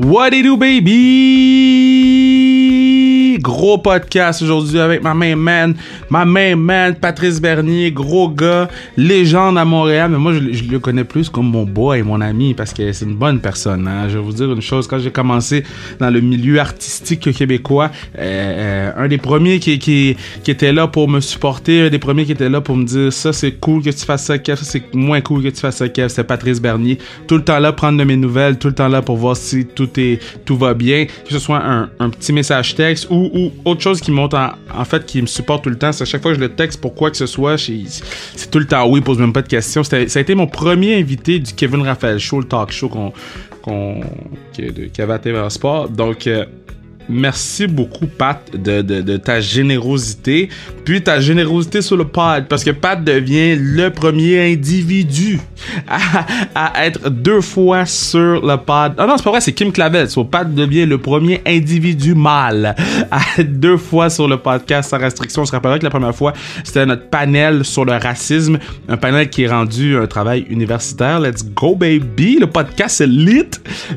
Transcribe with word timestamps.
What 0.00 0.30
do 0.30 0.38
you 0.38 0.42
do, 0.42 0.56
baby? 0.56 1.99
Gros 3.40 3.78
podcast 3.78 4.42
aujourd'hui 4.42 4.78
avec 4.80 5.02
ma 5.02 5.14
main 5.14 5.34
man, 5.34 5.74
ma 6.10 6.24
main 6.24 6.56
man, 6.56 6.94
Patrice 6.94 7.40
Bernier, 7.40 7.90
gros 7.90 8.28
gars, 8.28 8.68
légende 8.96 9.56
à 9.56 9.64
Montréal, 9.64 10.10
mais 10.10 10.18
moi 10.18 10.34
je, 10.34 10.40
le 10.40 10.78
connais 10.78 11.04
plus 11.04 11.30
comme 11.30 11.46
mon 11.46 11.64
boy, 11.64 12.02
mon 12.02 12.20
ami, 12.20 12.52
parce 12.52 12.74
que 12.74 12.92
c'est 12.92 13.06
une 13.06 13.14
bonne 13.14 13.40
personne. 13.40 13.88
Hein. 13.88 14.08
Je 14.08 14.18
vais 14.18 14.24
vous 14.24 14.32
dire 14.32 14.52
une 14.52 14.60
chose, 14.60 14.86
quand 14.86 14.98
j'ai 14.98 15.10
commencé 15.10 15.64
dans 15.98 16.10
le 16.10 16.20
milieu 16.20 16.60
artistique 16.60 17.32
québécois, 17.32 17.90
euh, 18.18 18.20
euh, 18.20 19.04
un 19.04 19.08
des 19.08 19.18
premiers 19.18 19.58
qui, 19.58 20.16
était 20.46 20.72
là 20.72 20.86
pour 20.86 21.08
me 21.08 21.20
supporter, 21.20 21.86
un 21.86 21.90
des 21.90 21.98
premiers 21.98 22.24
qui 22.24 22.32
était 22.32 22.48
là 22.48 22.60
pour 22.60 22.76
me 22.76 22.84
dire 22.84 23.12
ça 23.12 23.32
c'est 23.32 23.52
cool 23.52 23.82
que 23.82 23.90
tu 23.90 24.04
fasses 24.04 24.24
ça, 24.24 24.38
Kev, 24.38 24.56
ça 24.56 24.64
c'est 24.64 24.94
moins 24.94 25.20
cool 25.20 25.42
que 25.42 25.48
tu 25.48 25.60
fasses 25.60 25.76
ça, 25.76 25.88
Kev, 25.88 26.08
c'est 26.08 26.24
Patrice 26.24 26.60
Bernier. 26.60 26.98
Tout 27.26 27.36
le 27.36 27.44
temps 27.44 27.58
là, 27.58 27.72
prendre 27.72 27.98
de 27.98 28.04
mes 28.04 28.16
nouvelles, 28.16 28.58
tout 28.58 28.68
le 28.68 28.74
temps 28.74 28.88
là 28.88 29.00
pour 29.00 29.16
voir 29.16 29.36
si 29.36 29.64
tout 29.64 29.88
tout 30.44 30.56
va 30.56 30.74
bien, 30.74 31.06
que 31.06 31.30
ce 31.30 31.38
soit 31.38 31.62
un, 31.64 32.10
petit 32.10 32.32
message 32.32 32.74
texte 32.74 33.06
ou, 33.10 33.29
autre 33.64 33.80
chose 33.80 34.00
qui 34.00 34.10
monte 34.10 34.34
en, 34.34 34.84
fait 34.84 35.06
qui 35.06 35.20
me 35.22 35.26
supporte 35.26 35.64
tout 35.64 35.70
le 35.70 35.78
temps. 35.78 35.92
C'est 35.92 36.02
à 36.02 36.06
chaque 36.06 36.22
fois 36.22 36.32
que 36.32 36.38
je 36.38 36.40
le 36.40 36.54
texte 36.54 36.80
pour 36.80 36.94
quoi 36.94 37.10
que 37.10 37.16
ce 37.16 37.26
soit, 37.26 37.56
c'est 37.58 38.50
tout 38.50 38.58
le 38.58 38.66
temps 38.66 38.88
oui, 38.88 39.00
pose 39.00 39.18
même 39.18 39.32
pas 39.32 39.42
de 39.42 39.48
questions. 39.48 39.84
Ça 39.84 39.96
a 39.96 40.20
été 40.20 40.34
mon 40.34 40.46
premier 40.46 40.98
invité 40.98 41.38
du 41.38 41.52
Kevin 41.52 41.82
Raphaël 41.82 42.18
Show, 42.18 42.40
le 42.40 42.46
talk 42.46 42.70
show 42.72 42.88
qu'on 42.88 43.12
qu'on 43.62 44.00
qui 44.52 45.02
avait 45.02 45.12
à 45.12 45.18
TVA 45.18 45.50
Sport. 45.50 45.88
Donc 45.88 46.26
euh, 46.26 46.44
merci 47.10 47.66
beaucoup, 47.66 48.06
Pat, 48.06 48.40
de, 48.54 48.82
de, 48.82 49.16
ta 49.16 49.40
générosité. 49.40 50.48
Puis 50.84 51.02
ta 51.02 51.20
générosité 51.20 51.82
sur 51.82 51.96
le 51.96 52.04
pod, 52.04 52.46
parce 52.48 52.64
que 52.64 52.70
Pat 52.70 53.02
devient 53.02 53.56
le 53.56 53.90
premier 53.90 54.52
individu 54.52 55.40
à, 56.54 56.86
être 56.86 57.10
deux 57.10 57.40
fois 57.40 57.84
sur 57.86 58.46
le 58.46 58.56
pod. 58.56 58.94
Ah 58.96 59.06
non, 59.06 59.16
c'est 59.16 59.24
pas 59.24 59.30
vrai, 59.30 59.40
c'est 59.40 59.52
Kim 59.52 59.72
Clavel. 59.72 60.08
So, 60.08 60.24
Pat 60.24 60.52
devient 60.52 60.86
le 60.86 60.98
premier 60.98 61.42
individu 61.46 62.14
mâle 62.14 62.74
à 63.10 63.20
être 63.38 63.58
deux 63.58 63.76
fois 63.76 64.08
sur 64.08 64.28
le 64.28 64.36
podcast 64.38 64.90
sans 64.90 64.98
restriction. 64.98 65.42
On 65.42 65.46
se 65.46 65.52
rappellera 65.52 65.78
que 65.78 65.84
la 65.84 65.90
première 65.90 66.14
fois, 66.14 66.32
c'était 66.64 66.86
notre 66.86 67.08
panel 67.08 67.64
sur 67.64 67.84
le 67.84 67.92
racisme. 67.92 68.58
Un 68.88 68.96
panel 68.96 69.28
qui 69.28 69.42
est 69.42 69.48
rendu 69.48 69.96
un 69.96 70.06
travail 70.06 70.46
universitaire. 70.48 71.20
Let's 71.20 71.44
go, 71.44 71.74
baby! 71.74 72.38
Le 72.40 72.46
podcast, 72.46 72.96
c'est 72.96 73.06
lit! 73.06 73.50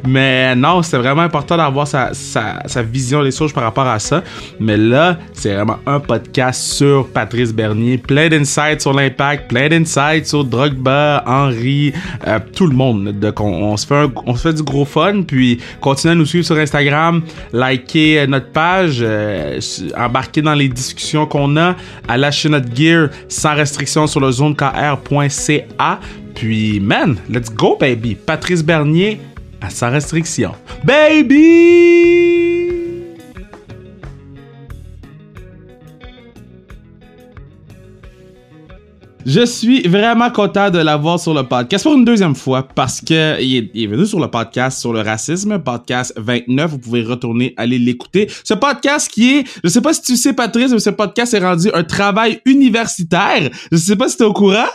Mais 0.05 0.55
non, 0.55 0.81
c'était 0.81 0.97
vraiment 0.97 1.21
important 1.21 1.57
d'avoir 1.57 1.87
sa, 1.87 2.13
sa, 2.13 2.61
sa 2.65 2.81
vision 2.81 3.02
les 3.11 3.31
choses 3.31 3.53
par 3.53 3.63
rapport 3.63 3.87
à 3.87 3.99
ça. 3.99 4.23
Mais 4.59 4.77
là, 4.77 5.17
c'est 5.33 5.53
vraiment 5.53 5.77
un 5.85 5.99
podcast 5.99 6.61
sur 6.63 7.07
Patrice 7.07 7.53
Bernier. 7.53 7.97
Plein 7.97 8.29
d'insights 8.29 8.81
sur 8.81 8.93
l'impact, 8.93 9.49
plein 9.49 9.69
d'insights 9.69 10.27
sur 10.27 10.43
Drogba, 10.43 11.23
Henry, 11.25 11.93
euh, 12.27 12.39
tout 12.55 12.67
le 12.67 12.75
monde. 12.75 13.11
Donc, 13.19 13.39
on, 13.41 13.75
se 13.77 13.85
fait 13.85 14.05
on 14.25 14.35
se 14.35 14.41
fait 14.41 14.53
du 14.53 14.63
gros 14.63 14.85
fun. 14.85 15.23
Puis, 15.23 15.59
continuez 15.81 16.13
à 16.13 16.15
nous 16.15 16.25
suivre 16.25 16.45
sur 16.45 16.57
Instagram, 16.57 17.21
likez 17.51 18.19
euh, 18.19 18.27
notre 18.27 18.51
page, 18.51 18.99
euh, 19.01 19.59
embarquez 19.97 20.41
dans 20.41 20.53
les 20.53 20.69
discussions 20.69 21.25
qu'on 21.25 21.57
a, 21.57 21.75
à 22.07 22.17
lâcher 22.17 22.49
notre 22.49 22.73
gear 22.75 23.09
sans 23.27 23.55
restriction 23.55 24.07
sur 24.07 24.19
le 24.19 24.31
zonekr.ca. 24.31 25.99
Puis, 26.35 26.79
man, 26.79 27.17
let's 27.29 27.53
go, 27.53 27.77
baby. 27.79 28.15
Patrice 28.15 28.63
Bernier, 28.63 29.19
à 29.61 29.69
sans 29.69 29.91
restriction. 29.91 30.51
Baby! 30.83 32.12
Je 39.35 39.47
suis 39.47 39.81
vraiment 39.87 40.29
content 40.29 40.69
de 40.69 40.77
l'avoir 40.77 41.19
sur 41.19 41.33
le 41.33 41.41
podcast 41.41 41.83
pour 41.83 41.95
une 41.95 42.05
deuxième 42.05 42.35
fois 42.35 42.61
parce 42.61 43.01
que 43.01 43.41
il 43.41 43.71
est, 43.73 43.87
venu 43.87 44.05
sur 44.05 44.19
le 44.19 44.27
podcast 44.27 44.79
sur 44.79 44.93
le 44.93 45.01
racisme, 45.01 45.57
podcast 45.57 46.13
29. 46.17 46.69
Vous 46.69 46.77
pouvez 46.77 47.01
retourner 47.01 47.55
aller 47.57 47.79
l'écouter. 47.79 48.27
Ce 48.43 48.53
podcast 48.53 49.09
qui 49.11 49.37
est, 49.37 49.43
je 49.63 49.69
sais 49.69 49.81
pas 49.81 49.91
si 49.95 50.03
tu 50.03 50.17
sais 50.17 50.33
Patrice, 50.33 50.71
mais 50.71 50.77
ce 50.77 50.91
podcast 50.91 51.33
est 51.33 51.39
rendu 51.39 51.71
un 51.73 51.83
travail 51.83 52.41
universitaire. 52.45 53.49
Je 53.71 53.77
sais 53.77 53.95
pas 53.95 54.07
si 54.07 54.17
tu 54.17 54.21
es 54.21 54.27
au 54.27 54.33
courant. 54.33 54.69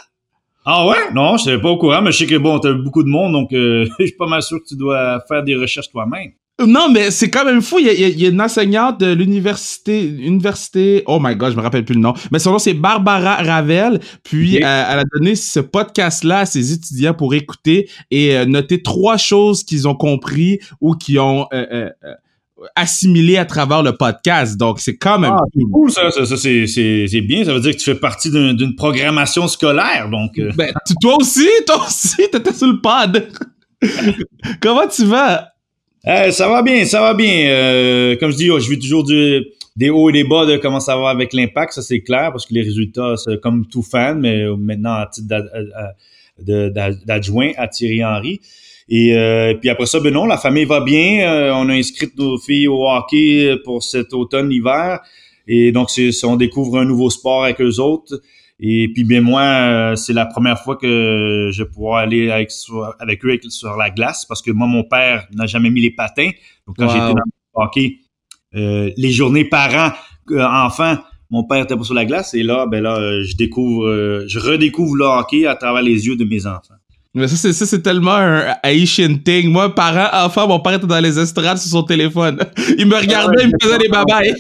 Ah 0.65 0.89
ouais? 0.89 1.13
Non, 1.15 1.37
je 1.37 1.51
n'étais 1.51 1.63
pas 1.63 1.71
au 1.71 1.79
courant, 1.79 2.03
mais 2.03 2.11
je 2.11 2.19
sais 2.19 2.27
que 2.27 2.35
bon, 2.35 2.59
t'as 2.59 2.73
beaucoup 2.73 3.05
de 3.05 3.09
monde, 3.09 3.35
donc 3.35 3.53
euh, 3.53 3.87
je 4.01 4.07
suis 4.07 4.17
pas 4.17 4.27
mal 4.27 4.43
sûr 4.43 4.59
que 4.59 4.67
tu 4.67 4.77
dois 4.77 5.21
faire 5.29 5.45
des 5.45 5.55
recherches 5.55 5.89
toi-même. 5.89 6.33
Non, 6.67 6.91
mais 6.91 7.13
c'est 7.13 7.31
quand 7.31 7.45
même 7.45 7.63
fou. 7.63 7.79
Il 7.79 7.87
y 7.87 8.27
a, 8.27 8.29
une 8.29 8.43
enseignante 8.43 8.99
de 8.99 9.13
l'université, 9.13 10.03
université, 10.03 11.05
oh 11.07 11.21
my 11.21 11.37
god, 11.37 11.53
je 11.53 11.57
me 11.57 11.63
rappelle 11.63 11.85
plus 11.85 11.95
le 11.95 12.01
nom. 12.01 12.15
Mais 12.33 12.41
son 12.41 12.51
nom 12.51 12.59
c'est 12.59 12.75
Barbara 12.75 13.37
Ravel. 13.37 14.01
Puis 14.25 14.57
euh, 14.57 14.61
elle 14.61 14.99
a 14.99 15.05
donné 15.15 15.37
ce 15.37 15.61
podcast-là 15.61 16.41
à 16.41 16.47
ses 16.47 16.73
étudiants 16.73 17.15
pour 17.15 17.35
écouter 17.35 17.89
et 18.11 18.37
euh, 18.37 18.45
noter 18.45 18.83
trois 18.83 19.17
choses 19.17 19.63
qu'ils 19.63 19.87
ont 19.87 19.95
compris 19.95 20.59
ou 20.81 20.95
qui 20.95 21.21
ont 21.21 21.47
euh, 21.53 21.91
assimilé 22.75 23.37
à 23.37 23.45
travers 23.45 23.85
le 23.85 23.97
podcast. 23.97 24.57
Donc 24.57 24.81
c'est 24.81 24.97
quand 24.97 25.21
même 25.21 25.35
ah, 25.39 25.45
cool. 25.73 25.93
ça. 25.93 26.11
Ça, 26.11 26.37
c'est 26.37 27.21
bien. 27.21 27.45
Ça 27.45 27.55
veut 27.55 27.61
dire 27.61 27.71
que 27.71 27.79
tu 27.79 27.85
fais 27.85 27.95
partie 27.95 28.33
d'une 28.33 28.75
programmation 28.75 29.47
scolaire. 29.47 30.09
Donc. 30.11 30.33
Ben, 30.57 30.73
toi 31.01 31.19
aussi, 31.21 31.47
toi 31.69 31.87
aussi, 31.87 32.29
t'étais 32.33 32.53
sur 32.53 32.67
le 32.67 32.81
pod. 32.81 33.29
Comment 34.61 34.89
tu 34.89 35.05
vas? 35.05 35.53
Euh, 36.07 36.31
ça 36.31 36.49
va 36.49 36.63
bien, 36.63 36.85
ça 36.85 37.01
va 37.01 37.15
bien. 37.15 37.49
Euh, 37.49 38.17
comme 38.17 38.31
je 38.31 38.37
dis, 38.37 38.51
oh, 38.51 38.59
je 38.59 38.71
vis 38.71 38.79
toujours 38.79 39.05
des 39.05 39.91
hauts 39.91 40.11
et 40.11 40.13
des 40.13 40.25
bas 40.25 40.47
de 40.47 40.57
comment 40.57 40.81
ça 40.81 40.97
va 40.97 41.09
avec 41.11 41.33
l'impact, 41.33 41.73
ça 41.73 41.83
c'est 41.83 42.01
clair, 42.01 42.31
parce 42.33 42.47
que 42.47 42.55
les 42.55 42.63
résultats, 42.63 43.15
c'est 43.17 43.41
comme 43.41 43.67
tout 43.67 43.83
fan, 43.83 44.21
mais 44.21 44.47
maintenant 44.57 44.95
à 44.95 45.07
titre 45.07 45.29
d'adjoint 46.39 47.51
à 47.57 47.69
Thierry 47.69 48.05
Henry. 48.05 48.41
Et 48.89 49.15
euh, 49.15 49.55
puis 49.55 49.69
après 49.69 49.87
ça, 49.87 50.01
ben 50.01 50.13
non, 50.13 50.25
la 50.25 50.39
famille 50.39 50.65
va 50.65 50.81
bien. 50.81 51.53
on 51.55 51.69
a 51.69 51.75
inscrit 51.75 52.09
nos 52.17 52.39
filles 52.39 52.69
au 52.69 52.89
hockey 52.89 53.57
pour 53.65 53.83
cet 53.83 54.15
automne-hiver. 54.15 55.01
Et 55.47 55.73
donc, 55.73 55.89
on 56.25 56.37
découvre 56.37 56.79
un 56.79 56.85
nouveau 56.85 57.11
sport 57.11 57.45
avec 57.45 57.61
eux 57.61 57.81
autres. 57.81 58.21
Et 58.61 58.91
puis 58.93 59.05
bien 59.05 59.21
moi, 59.21 59.43
euh, 59.43 59.97
c'est 59.97 60.13
la 60.13 60.27
première 60.27 60.61
fois 60.61 60.77
que 60.77 61.51
je 61.53 61.63
pourrais 61.63 62.03
aller 62.03 62.31
avec, 62.31 62.51
avec 62.99 63.25
eux 63.25 63.39
sur 63.51 63.77
la 63.77 63.91
glace 63.91 64.25
parce 64.27 64.43
que 64.43 64.51
moi, 64.51 64.67
mon 64.67 64.83
père 64.83 65.29
n'a 65.33 65.47
jamais 65.47 65.71
mis 65.71 65.81
les 65.81 65.93
patins. 65.93 66.31
Donc 66.67 66.77
quand 66.77 66.89
j'étais 66.89 66.99
dans 66.99 67.15
le 67.15 67.23
hockey, 67.55 67.99
euh, 68.57 68.91
les 68.97 69.11
journées 69.13 69.45
parents, 69.45 69.93
euh, 70.33 70.45
enfants, 70.45 70.97
mon 71.31 71.45
père 71.45 71.63
était 71.63 71.77
pas 71.77 71.85
sur 71.85 71.95
la 71.95 72.05
glace 72.05 72.35
et 72.35 72.43
là, 72.43 72.67
ben 72.67 72.83
là, 72.83 73.23
je 73.23 73.37
découvre, 73.37 74.25
je 74.27 74.39
redécouvre 74.41 74.97
le 74.97 75.05
hockey 75.05 75.47
à 75.47 75.55
travers 75.55 75.83
les 75.83 76.07
yeux 76.07 76.17
de 76.17 76.25
mes 76.25 76.47
enfants. 76.47 76.75
Mais 77.15 77.29
ça, 77.29 77.37
c'est, 77.37 77.53
ça, 77.53 77.67
c'est 77.67 77.83
tellement 77.83 78.15
un 78.15 78.55
Haitian 78.63 79.17
thing. 79.25 79.51
Moi, 79.51 79.75
parent, 79.75 80.09
enfant, 80.25 80.47
mon 80.47 80.61
père 80.61 80.75
était 80.75 80.87
dans 80.87 81.01
les 81.01 81.19
estrades 81.19 81.59
sur 81.59 81.71
son 81.71 81.83
téléphone. 81.83 82.39
Il 82.79 82.87
me 82.87 82.97
regardait, 82.97 83.45
il 83.45 83.49
me 83.49 83.55
faisait 83.61 83.79
des 83.79 83.89
babayes. 83.89 84.35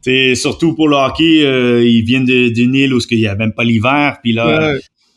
C'est 0.00 0.34
surtout 0.34 0.74
pour 0.74 0.88
le 0.88 0.96
hockey, 0.96 1.44
euh, 1.44 1.84
ils 1.84 2.04
viennent 2.04 2.24
d'une 2.24 2.74
île 2.74 2.94
où 2.94 3.00
il 3.10 3.18
y 3.18 3.26
a 3.26 3.34
même 3.34 3.52
pas 3.52 3.64
l'hiver, 3.64 4.18
puis 4.22 4.32
là, 4.32 4.74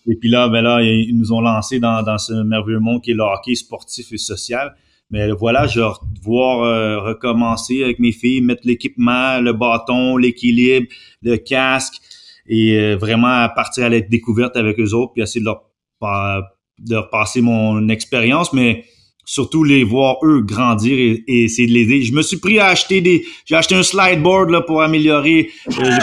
et 0.08 0.16
puis 0.16 0.30
là, 0.30 0.50
ben 0.50 0.62
là, 0.62 0.81
ils 0.81 1.16
nous 1.16 1.31
ont 1.31 1.42
lancé 1.42 1.80
dans, 1.80 2.02
dans 2.02 2.18
ce 2.18 2.34
merveilleux 2.34 2.80
monde 2.80 3.02
qui 3.02 3.12
est 3.12 3.14
le 3.14 3.24
hockey 3.24 3.56
sportif 3.56 4.12
et 4.12 4.18
social. 4.18 4.75
Mais 5.12 5.30
voilà, 5.31 5.68
je 5.68 5.81
vais 5.81 5.88
devoir 6.19 6.64
euh, 6.64 7.00
recommencer 7.02 7.84
avec 7.84 8.00
mes 8.00 8.14
filles, 8.14 8.42
mettre 8.42 8.62
l'équipement, 8.64 9.40
le 9.42 9.52
bâton, 9.52 10.16
l'équilibre, 10.16 10.88
le 11.22 11.36
casque, 11.36 11.96
et 12.48 12.78
euh, 12.78 12.96
vraiment 12.96 13.48
partir 13.53 13.86
à 13.86 13.90
la 13.90 14.00
découverte 14.00 14.56
avec 14.56 14.80
eux 14.80 14.94
autres, 14.94 15.12
puis 15.13 15.22
essayer 15.22 15.42
de 15.42 15.46
leur, 15.46 15.63
de 16.80 16.94
leur 16.94 17.09
passer 17.09 17.42
mon 17.42 17.90
expérience. 17.90 18.53
Mais 18.53 18.86
surtout 19.25 19.63
les 19.63 19.83
voir 19.83 20.17
eux 20.23 20.41
grandir 20.41 20.97
et, 20.97 21.43
essayer 21.43 21.67
de 21.67 21.73
les 21.73 21.83
aider. 21.83 22.03
Je 22.03 22.13
me 22.13 22.21
suis 22.21 22.37
pris 22.37 22.59
à 22.59 22.67
acheter 22.67 23.01
des, 23.01 23.23
j'ai 23.45 23.55
acheté 23.55 23.75
un 23.75 23.83
slideboard 23.83 24.49
là 24.49 24.61
pour 24.61 24.81
améliorer. 24.81 25.49
Euh, 25.69 25.97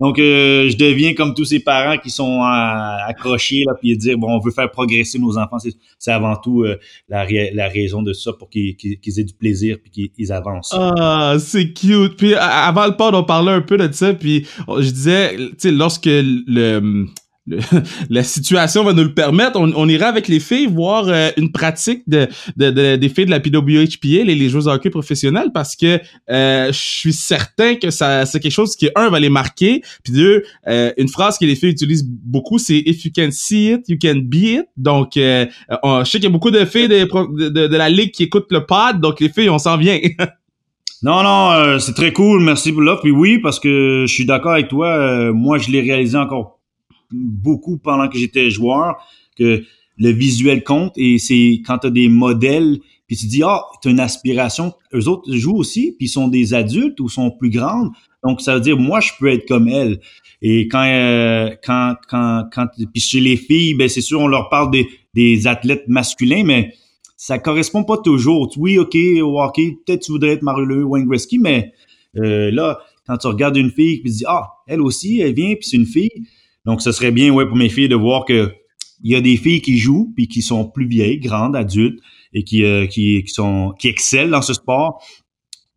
Donc 0.00 0.18
euh, 0.18 0.68
je 0.68 0.76
deviens 0.76 1.14
comme 1.14 1.32
tous 1.32 1.44
ces 1.44 1.60
parents 1.60 1.96
qui 1.96 2.10
sont 2.10 2.42
accrochés 2.42 3.62
là 3.64 3.74
puis 3.80 3.96
dire 3.96 4.18
bon 4.18 4.32
on 4.32 4.40
veut 4.40 4.50
faire 4.50 4.68
progresser 4.68 5.20
nos 5.20 5.38
enfants. 5.38 5.58
C'est 5.98 6.10
avant 6.10 6.34
tout 6.34 6.64
euh, 6.64 6.76
la, 7.08 7.24
la 7.52 7.68
raison 7.68 8.02
de 8.02 8.12
ça 8.12 8.32
pour 8.32 8.50
qu'ils 8.50 8.76
aient 9.16 9.24
du 9.24 9.34
plaisir 9.34 9.76
puis 9.80 10.10
qu'ils 10.10 10.32
avancent. 10.32 10.74
Ah 10.76 11.36
c'est 11.38 11.72
cute. 11.72 12.16
Puis 12.16 12.34
avant 12.34 12.86
le 12.86 12.96
pod 12.96 13.14
on 13.14 13.22
parlait 13.22 13.52
un 13.52 13.60
peu 13.60 13.76
de 13.76 13.92
ça 13.92 14.12
puis 14.12 14.44
je 14.68 14.90
disais 14.90 15.36
tu 15.36 15.54
sais 15.58 15.70
lorsque 15.70 16.08
le 16.08 17.06
la 18.10 18.22
situation 18.22 18.84
va 18.84 18.92
nous 18.92 19.02
le 19.02 19.14
permettre, 19.14 19.58
on, 19.58 19.88
ira 19.88 20.06
avec 20.06 20.28
les 20.28 20.38
filles 20.38 20.66
voir 20.66 21.08
euh, 21.08 21.30
une 21.36 21.50
pratique 21.50 22.08
de, 22.08 22.28
de, 22.56 22.94
des 22.94 23.08
filles 23.08 23.26
de 23.26 23.30
la 23.30 23.40
PWHPA, 23.40 24.24
les, 24.24 24.36
les 24.36 24.48
joueurs 24.48 24.64
de 24.64 24.70
hockey 24.70 24.90
professionnels, 24.90 25.50
parce 25.52 25.74
que 25.74 26.00
euh, 26.30 26.68
je 26.68 26.78
suis 26.78 27.12
certain 27.12 27.74
que 27.74 27.90
ça 27.90 28.26
c'est 28.26 28.38
quelque 28.38 28.52
chose 28.52 28.76
qui, 28.76 28.88
un, 28.94 29.10
va 29.10 29.18
les 29.18 29.28
marquer, 29.28 29.82
puis 30.04 30.12
deux, 30.12 30.44
euh, 30.68 30.92
une 30.96 31.08
phrase 31.08 31.36
que 31.36 31.44
les 31.44 31.56
filles 31.56 31.70
utilisent 31.70 32.06
beaucoup, 32.06 32.58
c'est 32.58 32.78
«if 32.86 33.04
you 33.04 33.10
can 33.14 33.30
see 33.32 33.72
it, 33.72 33.88
you 33.88 33.96
can 34.00 34.20
be 34.22 34.34
it». 34.34 34.66
Donc, 34.76 35.12
je 35.16 35.48
sais 36.04 36.18
qu'il 36.18 36.24
y 36.24 36.26
a 36.26 36.30
beaucoup 36.30 36.52
de 36.52 36.64
filles 36.64 36.88
de, 36.88 37.48
de, 37.48 37.66
de, 37.66 37.76
la 37.76 37.88
ligue 37.88 38.12
qui 38.12 38.22
écoutent 38.22 38.52
le 38.52 38.64
pod, 38.66 39.00
donc 39.00 39.18
les 39.18 39.28
filles, 39.28 39.50
on 39.50 39.58
s'en 39.58 39.76
vient. 39.76 39.98
Non, 41.04 41.24
non, 41.24 41.80
c'est 41.80 41.94
très 41.94 42.12
cool, 42.12 42.44
merci 42.44 42.70
pour 42.70 42.80
l'offre. 42.80 43.02
Puis 43.02 43.10
oui, 43.10 43.40
parce 43.40 43.58
que 43.58 44.04
je 44.06 44.14
suis 44.14 44.24
d'accord 44.24 44.52
avec 44.52 44.68
toi, 44.68 45.32
moi 45.32 45.58
je 45.58 45.68
l'ai 45.68 45.80
réalisé 45.80 46.16
encore 46.16 46.61
beaucoup 47.12 47.78
pendant 47.78 48.08
que 48.08 48.18
j'étais 48.18 48.50
joueur, 48.50 48.96
que 49.36 49.62
le 49.98 50.10
visuel 50.10 50.64
compte 50.64 50.92
et 50.96 51.18
c'est 51.18 51.60
quand 51.66 51.78
tu 51.78 51.86
as 51.86 51.90
des 51.90 52.08
modèles 52.08 52.78
puis 53.06 53.16
tu 53.16 53.26
dis 53.26 53.42
ah 53.44 53.62
tu 53.80 53.88
as 53.88 53.90
une 53.90 54.00
aspiration 54.00 54.72
eux 54.94 55.08
autres 55.08 55.32
jouent 55.34 55.56
aussi 55.56 55.94
puis 55.96 56.06
ils 56.06 56.10
sont 56.10 56.28
des 56.28 56.54
adultes 56.54 56.98
ou 57.00 57.08
sont 57.08 57.30
plus 57.30 57.50
grandes. 57.50 57.90
Donc 58.24 58.40
ça 58.40 58.54
veut 58.54 58.60
dire 58.60 58.78
moi 58.78 59.00
je 59.00 59.10
peux 59.18 59.28
être 59.28 59.46
comme 59.46 59.68
elle 59.68 60.00
et 60.40 60.66
quand 60.68 60.84
euh, 60.84 61.50
quand 61.62 61.96
quand 62.08 62.44
quand 62.52 62.66
puis 62.92 63.00
chez 63.00 63.20
les 63.20 63.36
filles 63.36 63.74
ben 63.74 63.88
c'est 63.88 64.00
sûr 64.00 64.20
on 64.20 64.28
leur 64.28 64.48
parle 64.48 64.70
des 64.70 64.88
des 65.14 65.46
athlètes 65.46 65.84
masculins 65.88 66.44
mais 66.44 66.72
ça 67.16 67.38
correspond 67.38 67.84
pas 67.84 67.98
toujours. 67.98 68.52
Oui 68.56 68.78
ok 68.78 68.96
au 69.22 69.40
hockey 69.40 69.76
peut-être 69.84 70.02
tu 70.02 70.12
voudrais 70.12 70.30
être 70.30 70.42
Mario 70.42 70.84
Wayne 70.84 71.06
Gretzky 71.06 71.38
mais 71.38 71.72
euh, 72.16 72.50
là 72.50 72.80
quand 73.06 73.18
tu 73.18 73.26
regardes 73.26 73.56
une 73.56 73.70
fille 73.70 74.00
puis 74.00 74.10
tu 74.10 74.18
dis 74.18 74.24
ah 74.26 74.48
elle 74.66 74.80
aussi 74.80 75.20
elle 75.20 75.34
vient 75.34 75.54
puis 75.54 75.68
c'est 75.68 75.76
une 75.76 75.86
fille 75.86 76.10
donc 76.64 76.82
ce 76.82 76.92
serait 76.92 77.12
bien 77.12 77.30
ouais 77.32 77.46
pour 77.46 77.56
mes 77.56 77.68
filles 77.68 77.88
de 77.88 77.96
voir 77.96 78.24
que 78.24 78.52
il 79.04 79.10
y 79.10 79.16
a 79.16 79.20
des 79.20 79.36
filles 79.36 79.60
qui 79.60 79.78
jouent 79.78 80.12
puis 80.14 80.28
qui 80.28 80.42
sont 80.42 80.68
plus 80.68 80.86
vieilles, 80.86 81.18
grandes, 81.18 81.56
adultes 81.56 82.00
et 82.32 82.44
qui 82.44 82.64
euh, 82.64 82.86
qui, 82.86 83.24
qui 83.24 83.32
sont 83.32 83.74
qui 83.78 83.88
excellent 83.88 84.30
dans 84.30 84.42
ce 84.42 84.54
sport 84.54 85.02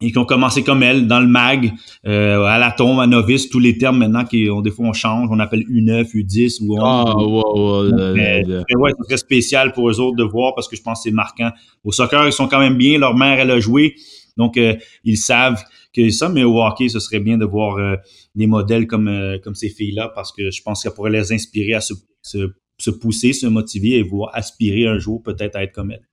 et 0.02 0.12
qui 0.12 0.18
ont 0.18 0.26
commencé 0.26 0.62
comme 0.62 0.84
elles 0.84 1.08
dans 1.08 1.22
le 1.22 1.28
mag, 1.28 1.72
euh, 2.06 2.44
à 2.44 2.58
la 2.60 2.72
tombe, 2.72 3.00
à 3.00 3.08
novice, 3.08 3.50
tous 3.50 3.60
les 3.60 3.78
termes 3.78 3.98
maintenant 3.98 4.26
qui 4.26 4.50
ont 4.50 4.62
des 4.62 4.70
fois 4.70 4.88
on 4.88 4.94
change, 4.94 5.30
on 5.32 5.40
appelle 5.40 5.62
U9, 5.62 6.12
U10 6.14 6.58
ou 6.62 6.78
Ah 6.82 7.16
wow, 7.16 7.56
wow, 7.56 7.92
ouais, 7.94 8.44
c'est 8.46 9.08
très 9.08 9.18
spécial 9.18 9.72
pour 9.72 9.90
eux 9.90 10.00
autres 10.00 10.18
de 10.18 10.24
voir 10.24 10.54
parce 10.54 10.68
que 10.68 10.76
je 10.76 10.82
pense 10.82 11.00
que 11.00 11.10
c'est 11.10 11.16
marquant. 11.16 11.50
Au 11.84 11.92
soccer, 11.92 12.26
ils 12.28 12.34
sont 12.34 12.48
quand 12.48 12.60
même 12.60 12.76
bien, 12.76 13.00
leur 13.00 13.16
mère 13.16 13.40
elle 13.40 13.52
a 13.52 13.60
joué. 13.60 13.96
Donc 14.38 14.58
euh, 14.58 14.76
ils 15.06 15.18
savent 15.18 15.64
que 15.96 16.10
ça 16.10 16.30
mais 16.30 16.44
au 16.44 16.62
hockey, 16.62 16.90
ce 16.90 17.00
serait 17.00 17.20
bien 17.20 17.38
de 17.38 17.46
voir 17.46 17.78
euh, 17.78 17.96
des 18.36 18.48
modèles 18.48 18.88
comme 18.88 19.10
comme 19.44 19.56
ces 19.56 19.70
filles-là 19.70 20.12
parce 20.14 20.32
que 20.32 20.52
je 20.52 20.62
pense 20.62 20.84
que 20.84 20.90
ça 20.90 20.96
pourrait 20.96 21.12
les 21.12 21.32
inspirer 21.32 21.74
à 21.74 21.82
se, 21.82 21.94
se 22.22 22.54
se 22.78 22.92
pousser, 22.92 23.34
se 23.34 23.48
motiver 23.48 23.98
et 23.98 24.04
voir 24.04 24.32
aspirer 24.34 24.88
un 24.88 25.00
jour 25.00 25.24
peut-être 25.24 25.56
à 25.56 25.64
être 25.64 25.74
comme 25.74 25.92
elle. 25.92 26.08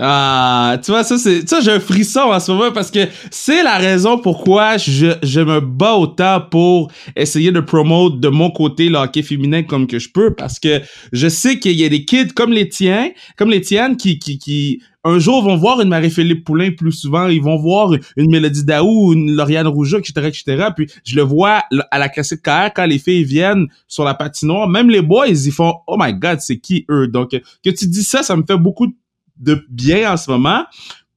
Ah, 0.00 0.78
tu 0.84 0.92
vois, 0.92 1.02
ça, 1.02 1.18
c'est, 1.18 1.48
ça, 1.48 1.60
j'ai 1.60 1.72
un 1.72 1.80
frisson 1.80 2.20
en 2.20 2.38
ce 2.38 2.52
moment 2.52 2.70
parce 2.70 2.90
que 2.90 3.00
c'est 3.32 3.64
la 3.64 3.78
raison 3.78 4.18
pourquoi 4.18 4.76
je, 4.76 5.16
je 5.24 5.40
me 5.40 5.60
bats 5.60 5.94
autant 5.94 6.40
pour 6.40 6.92
essayer 7.16 7.50
de 7.50 7.58
promote 7.58 8.20
de 8.20 8.28
mon 8.28 8.50
côté 8.50 8.88
le 8.88 8.98
hockey 8.98 9.22
féminin 9.22 9.64
comme 9.64 9.88
que 9.88 9.98
je 9.98 10.08
peux 10.10 10.34
parce 10.34 10.60
que 10.60 10.80
je 11.12 11.28
sais 11.28 11.58
qu'il 11.58 11.72
y 11.72 11.84
a 11.84 11.88
des 11.88 12.04
kids 12.04 12.28
comme 12.28 12.52
les 12.52 12.68
tiens, 12.68 13.10
comme 13.36 13.50
les 13.50 13.60
tiennes 13.60 13.96
qui, 13.96 14.20
qui, 14.20 14.38
qui, 14.38 14.80
un 15.02 15.18
jour 15.18 15.42
vont 15.42 15.56
voir 15.56 15.80
une 15.80 15.88
Marie-Philippe 15.88 16.44
Poulain 16.44 16.70
plus 16.70 16.92
souvent, 16.92 17.26
ils 17.26 17.42
vont 17.42 17.56
voir 17.56 17.92
une 18.16 18.30
Mélodie 18.30 18.64
Daou, 18.64 19.12
une 19.12 19.34
Lauriane 19.34 19.66
Rougeau, 19.66 19.98
etc., 19.98 20.28
etc. 20.28 20.68
Puis 20.76 20.86
je 21.04 21.16
le 21.16 21.22
vois 21.22 21.62
à 21.90 21.98
la 21.98 22.08
classique 22.08 22.42
KR 22.42 22.70
quand 22.74 22.86
les 22.86 22.98
filles 22.98 23.24
viennent 23.24 23.66
sur 23.88 24.04
la 24.04 24.14
patinoire, 24.14 24.68
même 24.68 24.90
les 24.90 25.02
boys, 25.02 25.28
ils 25.28 25.52
font 25.52 25.74
«Oh 25.88 25.96
my 25.98 26.14
God, 26.14 26.38
c'est 26.40 26.58
qui 26.58 26.84
eux?» 26.88 27.08
Donc, 27.08 27.30
que 27.30 27.70
tu 27.70 27.88
dis 27.88 28.04
ça, 28.04 28.22
ça 28.22 28.36
me 28.36 28.44
fait 28.46 28.58
beaucoup 28.58 28.86
de 28.86 28.92
bien 29.68 30.12
en 30.12 30.16
ce 30.16 30.30
moment. 30.30 30.64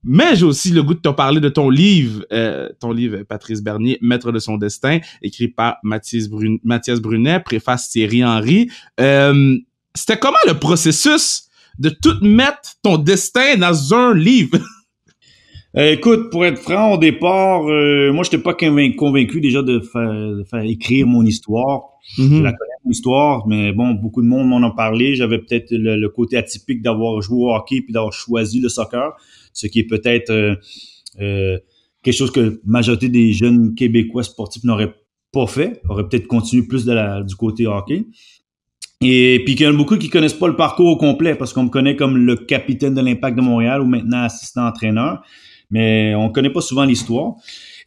Mais 0.03 0.35
j'ai 0.35 0.45
aussi 0.45 0.71
le 0.71 0.81
goût 0.81 0.95
de 0.95 0.99
te 0.99 1.09
parler 1.09 1.39
de 1.39 1.49
ton 1.49 1.69
livre, 1.69 2.25
euh, 2.33 2.69
ton 2.79 2.91
livre 2.91 3.21
Patrice 3.23 3.61
Bernier, 3.61 3.99
Maître 4.01 4.31
de 4.31 4.39
son 4.39 4.57
destin, 4.57 4.99
écrit 5.21 5.47
par 5.47 5.77
Mathias, 5.83 6.27
Mathias 6.63 6.99
Brunet, 6.99 7.39
préface 7.39 7.89
Thierry 7.89 8.25
Henry. 8.25 8.71
Euh, 8.99 9.57
C'était 9.93 10.17
comment 10.17 10.37
le 10.47 10.57
processus 10.57 11.43
de 11.77 11.89
tout 11.89 12.15
mettre 12.21 12.71
ton 12.81 12.97
destin 12.97 13.57
dans 13.57 13.93
un 13.93 14.15
livre? 14.15 14.57
Euh, 15.77 15.93
écoute, 15.93 16.29
pour 16.31 16.45
être 16.45 16.57
franc, 16.57 16.93
au 16.93 16.97
départ, 16.97 17.65
euh, 17.69 18.11
moi, 18.11 18.23
je 18.23 18.29
n'étais 18.29 18.43
pas 18.43 18.53
convaincu, 18.53 19.39
déjà 19.39 19.61
de 19.61 19.79
faire, 19.79 20.63
écrire 20.63 21.07
mon 21.07 21.23
histoire. 21.23 21.83
Mm-hmm. 22.17 22.37
Je 22.37 22.43
la 22.43 22.51
connais, 22.51 22.73
mon 22.83 22.91
histoire, 22.91 23.47
mais 23.47 23.71
bon, 23.71 23.91
beaucoup 23.91 24.21
de 24.21 24.27
monde 24.27 24.49
m'en 24.49 24.61
a 24.67 24.71
parlé. 24.71 25.15
J'avais 25.15 25.37
peut-être 25.37 25.71
le, 25.71 26.07
côté 26.09 26.35
atypique 26.35 26.81
d'avoir 26.81 27.21
joué 27.21 27.43
au 27.43 27.53
hockey 27.53 27.81
puis 27.81 27.93
d'avoir 27.93 28.11
choisi 28.11 28.59
le 28.59 28.67
soccer, 28.67 29.13
ce 29.53 29.67
qui 29.67 29.79
est 29.79 29.87
peut-être 29.87 30.31
euh, 31.19 31.57
quelque 32.03 32.15
chose 32.15 32.31
que 32.31 32.39
la 32.39 32.51
majorité 32.65 33.07
des 33.07 33.31
jeunes 33.31 33.73
Québécois 33.73 34.23
sportifs 34.23 34.65
n'auraient 34.65 34.93
pas 35.31 35.47
fait, 35.47 35.81
auraient 35.87 36.07
peut-être 36.07 36.27
continué 36.27 36.67
plus 36.67 36.83
de 36.83 36.91
la, 36.91 37.23
du 37.23 37.35
côté 37.35 37.65
hockey. 37.65 38.05
Et 39.03 39.41
puis 39.45 39.55
qu'il 39.55 39.65
y 39.65 39.69
en 39.69 39.73
a 39.73 39.77
beaucoup 39.77 39.97
qui 39.97 40.09
connaissent 40.09 40.33
pas 40.33 40.47
le 40.47 40.55
parcours 40.55 40.87
au 40.87 40.97
complet 40.97 41.33
parce 41.33 41.53
qu'on 41.53 41.63
me 41.63 41.69
connaît 41.69 41.95
comme 41.95 42.17
le 42.17 42.35
capitaine 42.35 42.93
de 42.93 43.01
l'Impact 43.01 43.35
de 43.35 43.41
Montréal 43.41 43.81
ou 43.81 43.85
maintenant 43.85 44.23
assistant 44.23 44.67
entraîneur, 44.67 45.23
mais 45.71 46.13
on 46.15 46.29
connaît 46.29 46.49
pas 46.49 46.61
souvent 46.61 46.83
l'histoire. 46.83 47.35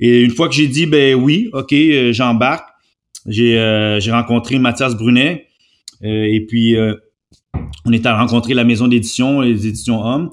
Et 0.01 0.23
une 0.23 0.31
fois 0.31 0.49
que 0.49 0.55
j'ai 0.55 0.67
dit 0.67 0.87
ben 0.87 1.15
oui, 1.15 1.49
ok, 1.53 1.73
euh, 1.73 2.13
j'embarque, 2.13 2.69
j'ai 3.27 3.59
euh, 3.59 4.01
j'ai 4.01 4.11
rencontré 4.11 4.59
Mathias 4.59 4.97
Brunet 4.97 5.47
euh, 6.03 6.25
et 6.25 6.41
puis 6.47 6.77
on 7.85 7.93
est 7.93 8.07
à 8.07 8.19
rencontrer 8.19 8.55
la 8.55 8.65
maison 8.65 8.89
d'édition, 8.89 9.41
les 9.41 9.67
éditions 9.67 10.03
Hommes. 10.03 10.31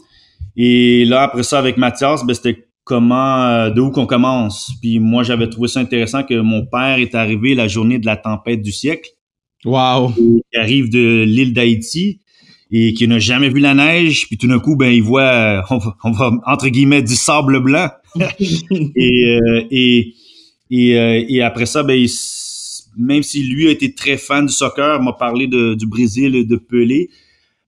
Et 0.56 1.06
là 1.06 1.24
après 1.24 1.44
ça 1.44 1.60
avec 1.60 1.78
Mathias, 1.78 2.26
ben 2.26 2.34
c'était 2.34 2.68
comment 2.84 3.70
de 3.70 3.80
où 3.80 3.92
qu'on 3.92 4.08
commence. 4.08 4.72
Puis 4.82 5.00
moi 5.00 5.24
j'avais 5.24 5.48
trouvé 5.50 5.68
ça 5.68 5.80
intéressant 5.80 6.24
que 6.24 6.40
mon 6.40 6.66
père 6.66 6.98
est 6.98 7.16
arrivé 7.16 7.54
la 7.54 7.68
journée 7.68 8.00
de 8.00 8.06
la 8.06 8.18
tempête 8.18 8.62
du 8.62 8.72
siècle. 8.72 9.10
Wow. 9.64 10.14
Qui 10.14 10.42
arrive 10.58 10.90
de 10.90 11.24
l'île 11.24 11.54
d'Haïti 11.54 12.22
et 12.72 12.94
qui 12.94 13.08
n'a 13.08 13.20
jamais 13.20 13.50
vu 13.50 13.60
la 13.60 13.74
neige, 13.74 14.28
puis 14.28 14.38
tout 14.38 14.48
d'un 14.48 14.60
coup, 14.60 14.78
ben 14.78 14.92
il 14.92 15.04
voit, 15.04 15.64
on 16.04 16.12
va, 16.12 16.32
entre 16.46 16.70
guillemets, 16.70 17.02
du 17.02 17.16
sable 17.16 17.60
blanc. 17.62 17.90
et, 18.40 19.40
euh, 19.40 19.64
et, 19.72 20.14
et, 20.70 20.98
euh, 20.98 21.26
et, 21.28 21.42
après 21.42 21.66
ça, 21.66 21.84
ben 21.84 22.06
même 22.98 23.24
si 23.24 23.44
lui 23.44 23.68
a 23.68 23.72
été 23.72 23.94
très 23.94 24.18
fan 24.18 24.46
du 24.46 24.54
soccer, 24.54 25.02
m'a 25.02 25.14
parlé 25.14 25.48
de, 25.48 25.76
du 25.76 25.86
Brésil, 25.86 26.48
de 26.48 26.56
Pelé, 26.56 27.10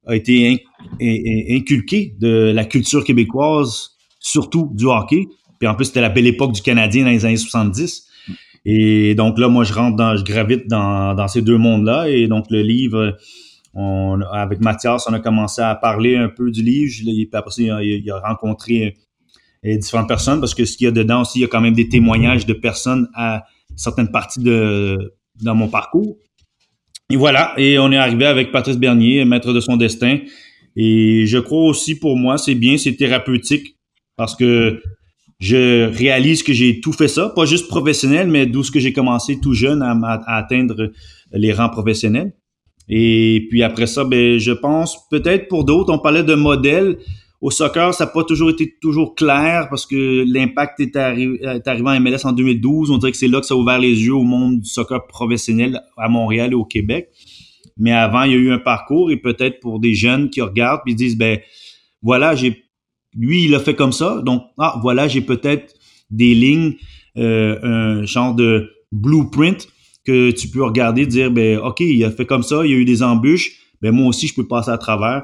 a 0.05 0.15
été 0.15 0.63
inculqué 1.01 2.15
de 2.19 2.51
la 2.53 2.65
culture 2.65 3.03
québécoise, 3.03 3.91
surtout 4.19 4.69
du 4.73 4.85
hockey. 4.85 5.27
Puis 5.59 5.67
en 5.67 5.75
plus, 5.75 5.85
c'était 5.85 6.01
la 6.01 6.09
belle 6.09 6.27
époque 6.27 6.53
du 6.53 6.61
Canadien 6.61 7.05
dans 7.05 7.11
les 7.11 7.25
années 7.25 7.37
70. 7.37 8.05
Et 8.65 9.15
donc 9.15 9.39
là, 9.39 9.47
moi, 9.47 9.63
je 9.63 9.73
rentre 9.73 9.95
dans, 9.95 10.15
je 10.17 10.23
gravite 10.23 10.67
dans, 10.67 11.13
dans 11.13 11.27
ces 11.27 11.41
deux 11.41 11.57
mondes-là. 11.57 12.09
Et 12.09 12.27
donc, 12.27 12.45
le 12.49 12.61
livre, 12.61 13.17
on, 13.73 14.21
avec 14.31 14.59
Mathias, 14.59 15.05
on 15.07 15.13
a 15.13 15.19
commencé 15.19 15.61
à 15.61 15.75
parler 15.75 16.15
un 16.15 16.29
peu 16.29 16.51
du 16.51 16.61
livre. 16.61 16.91
puis 17.03 17.29
après 17.33 17.51
il 17.57 18.11
a, 18.11 18.19
rencontré 18.19 18.95
euh, 19.65 19.77
différentes 19.77 20.07
personnes 20.07 20.39
parce 20.39 20.53
que 20.53 20.65
ce 20.65 20.77
qu'il 20.77 20.85
y 20.85 20.87
a 20.87 20.91
dedans 20.91 21.21
aussi, 21.21 21.39
il 21.39 21.41
y 21.41 21.45
a 21.45 21.47
quand 21.47 21.61
même 21.61 21.73
des 21.73 21.89
témoignages 21.89 22.45
de 22.45 22.53
personnes 22.53 23.07
à 23.15 23.43
certaines 23.75 24.11
parties 24.11 24.41
de 24.41 25.13
dans 25.41 25.55
mon 25.55 25.67
parcours. 25.67 26.17
Et 27.09 27.15
voilà, 27.15 27.53
et 27.57 27.79
on 27.79 27.91
est 27.91 27.97
arrivé 27.97 28.25
avec 28.25 28.51
Patrice 28.51 28.77
Bernier, 28.77 29.25
maître 29.25 29.53
de 29.53 29.59
son 29.59 29.77
destin. 29.77 30.19
Et 30.75 31.25
je 31.25 31.37
crois 31.37 31.63
aussi 31.63 31.95
pour 31.95 32.17
moi, 32.17 32.37
c'est 32.37 32.55
bien, 32.55 32.77
c'est 32.77 32.95
thérapeutique 32.95 33.77
parce 34.15 34.35
que 34.35 34.81
je 35.39 35.85
réalise 35.85 36.43
que 36.43 36.53
j'ai 36.53 36.79
tout 36.79 36.93
fait 36.93 37.07
ça, 37.07 37.29
pas 37.29 37.45
juste 37.45 37.67
professionnel, 37.67 38.27
mais 38.29 38.45
d'où 38.45 38.63
ce 38.63 38.71
que 38.71 38.79
j'ai 38.79 38.93
commencé 38.93 39.39
tout 39.41 39.53
jeune 39.53 39.81
à, 39.81 40.21
atteindre 40.27 40.91
les 41.31 41.51
rangs 41.51 41.69
professionnels. 41.69 42.33
Et 42.89 43.47
puis 43.49 43.63
après 43.63 43.87
ça, 43.87 44.03
ben, 44.03 44.37
je 44.37 44.51
pense 44.51 45.07
peut-être 45.09 45.47
pour 45.47 45.63
d'autres, 45.63 45.93
on 45.93 45.99
parlait 45.99 46.23
de 46.23 46.35
modèle. 46.35 46.97
Au 47.41 47.51
soccer, 47.51 47.93
ça 47.93 48.05
n'a 48.05 48.11
pas 48.11 48.23
toujours 48.23 48.51
été 48.51 48.77
toujours 48.81 49.15
clair 49.15 49.67
parce 49.69 49.85
que 49.85 50.23
l'impact 50.25 50.79
est, 50.79 50.95
arrivé, 50.95 51.39
est 51.41 51.67
arrivé 51.67 51.89
en 51.89 51.99
MLS 51.99 52.25
en 52.25 52.31
2012. 52.31 52.89
On 52.89 52.97
dirait 52.97 53.11
que 53.11 53.17
c'est 53.17 53.27
là 53.27 53.41
que 53.41 53.45
ça 53.45 53.53
a 53.53 53.57
ouvert 53.57 53.79
les 53.79 54.01
yeux 54.05 54.13
au 54.13 54.23
monde 54.23 54.61
du 54.61 54.69
soccer 54.69 55.05
professionnel 55.07 55.81
à 55.97 56.07
Montréal 56.07 56.51
et 56.51 56.55
au 56.55 56.63
Québec. 56.63 57.09
Mais 57.77 57.91
avant, 57.91 58.23
il 58.23 58.31
y 58.31 58.35
a 58.35 58.37
eu 58.37 58.51
un 58.51 58.59
parcours 58.59 59.11
et 59.11 59.17
peut-être 59.17 59.59
pour 59.59 59.81
des 59.81 59.93
jeunes 59.93 60.29
qui 60.29 60.41
regardent 60.41 60.81
puis 60.85 60.95
disent, 60.95 61.17
ben 61.17 61.39
voilà, 62.01 62.33
j'ai 62.33 62.63
lui, 63.15 63.45
il 63.45 63.55
a 63.55 63.59
fait 63.59 63.75
comme 63.75 63.91
ça. 63.91 64.21
Donc, 64.23 64.43
ah, 64.57 64.79
voilà, 64.81 65.07
j'ai 65.07 65.21
peut-être 65.21 65.73
des 66.09 66.33
lignes, 66.33 66.75
euh, 67.17 67.59
un 67.61 68.05
genre 68.05 68.33
de 68.35 68.69
blueprint 68.91 69.67
que 70.05 70.31
tu 70.31 70.49
peux 70.49 70.63
regarder, 70.63 71.05
dire, 71.05 71.31
ben, 71.31 71.57
OK, 71.59 71.79
il 71.79 72.03
a 72.03 72.11
fait 72.11 72.25
comme 72.25 72.43
ça, 72.43 72.65
il 72.65 72.71
y 72.71 72.73
a 72.73 72.77
eu 72.77 72.85
des 72.85 73.03
embûches, 73.03 73.51
ben, 73.81 73.91
moi 73.91 74.07
aussi, 74.07 74.27
je 74.27 74.33
peux 74.33 74.47
passer 74.47 74.71
à 74.71 74.77
travers. 74.77 75.23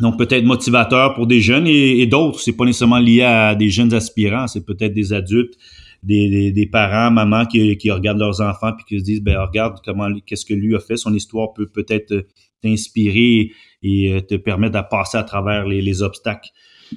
Donc, 0.00 0.18
peut-être 0.18 0.44
motivateur 0.44 1.14
pour 1.14 1.26
des 1.26 1.40
jeunes 1.40 1.66
et, 1.66 2.06
d'autres. 2.06 2.40
C'est 2.40 2.52
pas 2.52 2.64
nécessairement 2.64 2.98
lié 2.98 3.22
à 3.22 3.54
des 3.54 3.70
jeunes 3.70 3.94
aspirants, 3.94 4.46
c'est 4.46 4.64
peut-être 4.64 4.92
des 4.92 5.12
adultes, 5.12 5.54
des, 6.02 6.52
des, 6.52 6.66
parents, 6.66 7.10
mamans 7.10 7.46
qui, 7.46 7.90
regardent 7.90 8.18
leurs 8.18 8.40
enfants 8.40 8.72
puis 8.76 8.84
qui 8.86 8.98
se 9.00 9.04
disent, 9.04 9.22
ben, 9.22 9.38
regarde 9.40 9.78
comment, 9.84 10.08
qu'est-ce 10.26 10.44
que 10.44 10.54
lui 10.54 10.76
a 10.76 10.80
fait. 10.80 10.96
Son 10.96 11.14
histoire 11.14 11.54
peut 11.54 11.66
peut-être 11.66 12.26
t'inspirer 12.62 13.52
et 13.82 14.12
euh, 14.12 14.20
te 14.20 14.34
permettre 14.34 14.80
de 14.80 14.88
passer 14.88 15.18
à 15.18 15.22
travers 15.22 15.66
les, 15.66 15.80
les 15.80 16.02
obstacles 16.02 16.50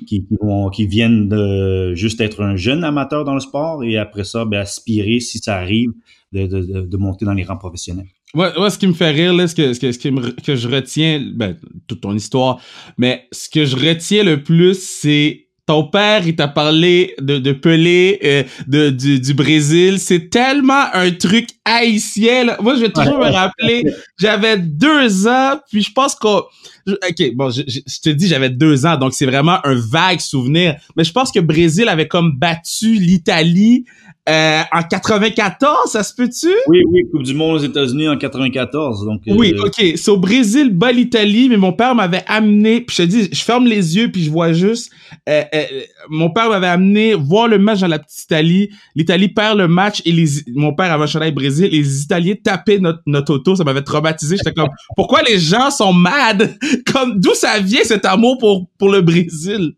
qui, 0.08 0.28
qui 0.74 0.88
viennent 0.88 1.28
de 1.28 1.94
juste 1.96 2.22
être 2.22 2.42
un 2.42 2.56
jeune 2.56 2.84
amateur 2.84 3.24
dans 3.24 3.34
le 3.34 3.40
sport 3.40 3.84
et 3.84 3.98
après 3.98 4.24
ça, 4.24 4.46
ben, 4.46 4.60
aspirer, 4.60 5.20
si 5.20 5.40
ça 5.40 5.56
arrive, 5.56 5.92
de, 6.32 6.46
de, 6.46 6.82
de 6.82 6.98
monter 6.98 7.26
dans 7.26 7.34
les 7.34 7.44
rangs 7.44 7.58
professionnels. 7.58 8.08
Ouais, 8.36 8.56
ouais, 8.60 8.70
ce 8.70 8.78
qui 8.78 8.86
me 8.86 8.94
fait 8.94 9.10
rire, 9.10 9.34
là, 9.34 9.48
ce 9.48 9.56
que, 9.56 9.74
ce 9.74 9.80
que, 9.80 9.92
ce 9.92 9.98
que, 9.98 10.42
que 10.42 10.56
je 10.56 10.68
retiens, 10.68 11.24
ben, 11.34 11.58
toute 11.88 12.02
ton 12.02 12.14
histoire, 12.14 12.62
mais 12.98 13.28
ce 13.32 13.50
que 13.50 13.66
je 13.66 13.76
retiens 13.76 14.24
le 14.24 14.44
plus, 14.44 14.80
c'est 14.80 15.48
ton 15.70 15.84
père, 15.84 16.26
il 16.26 16.36
t'a 16.36 16.48
parlé 16.48 17.14
de, 17.22 17.38
de 17.38 17.52
Pelé, 17.52 18.20
euh, 18.24 18.44
de, 18.66 18.90
du, 18.90 19.20
du 19.20 19.36
Brésil. 19.36 20.00
C'est 20.00 20.32
tellement 20.32 20.86
un 20.94 21.12
truc 21.12 21.48
haïtien. 21.64 22.46
Là. 22.46 22.58
Moi, 22.60 22.74
je 22.74 22.82
vais 22.82 22.92
toujours 22.92 23.20
me 23.20 23.32
rappeler, 23.32 23.84
j'avais 24.20 24.58
deux 24.58 25.28
ans, 25.28 25.60
puis 25.70 25.84
je 25.84 25.92
pense 25.92 26.16
qu'on... 26.16 26.42
OK, 26.88 27.36
bon, 27.36 27.52
je, 27.52 27.62
je, 27.68 28.00
te 28.02 28.10
dis, 28.10 28.28
j'avais 28.28 28.50
deux 28.50 28.88
ans, 28.88 28.98
donc 28.98 29.14
c'est 29.14 29.28
vraiment 29.28 29.60
un 29.64 29.76
vague 29.76 30.20
souvenir. 30.22 30.76
Mais 30.98 31.04
je 31.04 31.12
pense 31.12 31.32
que 31.32 31.40
Brésil 31.40 31.88
avait 31.88 32.08
comme 32.08 32.36
battu 32.36 32.96
l'Italie 32.96 33.86
euh, 34.28 34.62
en 34.72 34.84
94, 34.84 35.92
ça 35.92 36.04
se 36.04 36.14
peut-tu? 36.14 36.54
Oui, 36.68 36.80
oui, 36.88 37.02
Coupe 37.12 37.24
du 37.24 37.34
Monde 37.34 37.56
aux 37.56 37.64
États-Unis 37.64 38.10
en 38.10 38.18
94. 38.18 39.06
Donc, 39.06 39.22
euh, 39.28 39.34
Oui, 39.36 39.56
ok. 39.58 39.74
C'est 39.96 40.10
au 40.10 40.18
Brésil, 40.18 40.70
bas 40.72 40.92
l'Italie, 40.92 41.50
mais 41.50 41.58
mon 41.58 41.74
père 41.74 41.96
m'avait 41.96 42.24
amené, 42.28 42.82
puis 42.82 42.96
je 42.96 43.04
te 43.04 43.08
dis, 43.08 43.30
je 43.32 43.42
ferme 43.42 43.66
les 43.66 43.98
yeux, 43.98 44.12
puis 44.12 44.24
je 44.24 44.30
vois 44.30 44.54
juste, 44.54 44.92
euh, 45.28 45.44
euh, 45.54 45.64
mon 46.10 46.30
père 46.30 46.50
m'avait 46.50 46.68
amené 46.68 47.16
voir 47.16 47.48
le 47.48 47.58
match 47.58 47.80
dans 47.80 47.88
la 47.88 47.98
petite 47.98 48.24
Italie. 48.24 48.70
L'Italie 48.96 49.30
perd 49.30 49.58
le 49.58 49.68
match 49.68 50.02
et 50.06 50.12
les, 50.12 50.28
mon 50.54 50.74
père 50.74 50.92
avait 50.92 51.06
un 51.16 51.32
Brésil, 51.32 51.70
les 51.72 52.02
Italiens 52.04 52.36
tapaient 52.44 52.80
notre, 52.80 53.02
notre 53.08 53.34
auto, 53.34 53.56
ça 53.56 53.64
m'avait 53.64 53.82
traumatisé. 53.82 54.38
J'étais 54.38 54.54
comme, 54.54 54.70
pourquoi 54.96 55.24
les 55.24 55.40
gens 55.40 55.72
sont 55.72 55.94
mad? 55.94 56.56
Comme, 56.92 57.20
d'où 57.20 57.34
ça 57.34 57.60
vient 57.60 57.84
cet 57.84 58.06
amour 58.06 58.38
pour, 58.38 58.68
pour 58.78 58.90
le 58.90 59.02
Brésil? 59.02 59.74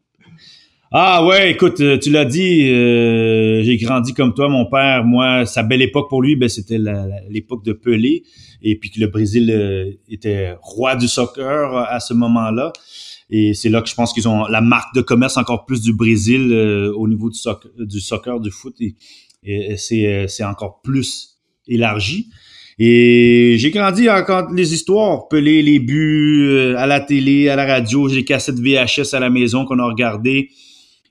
Ah 0.94 1.26
ouais, 1.26 1.52
écoute, 1.52 1.80
euh, 1.80 1.98
tu 1.98 2.10
l'as 2.10 2.26
dit, 2.26 2.70
euh, 2.70 3.64
j'ai 3.64 3.78
grandi 3.78 4.14
comme 4.14 4.34
toi, 4.34 4.50
mon 4.50 4.66
père. 4.66 5.06
Moi, 5.06 5.46
sa 5.46 5.64
belle 5.64 5.82
époque 5.82 6.10
pour 6.10 6.22
lui, 6.22 6.36
ben 6.36 6.50
c'était 6.50 6.78
l'époque 7.30 7.64
de 7.64 7.72
Pelé, 7.72 8.24
et 8.62 8.78
puis 8.78 8.92
que 8.92 9.00
le 9.00 9.08
Brésil 9.08 9.50
euh, 9.52 9.90
était 10.10 10.54
roi 10.62 10.98
du 10.98 11.08
soccer 11.08 11.78
à 11.78 12.02
ce 12.02 12.14
moment-là. 12.14 12.74
Et 13.30 13.54
c'est 13.54 13.70
là 13.70 13.82
que 13.82 13.88
je 13.88 13.96
pense 13.96 14.12
qu'ils 14.12 14.28
ont 14.28 14.44
la 14.48 14.60
marque 14.60 14.94
de 14.94 15.00
commerce 15.00 15.38
encore 15.38 15.64
plus 15.64 15.80
du 15.80 15.94
Brésil 15.94 16.52
au 16.94 17.08
niveau 17.08 17.30
du 17.30 18.02
soccer, 18.02 18.42
du 18.42 18.52
foot, 18.52 18.76
et, 18.82 19.78
c'est 19.78 20.26
c'est 20.28 20.44
encore 20.44 20.82
plus 20.82 21.40
élargi. 21.70 22.28
Et 22.80 23.56
j'ai 23.60 23.72
grandi 23.72 24.10
encore 24.10 24.52
les 24.52 24.74
histoires, 24.74 25.30
Pelé, 25.30 25.62
les 25.62 25.80
buts 25.80 26.76
à 26.76 26.86
la 26.86 27.00
télé, 27.00 27.48
à 27.48 27.56
la 27.56 27.66
radio, 27.66 28.10
j'ai 28.10 28.16
des 28.18 28.26
cassettes 28.26 28.60
VHS 28.60 29.14
à 29.14 29.22
la 29.22 29.30
maison 29.30 29.64
qu'on 29.64 29.80
a 29.80 29.86
regardé. 29.86 30.50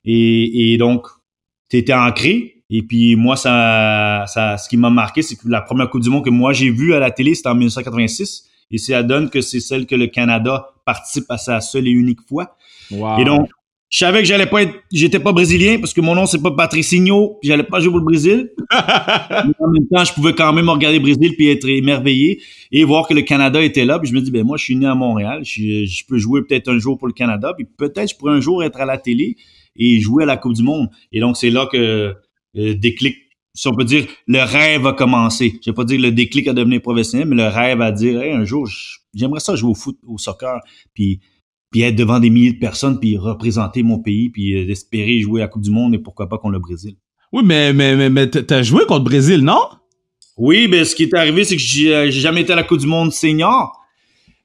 Et, 0.04 0.72
et 0.72 0.78
donc, 0.78 1.06
tu 1.68 1.76
étais 1.76 1.94
ancré. 1.94 2.62
Et 2.70 2.82
puis 2.82 3.16
moi, 3.16 3.36
ça, 3.36 4.24
ça, 4.28 4.56
ce 4.56 4.68
qui 4.68 4.76
m'a 4.76 4.90
marqué, 4.90 5.22
c'est 5.22 5.36
que 5.36 5.48
la 5.48 5.60
première 5.60 5.90
Coupe 5.90 6.02
du 6.02 6.10
Monde 6.10 6.24
que 6.24 6.30
moi 6.30 6.52
j'ai 6.52 6.70
vue 6.70 6.94
à 6.94 7.00
la 7.00 7.10
télé, 7.10 7.34
c'était 7.34 7.48
en 7.48 7.54
1986. 7.54 8.44
Et 8.70 8.78
c'est 8.78 8.94
à 8.94 9.02
donne 9.02 9.28
que 9.28 9.40
c'est 9.40 9.58
celle 9.58 9.86
que 9.86 9.96
le 9.96 10.06
Canada 10.06 10.68
participe 10.84 11.24
à 11.30 11.38
sa 11.38 11.60
seule 11.60 11.88
et 11.88 11.90
unique 11.90 12.20
fois. 12.28 12.56
Et 12.92 13.24
donc, 13.24 13.48
je 13.88 13.98
savais 13.98 14.20
que 14.20 14.24
j'allais 14.24 14.46
pas 14.46 14.62
être, 14.62 14.74
j'étais 14.92 15.18
pas 15.18 15.32
brésilien 15.32 15.78
parce 15.80 15.92
que 15.92 16.00
mon 16.00 16.14
nom 16.14 16.24
c'est 16.24 16.40
pas 16.40 16.52
Patricinho, 16.52 17.38
puis 17.40 17.48
j'allais 17.48 17.64
pas 17.64 17.80
jouer 17.80 17.90
pour 17.90 17.98
le 17.98 18.04
Brésil. 18.04 18.50
Mais 18.70 19.52
en 19.58 19.68
même 19.68 19.88
temps, 19.92 20.04
je 20.04 20.12
pouvais 20.12 20.32
quand 20.32 20.52
même 20.52 20.68
regarder 20.68 20.98
le 20.98 21.02
Brésil 21.02 21.34
puis 21.36 21.48
être 21.48 21.68
émerveillé 21.68 22.40
et 22.70 22.84
voir 22.84 23.08
que 23.08 23.14
le 23.14 23.22
Canada 23.22 23.60
était 23.60 23.84
là. 23.84 23.98
Puis 23.98 24.08
je 24.08 24.14
me 24.14 24.20
dis 24.20 24.30
ben 24.30 24.44
moi 24.44 24.56
je 24.56 24.62
suis 24.62 24.76
né 24.76 24.86
à 24.86 24.94
Montréal, 24.94 25.40
je, 25.44 25.84
je 25.86 26.04
peux 26.06 26.18
jouer 26.18 26.42
peut-être 26.42 26.68
un 26.68 26.78
jour 26.78 26.98
pour 26.98 27.08
le 27.08 27.12
Canada, 27.12 27.52
puis 27.56 27.66
peut-être 27.76 28.10
je 28.10 28.16
pourrais 28.16 28.34
un 28.34 28.40
jour 28.40 28.62
être 28.62 28.80
à 28.80 28.84
la 28.84 28.96
télé 28.96 29.36
et 29.76 30.00
jouer 30.00 30.24
à 30.24 30.26
la 30.26 30.36
Coupe 30.36 30.54
du 30.54 30.62
Monde. 30.62 30.88
Et 31.12 31.20
donc, 31.20 31.36
c'est 31.36 31.50
là 31.50 31.66
que 31.70 32.14
le 32.54 32.74
déclic, 32.74 33.16
si 33.54 33.68
on 33.68 33.74
peut 33.74 33.84
dire, 33.84 34.06
le 34.26 34.40
rêve 34.40 34.86
a 34.86 34.92
commencé. 34.92 35.58
Je 35.64 35.70
vais 35.70 35.74
pas 35.74 35.84
dire 35.84 36.00
le 36.00 36.12
déclic 36.12 36.48
à 36.48 36.52
devenir 36.52 36.80
professionnel, 36.82 37.28
mais 37.28 37.36
le 37.36 37.48
rêve 37.48 37.80
à 37.80 37.92
dire, 37.92 38.20
un 38.20 38.44
jour, 38.44 38.68
j'aimerais 39.14 39.40
ça 39.40 39.56
jouer 39.56 39.70
au 39.70 39.74
foot, 39.74 39.96
au 40.06 40.18
soccer, 40.18 40.60
puis 40.94 41.20
puis 41.70 41.82
être 41.82 41.94
devant 41.94 42.18
des 42.18 42.30
milliers 42.30 42.52
de 42.52 42.58
personnes, 42.58 42.98
puis 42.98 43.16
représenter 43.16 43.82
mon 43.82 44.00
pays, 44.00 44.28
puis 44.28 44.56
euh, 44.56 44.68
espérer 44.70 45.20
jouer 45.20 45.40
à 45.40 45.44
la 45.44 45.48
Coupe 45.48 45.62
du 45.62 45.70
Monde 45.70 45.94
et 45.94 45.98
pourquoi 45.98 46.28
pas 46.28 46.36
contre 46.36 46.54
le 46.54 46.58
Brésil. 46.58 46.96
Oui, 47.32 47.42
mais 47.44 47.72
mais 47.72 47.94
mais, 47.94 48.10
mais 48.10 48.28
t'as 48.28 48.62
joué 48.62 48.86
contre 48.86 49.04
le 49.04 49.10
Brésil, 49.10 49.42
non? 49.42 49.62
Oui, 50.36 50.66
ben 50.68 50.84
ce 50.84 50.94
qui 50.94 51.04
est 51.04 51.14
arrivé, 51.14 51.44
c'est 51.44 51.56
que 51.56 51.62
j'ai 51.62 52.10
jamais 52.10 52.40
été 52.40 52.52
à 52.52 52.56
la 52.56 52.64
Coupe 52.64 52.80
du 52.80 52.86
Monde 52.86 53.12
senior. 53.12 53.79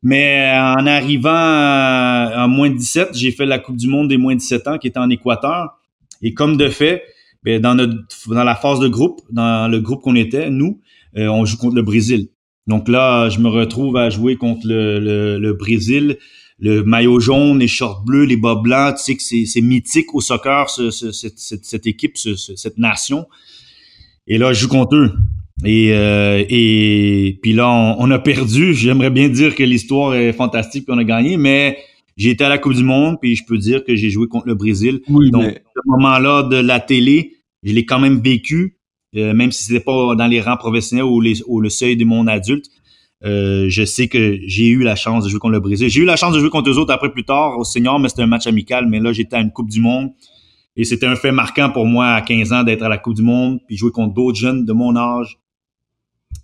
Mais 0.05 0.53
euh, 0.53 0.75
en 0.79 0.85
arrivant 0.85 1.31
euh, 1.31 2.38
en 2.38 2.47
moins 2.47 2.69
de 2.69 2.77
17, 2.77 3.09
j'ai 3.13 3.31
fait 3.31 3.47
la 3.47 3.57
Coupe 3.57 3.75
du 3.75 3.88
Monde 3.88 4.07
des 4.07 4.17
moins 4.17 4.35
de 4.35 4.39
17 4.39 4.67
ans 4.67 4.77
qui 4.77 4.85
était 4.85 5.00
en 5.00 5.09
Équateur. 5.09 5.79
Et 6.21 6.35
comme 6.35 6.57
de 6.57 6.69
fait, 6.69 7.01
ben, 7.43 7.59
dans, 7.59 7.74
notre, 7.74 8.05
dans 8.27 8.43
la 8.43 8.53
phase 8.53 8.79
de 8.79 8.88
groupe, 8.88 9.21
dans 9.31 9.67
le 9.67 9.79
groupe 9.79 10.03
qu'on 10.03 10.13
était, 10.13 10.51
nous, 10.51 10.79
euh, 11.17 11.27
on 11.27 11.43
joue 11.45 11.57
contre 11.57 11.75
le 11.75 11.81
Brésil. 11.81 12.27
Donc 12.67 12.88
là, 12.88 13.29
je 13.29 13.39
me 13.39 13.50
retrouve 13.50 13.97
à 13.97 14.12
jouer 14.12 14.35
contre 14.35 14.67
le, 14.67 15.39
le, 15.39 15.53
Brésil, 15.53 16.19
le 16.59 16.83
maillot 16.83 17.19
jaune, 17.19 17.57
les 17.57 17.67
shorts 17.67 18.03
bleus, 18.05 18.25
les 18.25 18.38
bas 18.38 18.53
blancs. 18.53 18.97
Tu 18.97 19.03
sais 19.03 19.15
que 19.15 19.24
c'est 19.24 19.62
mythique 19.62 20.13
au 20.13 20.21
soccer, 20.21 20.69
ce, 20.69 20.91
cette, 20.91 21.39
cette, 21.39 21.88
équipe, 21.88 22.15
cette 22.15 22.77
nation. 22.77 23.25
Et 24.27 24.38
là, 24.38 24.53
je 24.53 24.62
joue 24.62 24.67
contre 24.67 24.97
eux. 24.97 25.13
Et, 25.63 25.93
euh, 25.93 26.43
et 26.50 27.39
puis 27.41 27.53
là, 27.53 27.69
on, 27.69 28.12
a 28.12 28.19
perdu. 28.19 28.74
J'aimerais 28.74 29.09
bien 29.09 29.29
dire 29.29 29.55
que 29.55 29.63
l'histoire 29.63 30.13
est 30.13 30.33
fantastique 30.33 30.85
qu'on 30.85 30.97
a 30.97 31.03
gagné, 31.03 31.38
mais 31.38 31.77
j'ai 32.17 32.31
été 32.31 32.43
à 32.43 32.50
la 32.50 32.57
Coupe 32.57 32.74
du 32.74 32.83
Monde, 32.83 33.17
puis 33.21 33.35
je 33.35 33.45
peux 33.45 33.57
dire 33.57 33.83
que 33.83 33.95
j'ai 33.95 34.09
joué 34.09 34.27
contre 34.27 34.47
le 34.47 34.55
Brésil. 34.55 35.01
Oui, 35.09 35.31
Donc, 35.31 35.43
mais... 35.43 35.63
ce 35.74 35.81
moment-là 35.85 36.43
de 36.43 36.57
la 36.57 36.79
télé, 36.79 37.38
je 37.63 37.74
l'ai 37.74 37.85
quand 37.85 38.00
même 38.00 38.19
vécu, 38.19 38.77
euh, 39.15 39.33
même 39.33 39.51
si 39.51 39.63
c'était 39.63 39.83
pas 39.83 40.15
dans 40.15 40.27
les 40.27 40.41
rangs 40.41 40.57
professionnels 40.57 41.05
ou, 41.05 41.21
les, 41.21 41.41
ou 41.47 41.62
le 41.62 41.69
seuil 41.69 41.95
du 41.95 42.05
monde 42.05 42.27
adulte. 42.27 42.65
Euh, 43.24 43.67
je 43.69 43.85
sais 43.85 44.07
que 44.07 44.38
j'ai 44.45 44.67
eu 44.67 44.83
la 44.83 44.95
chance 44.95 45.24
de 45.24 45.29
jouer 45.29 45.39
contre 45.39 45.53
le 45.53 45.59
Brésil. 45.62 45.89
J'ai 45.89 46.01
eu 46.01 46.05
la 46.05 46.17
chance 46.17 46.33
de 46.33 46.39
jouer 46.39 46.50
contre 46.50 46.69
eux 46.69 46.77
autres 46.77 46.93
après 46.93 47.12
plus 47.12 47.24
tard 47.24 47.57
au 47.57 47.63
senior, 47.63 47.97
mais 47.97 48.09
c'était 48.09 48.24
un 48.24 48.27
match 48.27 48.45
amical. 48.45 48.88
Mais 48.88 49.00
là, 49.00 49.13
j'étais 49.13 49.38
à 49.38 49.39
une 49.39 49.51
Coupe 49.51 49.69
du 49.69 49.79
Monde. 49.79 50.12
Et 50.75 50.83
c'était 50.83 51.05
un 51.05 51.15
fait 51.15 51.31
marquant 51.31 51.69
pour 51.69 51.85
moi 51.85 52.07
à 52.07 52.21
15 52.21 52.51
ans 52.51 52.63
d'être 52.63 52.83
à 52.83 52.89
la 52.89 52.97
Coupe 52.97 53.15
du 53.15 53.21
Monde, 53.21 53.59
puis 53.65 53.77
jouer 53.77 53.91
contre 53.91 54.13
d'autres 54.13 54.38
jeunes 54.38 54.65
de 54.65 54.74
mon 54.74 54.95
âge, 54.97 55.38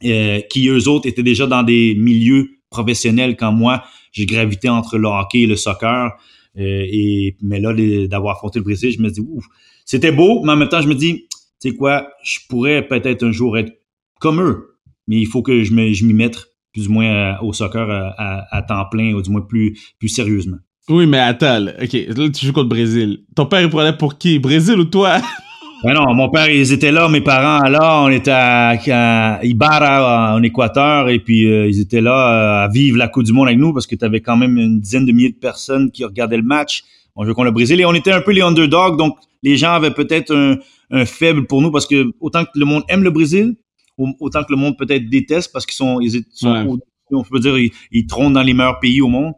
euh, 0.05 0.41
qui 0.49 0.67
eux 0.67 0.87
autres 0.87 1.07
étaient 1.07 1.23
déjà 1.23 1.47
dans 1.47 1.63
des 1.63 1.95
milieux 1.95 2.49
professionnels 2.69 3.35
quand 3.35 3.51
moi, 3.51 3.83
j'ai 4.11 4.25
gravité 4.25 4.69
entre 4.69 4.97
le 4.97 5.07
hockey 5.07 5.41
et 5.41 5.47
le 5.47 5.55
soccer. 5.55 6.11
Euh, 6.57 6.85
et 6.87 7.37
mais 7.41 7.59
là, 7.59 7.73
d'avoir 8.07 8.35
affronté 8.35 8.59
le 8.59 8.63
Brésil, 8.63 8.91
je 8.91 9.01
me 9.01 9.09
dis 9.09 9.21
ouf, 9.21 9.45
c'était 9.85 10.11
beau, 10.11 10.41
mais 10.43 10.51
en 10.51 10.57
même 10.57 10.69
temps, 10.69 10.81
je 10.81 10.87
me 10.87 10.95
dis, 10.95 11.27
tu 11.61 11.69
sais 11.69 11.75
quoi, 11.75 12.09
je 12.23 12.39
pourrais 12.49 12.87
peut-être 12.87 13.23
un 13.23 13.31
jour 13.31 13.57
être 13.57 13.71
comme 14.19 14.41
eux, 14.41 14.77
mais 15.07 15.17
il 15.17 15.27
faut 15.27 15.41
que 15.41 15.63
je 15.63 15.73
me, 15.73 15.93
je 15.93 16.05
m'y 16.05 16.13
mette 16.13 16.37
plus 16.73 16.87
ou 16.87 16.91
moins 16.91 17.05
euh, 17.05 17.33
au 17.41 17.53
soccer 17.53 17.89
à, 17.89 18.61
temps 18.63 18.85
plein, 18.89 19.13
ou 19.13 19.21
du 19.21 19.29
moins 19.29 19.41
plus, 19.41 19.77
plus 19.99 20.09
sérieusement. 20.09 20.57
Oui, 20.89 21.05
mais 21.05 21.19
attends, 21.19 21.67
ok, 21.81 21.93
là 21.93 22.29
tu 22.29 22.45
joues 22.45 22.53
contre 22.53 22.63
le 22.65 22.69
Brésil. 22.69 23.23
Ton 23.35 23.45
père 23.45 23.61
il 23.61 23.69
prenait 23.69 23.95
pour 23.95 24.17
qui, 24.17 24.39
Brésil 24.39 24.79
ou 24.79 24.85
toi? 24.85 25.21
Ben 25.83 25.95
non, 25.95 26.13
mon 26.13 26.29
père, 26.29 26.47
ils 26.47 26.71
étaient 26.73 26.91
là, 26.91 27.09
mes 27.09 27.21
parents, 27.21 27.67
là, 27.67 28.03
on 28.03 28.09
était 28.09 28.29
à, 28.31 29.39
Ibarra, 29.41 30.35
en 30.35 30.43
Équateur, 30.43 31.09
et 31.09 31.17
puis 31.17 31.47
euh, 31.47 31.67
ils 31.67 31.79
étaient 31.79 32.01
là 32.01 32.11
euh, 32.11 32.65
à 32.65 32.67
vivre 32.67 32.97
la 32.97 33.07
Coupe 33.07 33.23
du 33.23 33.33
Monde 33.33 33.47
avec 33.47 33.57
nous, 33.57 33.73
parce 33.73 33.87
que 33.87 33.95
tu 33.95 34.05
avais 34.05 34.21
quand 34.21 34.37
même 34.37 34.57
une 34.59 34.79
dizaine 34.79 35.07
de 35.07 35.11
milliers 35.11 35.31
de 35.31 35.39
personnes 35.39 35.89
qui 35.89 36.05
regardaient 36.05 36.37
le 36.37 36.43
match. 36.43 36.83
On 37.15 37.25
jouait 37.25 37.33
contre 37.33 37.45
le 37.45 37.51
Brésil, 37.51 37.81
et 37.81 37.85
on 37.85 37.95
était 37.95 38.11
un 38.11 38.21
peu 38.21 38.31
les 38.31 38.41
underdogs, 38.41 38.95
donc 38.95 39.17
les 39.41 39.57
gens 39.57 39.71
avaient 39.71 39.91
peut-être 39.91 40.35
un, 40.35 41.05
faible 41.05 41.47
pour 41.47 41.63
nous, 41.63 41.71
parce 41.71 41.87
que 41.87 42.11
autant 42.19 42.43
que 42.45 42.51
le 42.53 42.65
monde 42.65 42.83
aime 42.87 43.03
le 43.03 43.09
Brésil, 43.09 43.55
autant 43.97 44.43
que 44.43 44.51
le 44.51 44.57
monde 44.57 44.77
peut-être 44.77 45.09
déteste, 45.09 45.51
parce 45.51 45.65
qu'ils 45.65 45.75
sont, 45.75 45.99
ils 45.99 46.23
sont 46.31 46.77
on 47.11 47.23
peut 47.23 47.39
dire, 47.39 47.57
ils, 47.57 47.71
ils 47.91 48.05
trônent 48.05 48.33
dans 48.33 48.43
les 48.43 48.53
meilleurs 48.53 48.79
pays 48.79 49.01
au 49.01 49.07
monde. 49.07 49.33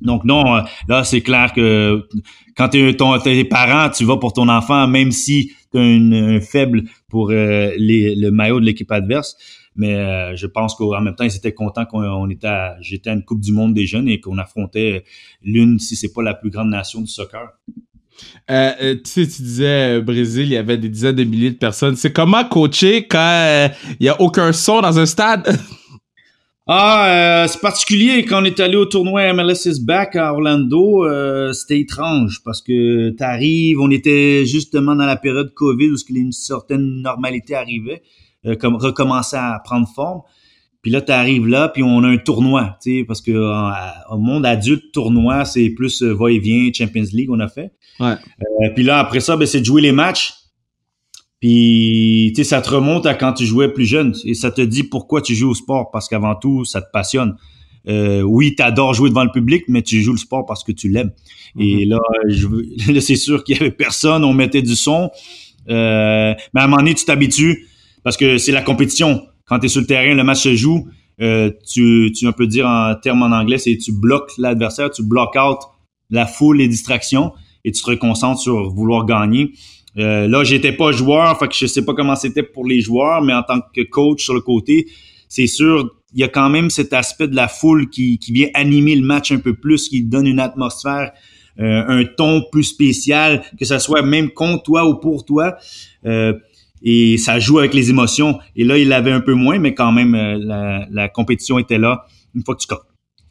Donc 0.00 0.24
non, 0.24 0.56
euh, 0.56 0.60
là 0.88 1.04
c'est 1.04 1.20
clair 1.20 1.52
que 1.52 2.06
quand 2.56 2.68
tu 2.68 2.96
tes 3.24 3.44
parents, 3.44 3.90
tu 3.90 4.04
vas 4.04 4.16
pour 4.16 4.32
ton 4.32 4.48
enfant, 4.48 4.86
même 4.86 5.10
si 5.10 5.52
un 5.74 6.40
faible 6.40 6.84
pour 7.08 7.30
euh, 7.30 7.72
le 7.76 8.30
maillot 8.30 8.60
de 8.60 8.64
l'équipe 8.64 8.90
adverse. 8.90 9.36
Mais 9.76 9.94
euh, 9.94 10.34
je 10.34 10.46
pense 10.46 10.74
qu'en 10.74 11.00
même 11.00 11.14
temps, 11.14 11.24
ils 11.24 11.36
étaient 11.36 11.54
contents 11.54 11.84
qu'on 11.84 12.28
était 12.30 12.48
j'étais 12.80 13.10
à 13.10 13.12
une 13.12 13.24
Coupe 13.24 13.40
du 13.40 13.52
Monde 13.52 13.74
des 13.74 13.86
jeunes 13.86 14.08
et 14.08 14.20
qu'on 14.20 14.38
affrontait 14.38 15.04
l'une, 15.42 15.78
si 15.78 15.94
c'est 15.94 16.12
pas 16.12 16.22
la 16.22 16.34
plus 16.34 16.50
grande 16.50 16.70
nation 16.70 17.00
du 17.00 17.06
soccer. 17.06 17.48
Euh, 18.50 18.96
tu 18.96 19.28
tu 19.28 19.42
disais 19.42 20.00
Brésil, 20.00 20.46
il 20.46 20.52
y 20.52 20.56
avait 20.56 20.78
des 20.78 20.88
dizaines 20.88 21.14
de 21.14 21.22
milliers 21.22 21.52
de 21.52 21.58
personnes. 21.58 21.94
C'est 21.94 22.12
comment 22.12 22.44
coacher 22.44 23.06
quand 23.06 23.70
il 24.00 24.06
y 24.06 24.08
a 24.08 24.20
aucun 24.20 24.52
son 24.52 24.80
dans 24.80 24.98
un 24.98 25.06
stade? 25.06 25.56
Ah, 26.70 27.44
euh, 27.44 27.46
c'est 27.48 27.62
particulier. 27.62 28.26
Quand 28.26 28.42
on 28.42 28.44
est 28.44 28.60
allé 28.60 28.76
au 28.76 28.84
tournoi 28.84 29.32
MLS 29.32 29.64
is 29.64 29.82
Back 29.82 30.16
à 30.16 30.34
Orlando, 30.34 31.06
euh, 31.06 31.54
c'était 31.54 31.80
étrange 31.80 32.42
parce 32.44 32.60
que 32.60 33.08
t'arrives, 33.08 33.80
on 33.80 33.90
était 33.90 34.44
justement 34.44 34.94
dans 34.94 35.06
la 35.06 35.16
période 35.16 35.54
Covid 35.54 35.88
où 35.88 35.96
une 36.10 36.30
certaine 36.30 37.00
normalité 37.00 37.54
arrivait, 37.54 38.02
euh, 38.44 38.54
comme 38.54 38.76
recommençait 38.76 39.38
à 39.38 39.58
prendre 39.64 39.88
forme. 39.88 40.20
Puis 40.82 40.90
là, 40.90 41.00
t'arrives 41.00 41.46
là, 41.46 41.70
puis 41.70 41.82
on 41.82 42.04
a 42.04 42.08
un 42.08 42.18
tournoi, 42.18 42.76
tu 42.82 42.98
sais, 42.98 43.04
parce 43.04 43.22
que 43.22 43.32
au 44.12 44.18
monde 44.18 44.44
adulte, 44.44 44.92
tournoi, 44.92 45.46
c'est 45.46 45.70
plus 45.70 46.02
va-et-vient, 46.02 46.70
Champions 46.74 47.08
League, 47.14 47.30
on 47.30 47.40
a 47.40 47.48
fait. 47.48 47.72
Ouais. 47.98 48.14
puis 48.74 48.84
là, 48.84 48.98
après 48.98 49.20
ça, 49.20 49.38
ben, 49.38 49.46
c'est 49.46 49.60
de 49.60 49.64
jouer 49.64 49.80
les 49.80 49.92
matchs. 49.92 50.34
Puis, 51.40 52.32
tu 52.34 52.42
sais, 52.42 52.48
ça 52.48 52.60
te 52.60 52.70
remonte 52.70 53.06
à 53.06 53.14
quand 53.14 53.32
tu 53.32 53.46
jouais 53.46 53.68
plus 53.72 53.86
jeune 53.86 54.14
et 54.24 54.34
ça 54.34 54.50
te 54.50 54.60
dit 54.60 54.82
pourquoi 54.82 55.22
tu 55.22 55.34
joues 55.34 55.50
au 55.50 55.54
sport 55.54 55.90
parce 55.92 56.08
qu'avant 56.08 56.34
tout, 56.34 56.64
ça 56.64 56.82
te 56.82 56.90
passionne. 56.92 57.36
euh, 57.88 58.22
oui, 58.22 58.54
tu 58.56 58.62
adores 58.62 58.92
jouer 58.94 59.08
devant 59.08 59.24
le 59.24 59.30
public, 59.30 59.64
mais 59.68 59.82
tu 59.82 60.02
joues 60.02 60.12
le 60.12 60.18
sport 60.18 60.44
parce 60.46 60.64
que 60.64 60.72
tu 60.72 60.88
l'aimes. 60.88 61.12
Et 61.58 61.86
mhm. 61.86 61.90
là, 61.90 61.98
je, 62.26 63.00
c'est 63.00 63.16
sûr 63.16 63.44
qu'il 63.44 63.56
y 63.56 63.60
avait 63.60 63.70
personne, 63.70 64.24
on 64.24 64.32
mettait 64.32 64.62
du 64.62 64.74
son. 64.74 65.10
Euh, 65.68 66.34
mais 66.54 66.60
à 66.60 66.64
un 66.64 66.66
moment 66.66 66.78
donné, 66.78 66.94
tu 66.94 67.04
t'habitues 67.04 67.66
parce 68.02 68.16
que 68.16 68.38
c'est 68.38 68.52
la 68.52 68.62
compétition. 68.62 69.22
Quand 69.46 69.60
tu 69.60 69.66
es 69.66 69.68
sur 69.68 69.80
le 69.80 69.86
terrain, 69.86 70.14
le 70.14 70.24
match 70.24 70.40
se 70.40 70.54
joue. 70.54 70.88
Euh, 71.20 71.50
tu, 71.68 72.12
tu, 72.16 72.26
on 72.26 72.32
peut 72.32 72.46
dire 72.46 72.66
en 72.66 72.94
termes 72.94 73.22
en 73.22 73.32
anglais, 73.32 73.58
c'est 73.58 73.76
tu 73.76 73.92
bloques 73.92 74.32
l'adversaire, 74.38 74.90
tu 74.90 75.02
bloques 75.02 75.36
out 75.36 75.58
la 76.10 76.26
foule, 76.26 76.58
les 76.58 76.68
distractions, 76.68 77.32
et 77.64 77.72
tu 77.72 77.82
te 77.82 77.90
reconcentres 77.90 78.40
sur 78.40 78.70
vouloir 78.70 79.04
gagner. 79.04 79.52
Euh, 79.98 80.28
là, 80.28 80.44
j'étais 80.44 80.72
pas 80.72 80.92
joueur, 80.92 81.38
fait 81.38 81.48
que 81.48 81.54
je 81.54 81.66
sais 81.66 81.84
pas 81.84 81.94
comment 81.94 82.16
c'était 82.16 82.42
pour 82.42 82.64
les 82.66 82.80
joueurs, 82.80 83.22
mais 83.22 83.34
en 83.34 83.42
tant 83.42 83.60
que 83.74 83.82
coach 83.82 84.24
sur 84.24 84.34
le 84.34 84.40
côté, 84.40 84.86
c'est 85.28 85.46
sûr, 85.46 85.90
il 86.14 86.20
y 86.20 86.24
a 86.24 86.28
quand 86.28 86.48
même 86.48 86.70
cet 86.70 86.92
aspect 86.92 87.28
de 87.28 87.36
la 87.36 87.48
foule 87.48 87.90
qui, 87.90 88.18
vient 88.30 88.48
animer 88.54 88.96
le 88.96 89.04
match 89.04 89.30
un 89.30 89.38
peu 89.38 89.54
plus, 89.54 89.88
qui 89.88 90.02
donne 90.02 90.26
une 90.26 90.40
atmosphère, 90.40 91.12
euh, 91.58 91.84
un 91.86 92.04
ton 92.04 92.44
plus 92.50 92.64
spécial, 92.64 93.42
que 93.58 93.64
ce 93.64 93.78
soit 93.78 94.02
même 94.02 94.30
contre 94.30 94.62
toi 94.62 94.88
ou 94.88 94.94
pour 94.94 95.24
toi. 95.24 95.56
Euh, 96.06 96.32
et 96.82 97.18
ça 97.18 97.38
joue 97.38 97.58
avec 97.58 97.74
les 97.74 97.90
émotions. 97.90 98.38
Et 98.54 98.64
là, 98.64 98.78
il 98.78 98.92
avait 98.92 99.10
un 99.10 99.20
peu 99.20 99.34
moins, 99.34 99.58
mais 99.58 99.74
quand 99.74 99.92
même, 99.92 100.14
euh, 100.14 100.38
la, 100.38 100.86
la, 100.90 101.08
compétition 101.08 101.58
était 101.58 101.78
là. 101.78 102.06
Une 102.34 102.44
fois 102.44 102.54
que 102.54 102.60
tu, 102.60 102.68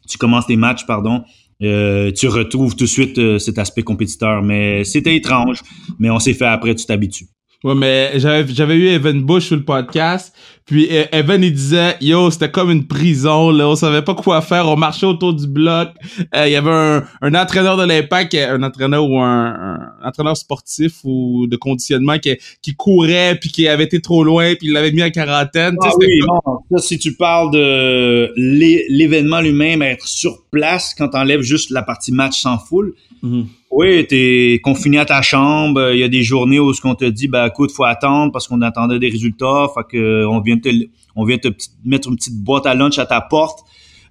tu 0.06 0.18
commences 0.18 0.46
tes 0.46 0.56
matchs, 0.56 0.86
pardon, 0.86 1.24
euh, 1.62 2.12
tu 2.12 2.28
retrouves 2.28 2.76
tout 2.76 2.84
de 2.84 2.88
suite 2.88 3.38
cet 3.38 3.58
aspect 3.58 3.82
compétiteur. 3.82 4.42
Mais 4.42 4.84
c'était 4.84 5.16
étrange, 5.16 5.62
mais 5.98 6.10
on 6.10 6.18
s'est 6.18 6.34
fait 6.34 6.46
après, 6.46 6.74
tu 6.74 6.86
t'habitues. 6.86 7.26
Ouais, 7.64 7.74
mais 7.74 8.12
j'avais, 8.20 8.46
j'avais 8.54 8.76
eu 8.76 8.86
Evan 8.86 9.20
Bush 9.20 9.46
sur 9.46 9.56
le 9.56 9.64
podcast, 9.64 10.32
puis 10.64 10.86
e, 10.92 11.06
Evan, 11.10 11.42
il 11.42 11.52
disait, 11.52 11.96
yo, 12.00 12.30
c'était 12.30 12.52
comme 12.52 12.70
une 12.70 12.86
prison, 12.86 13.50
là, 13.50 13.68
on 13.68 13.74
savait 13.74 14.02
pas 14.02 14.14
quoi 14.14 14.40
faire, 14.42 14.68
on 14.68 14.76
marchait 14.76 15.06
autour 15.06 15.34
du 15.34 15.48
bloc. 15.48 15.88
Euh, 16.36 16.46
il 16.46 16.52
y 16.52 16.54
avait 16.54 16.70
un, 16.70 17.04
un 17.20 17.34
entraîneur 17.34 17.76
de 17.76 17.82
l'impact, 17.82 18.36
un 18.36 18.62
entraîneur 18.62 19.10
ou 19.10 19.18
un, 19.18 19.76
entraîneur 20.04 20.36
sportif 20.36 21.00
ou 21.02 21.48
de 21.48 21.56
conditionnement 21.56 22.20
qui, 22.20 22.36
qui 22.62 22.76
courait, 22.76 23.36
puis 23.40 23.50
qui 23.50 23.66
avait 23.66 23.84
été 23.84 24.00
trop 24.00 24.22
loin, 24.22 24.54
puis 24.54 24.68
il 24.68 24.72
l'avait 24.72 24.92
mis 24.92 25.02
en 25.02 25.10
quarantaine. 25.10 25.74
Ah 25.82 25.90
oui, 25.98 26.06
non, 26.28 26.60
ça, 26.70 26.78
si 26.78 26.96
tu 27.00 27.16
parles 27.16 27.50
de 27.50 28.32
l'événement 28.36 29.40
lui-même, 29.40 29.82
être 29.82 30.06
sur 30.06 30.44
place, 30.52 30.94
quand 30.96 31.08
t'enlèves 31.08 31.42
juste 31.42 31.70
la 31.70 31.82
partie 31.82 32.12
match 32.12 32.40
sans 32.40 32.58
foule, 32.58 32.94
mm-hmm. 33.24 33.46
Oui, 33.70 34.06
t'es 34.06 34.60
confiné 34.62 34.98
à 34.98 35.04
ta 35.04 35.20
chambre. 35.20 35.92
Il 35.92 35.98
y 35.98 36.02
a 36.02 36.08
des 36.08 36.22
journées 36.22 36.58
où 36.58 36.72
ce 36.72 36.80
qu'on 36.80 36.94
te 36.94 37.04
dit, 37.04 37.28
ben 37.28 37.46
écoute, 37.46 37.70
faut 37.70 37.84
attendre 37.84 38.32
parce 38.32 38.48
qu'on 38.48 38.62
attendait 38.62 38.98
des 38.98 39.10
résultats. 39.10 39.68
Fait 39.74 39.84
que 39.88 40.26
on 40.26 40.40
vient 40.40 40.58
te, 40.58 40.70
on 41.14 41.24
vient 41.24 41.38
te 41.38 41.48
mettre 41.84 42.08
une 42.08 42.16
petite 42.16 42.42
boîte 42.42 42.66
à 42.66 42.74
lunch 42.74 42.98
à 42.98 43.06
ta 43.06 43.20
porte 43.20 43.60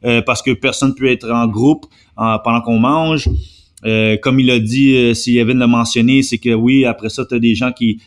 euh, 0.05 0.21
parce 0.21 0.41
que 0.41 0.51
personne 0.51 0.93
peut 0.93 1.07
être 1.07 1.29
en 1.31 1.47
groupe 1.47 1.85
pendant 2.15 2.61
qu'on 2.61 2.79
mange. 2.79 3.29
Euh, 3.85 4.17
comme 4.17 4.39
il 4.39 4.49
a 4.51 4.59
dit, 4.59 4.95
euh, 4.95 5.13
si 5.13 5.37
Evan 5.37 5.57
l'a 5.57 5.67
mentionné, 5.67 6.23
c'est 6.23 6.37
que 6.37 6.53
oui, 6.53 6.85
après 6.85 7.09
ça, 7.09 7.25
tu 7.25 7.35
as 7.35 7.39
des 7.39 7.55
gens 7.55 7.71
qui, 7.71 8.01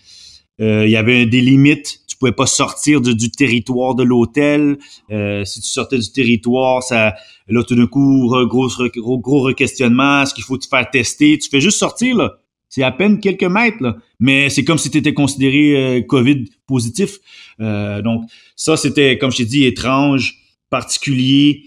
il 0.58 0.90
y 0.90 0.96
avait 0.96 1.26
des 1.26 1.40
limites. 1.40 1.99
Pouvais 2.20 2.32
pas 2.32 2.46
sortir 2.46 3.00
du, 3.00 3.30
territoire 3.30 3.94
de 3.94 4.04
l'hôtel. 4.04 4.78
si 5.08 5.60
tu 5.60 5.68
sortais 5.68 5.98
du 5.98 6.12
territoire, 6.12 6.82
ça, 6.82 7.14
là, 7.48 7.64
tout 7.64 7.74
d'un 7.74 7.86
coup, 7.86 8.28
gros, 8.46 8.68
gros, 8.68 9.18
gros 9.18 9.40
requestionnement, 9.40 10.22
est-ce 10.22 10.34
qu'il 10.34 10.44
faut 10.44 10.58
te 10.58 10.68
faire 10.68 10.88
tester? 10.90 11.38
Tu 11.38 11.48
fais 11.48 11.60
juste 11.60 11.78
sortir, 11.78 12.16
là. 12.16 12.36
C'est 12.70 12.84
à 12.84 12.92
peine 12.92 13.18
quelques 13.18 13.42
mètres, 13.42 13.78
là. 13.80 13.96
Mais 14.20 14.48
c'est 14.48 14.64
comme 14.64 14.78
si 14.78 14.90
tu 14.90 14.98
étais 14.98 15.12
considéré 15.12 15.76
euh, 15.76 16.02
COVID 16.02 16.44
positif. 16.68 17.18
Euh, 17.60 18.00
donc, 18.00 18.30
ça, 18.54 18.76
c'était, 18.76 19.18
comme 19.18 19.32
je 19.32 19.38
t'ai 19.38 19.44
dit, 19.44 19.64
étrange, 19.64 20.36
particulier, 20.70 21.64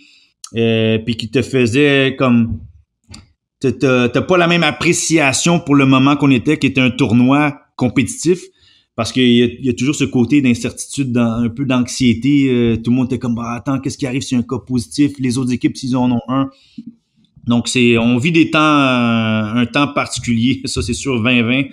euh, 0.55 0.97
puis 0.99 1.17
qui 1.17 1.29
te 1.29 1.41
faisait 1.41 2.15
comme... 2.17 2.59
T'as 3.59 4.09
pas 4.09 4.37
la 4.37 4.47
même 4.47 4.63
appréciation 4.63 5.59
pour 5.59 5.75
le 5.75 5.85
moment 5.85 6.17
qu'on 6.17 6.31
était, 6.31 6.57
qui 6.57 6.67
était 6.67 6.81
un 6.81 6.89
tournoi 6.89 7.61
compétitif 7.77 8.41
parce 8.95 9.11
qu'il 9.11 9.27
y, 9.65 9.69
a 9.69 9.73
toujours 9.73 9.95
ce 9.95 10.03
côté 10.03 10.41
d'incertitude, 10.41 11.17
un 11.17 11.49
peu 11.49 11.65
d'anxiété. 11.65 12.47
Euh, 12.49 12.77
tout 12.77 12.91
le 12.91 12.97
monde 12.97 13.07
était 13.07 13.17
comme, 13.17 13.33
bah, 13.33 13.53
attends, 13.53 13.79
qu'est-ce 13.79 13.97
qui 13.97 14.05
arrive 14.05 14.21
si 14.21 14.35
un 14.35 14.43
cas 14.43 14.59
positif? 14.59 15.13
Les 15.19 15.39
autres 15.39 15.51
équipes, 15.51 15.75
s'ils 15.75 15.97
en 15.97 16.11
ont 16.11 16.21
un. 16.27 16.51
Donc, 17.47 17.67
c'est, 17.67 17.97
on 17.97 18.17
vit 18.17 18.31
des 18.31 18.51
temps, 18.51 18.59
euh, 18.59 19.61
un 19.61 19.65
temps 19.65 19.87
particulier. 19.87 20.61
Ça, 20.65 20.83
c'est 20.83 20.93
sûr, 20.93 21.15
2020. 21.15 21.63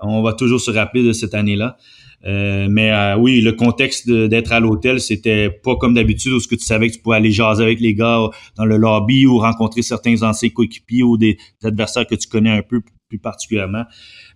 On 0.00 0.22
va 0.22 0.32
toujours 0.32 0.60
se 0.60 0.72
rappeler 0.72 1.04
de 1.04 1.12
cette 1.12 1.34
année-là. 1.34 1.76
Euh, 2.26 2.66
mais 2.68 2.90
oui, 3.14 3.40
le 3.40 3.52
contexte 3.52 4.10
d'être 4.10 4.52
à 4.52 4.58
l'hôtel, 4.58 5.00
c'était 5.00 5.50
pas 5.50 5.76
comme 5.76 5.94
d'habitude 5.94 6.32
où 6.32 6.40
ce 6.40 6.48
que 6.48 6.56
tu 6.56 6.64
savais 6.64 6.88
que 6.88 6.94
tu 6.94 7.00
pouvais 7.00 7.16
aller 7.16 7.30
jaser 7.30 7.62
avec 7.62 7.80
les 7.80 7.94
gars 7.94 8.28
dans 8.56 8.64
le 8.64 8.78
lobby 8.78 9.26
ou 9.26 9.38
rencontrer 9.38 9.82
certains 9.82 10.22
anciens 10.22 10.48
coéquipiers 10.48 11.02
ou 11.02 11.18
des 11.18 11.38
adversaires 11.62 12.06
que 12.06 12.14
tu 12.14 12.26
connais 12.26 12.50
un 12.50 12.62
peu 12.62 12.80
plus 13.08 13.18
particulièrement. 13.18 13.84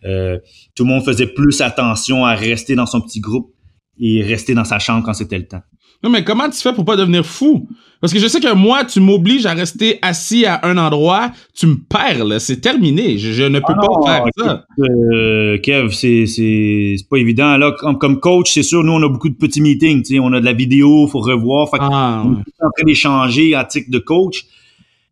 Euh, 0.05 0.39
tout 0.75 0.85
le 0.85 0.91
monde 0.91 1.05
faisait 1.05 1.27
plus 1.27 1.61
attention 1.61 2.25
à 2.25 2.35
rester 2.35 2.75
dans 2.75 2.87
son 2.87 3.01
petit 3.01 3.21
groupe 3.21 3.53
et 4.01 4.23
rester 4.23 4.55
dans 4.55 4.65
sa 4.65 4.79
chambre 4.79 5.05
quand 5.05 5.15
c'était 5.15 5.39
le 5.39 5.47
temps. 5.47 5.63
Non, 6.05 6.11
mais 6.11 6.23
comment 6.23 6.49
tu 6.49 6.59
fais 6.59 6.73
pour 6.73 6.85
pas 6.85 6.97
devenir 6.97 7.27
fou? 7.27 7.69
Parce 8.01 8.13
que 8.13 8.21
je 8.21 8.29
sais 8.29 8.39
que 8.39 8.55
moi, 8.55 8.85
tu 8.85 9.01
m'obliges 9.01 9.47
à 9.47 9.55
rester 9.55 9.99
assis 10.03 10.47
à 10.47 10.61
un 10.63 10.79
endroit, 10.79 11.33
tu 11.53 11.67
me 11.67 11.75
perds, 11.75 12.41
c'est 12.41 12.61
terminé. 12.61 13.19
Je, 13.19 13.43
ne 13.43 13.59
peux 13.59 13.75
ah 13.77 14.05
pas 14.05 14.07
faire 14.07 14.25
ça. 14.37 14.65
Euh, 14.79 15.59
Kev, 15.59 15.91
c'est, 15.91 16.27
c'est, 16.27 16.95
pas 17.11 17.17
évident. 17.17 17.57
Là, 17.57 17.73
comme, 17.73 17.99
comme 17.99 18.21
coach, 18.21 18.53
c'est 18.53 18.63
sûr, 18.63 18.85
nous, 18.85 18.93
on 18.93 19.03
a 19.03 19.09
beaucoup 19.09 19.29
de 19.29 19.35
petits 19.35 19.61
meetings, 19.61 20.03
tu 20.03 20.15
sais, 20.15 20.19
on 20.21 20.33
a 20.33 20.39
de 20.39 20.45
la 20.45 20.53
vidéo, 20.53 21.09
faut 21.09 21.19
revoir. 21.19 21.69
Fait 21.69 21.79
ah, 21.81 22.23
on 22.25 22.35
est 22.35 22.65
en 22.65 22.71
train 22.71 22.85
d'échanger 22.87 23.57
à 23.57 23.65
titre 23.65 23.91
de 23.91 23.99
coach. 23.99 24.45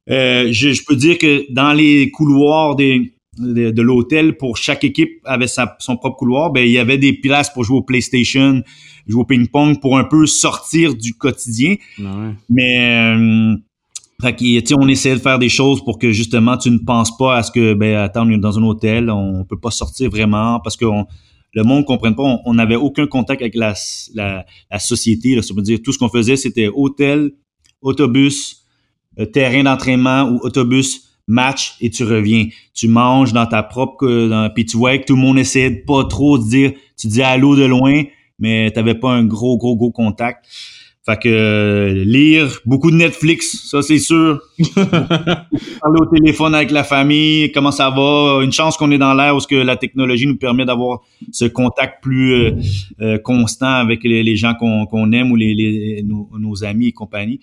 Euh, 0.08 0.52
je, 0.52 0.72
je 0.72 0.84
peux 0.86 0.94
dire 0.94 1.18
que 1.18 1.52
dans 1.52 1.72
les 1.72 2.12
couloirs 2.12 2.76
des, 2.76 3.12
de, 3.38 3.82
l'hôtel 3.82 4.36
pour 4.36 4.56
chaque 4.56 4.84
équipe 4.84 5.20
avait 5.24 5.46
sa, 5.46 5.76
son 5.78 5.96
propre 5.96 6.16
couloir, 6.16 6.50
ben 6.50 6.64
il 6.64 6.72
y 6.72 6.78
avait 6.78 6.98
des 6.98 7.12
places 7.12 7.50
pour 7.50 7.64
jouer 7.64 7.78
au 7.78 7.82
PlayStation, 7.82 8.62
jouer 9.06 9.20
au 9.20 9.24
ping-pong 9.24 9.80
pour 9.80 9.98
un 9.98 10.04
peu 10.04 10.26
sortir 10.26 10.94
du 10.94 11.14
quotidien. 11.14 11.76
Ah 12.00 12.32
Mais 12.48 13.14
euh, 13.14 13.56
fait 14.20 14.74
on 14.74 14.88
essayait 14.88 15.14
de 15.14 15.20
faire 15.20 15.38
des 15.38 15.48
choses 15.48 15.84
pour 15.84 15.98
que 15.98 16.12
justement 16.12 16.56
tu 16.56 16.70
ne 16.70 16.78
penses 16.78 17.16
pas 17.16 17.36
à 17.36 17.42
ce 17.42 17.50
que 17.50 17.74
ben 17.74 17.96
attends, 17.96 18.26
on 18.26 18.30
est 18.30 18.38
dans 18.38 18.58
un 18.58 18.62
hôtel, 18.62 19.10
on 19.10 19.44
peut 19.44 19.58
pas 19.58 19.70
sortir 19.70 20.10
vraiment 20.10 20.60
parce 20.60 20.76
que 20.76 20.86
le 21.52 21.62
monde 21.62 21.80
ne 21.80 21.86
comprenne 21.86 22.14
pas, 22.14 22.40
on 22.44 22.54
n'avait 22.54 22.76
aucun 22.76 23.06
contact 23.06 23.40
avec 23.40 23.54
la, 23.54 23.74
la, 24.14 24.44
la 24.70 24.78
société. 24.78 25.34
Là, 25.34 25.42
ça 25.42 25.54
veut 25.54 25.62
dire 25.62 25.78
tout 25.82 25.90
ce 25.90 25.98
qu'on 25.98 26.10
faisait, 26.10 26.36
c'était 26.36 26.68
hôtel, 26.68 27.32
autobus, 27.80 28.62
euh, 29.18 29.24
terrain 29.24 29.62
d'entraînement 29.62 30.24
ou 30.24 30.38
autobus 30.42 31.05
match 31.26 31.76
et 31.80 31.90
tu 31.90 32.04
reviens. 32.04 32.46
Tu 32.74 32.88
manges 32.88 33.32
dans 33.32 33.46
ta 33.46 33.62
propre... 33.62 34.06
Dans, 34.28 34.50
puis 34.52 34.64
tu 34.66 34.76
vois 34.76 34.98
que 34.98 35.04
tout 35.04 35.16
le 35.16 35.22
monde 35.22 35.38
essaie 35.38 35.70
de 35.70 35.82
pas 35.86 36.04
trop 36.04 36.38
de 36.38 36.48
dire... 36.48 36.72
Tu 36.98 37.08
dis 37.08 37.22
allô 37.22 37.56
de 37.56 37.64
loin, 37.64 38.04
mais 38.38 38.70
t'avais 38.70 38.94
pas 38.94 39.10
un 39.10 39.24
gros, 39.24 39.56
gros, 39.56 39.76
gros 39.76 39.90
contact. 39.90 40.46
Fait 41.06 41.16
que 41.20 41.28
euh, 41.28 42.04
lire, 42.04 42.58
beaucoup 42.66 42.90
de 42.90 42.96
Netflix, 42.96 43.68
ça 43.70 43.80
c'est 43.80 44.00
sûr. 44.00 44.40
Parler 44.74 46.00
au 46.00 46.06
téléphone 46.06 46.52
avec 46.52 46.72
la 46.72 46.82
famille, 46.82 47.52
comment 47.52 47.70
ça 47.70 47.90
va? 47.90 48.40
Une 48.42 48.50
chance 48.50 48.76
qu'on 48.76 48.90
est 48.90 48.98
dans 48.98 49.14
l'air 49.14 49.36
où 49.36 49.38
ce 49.38 49.46
que 49.46 49.54
la 49.54 49.76
technologie 49.76 50.26
nous 50.26 50.36
permet 50.36 50.64
d'avoir 50.64 51.02
ce 51.30 51.44
contact 51.44 52.02
plus 52.02 52.32
euh, 52.32 52.50
euh, 53.02 53.18
constant 53.18 53.72
avec 53.74 54.02
les, 54.02 54.34
gens 54.34 54.54
qu'on 54.54 55.12
aime 55.12 55.30
ou 55.30 55.36
les, 55.36 56.02
nos, 56.04 56.28
nos, 56.40 56.64
amis 56.64 56.88
et 56.88 56.92
compagnie. 56.92 57.38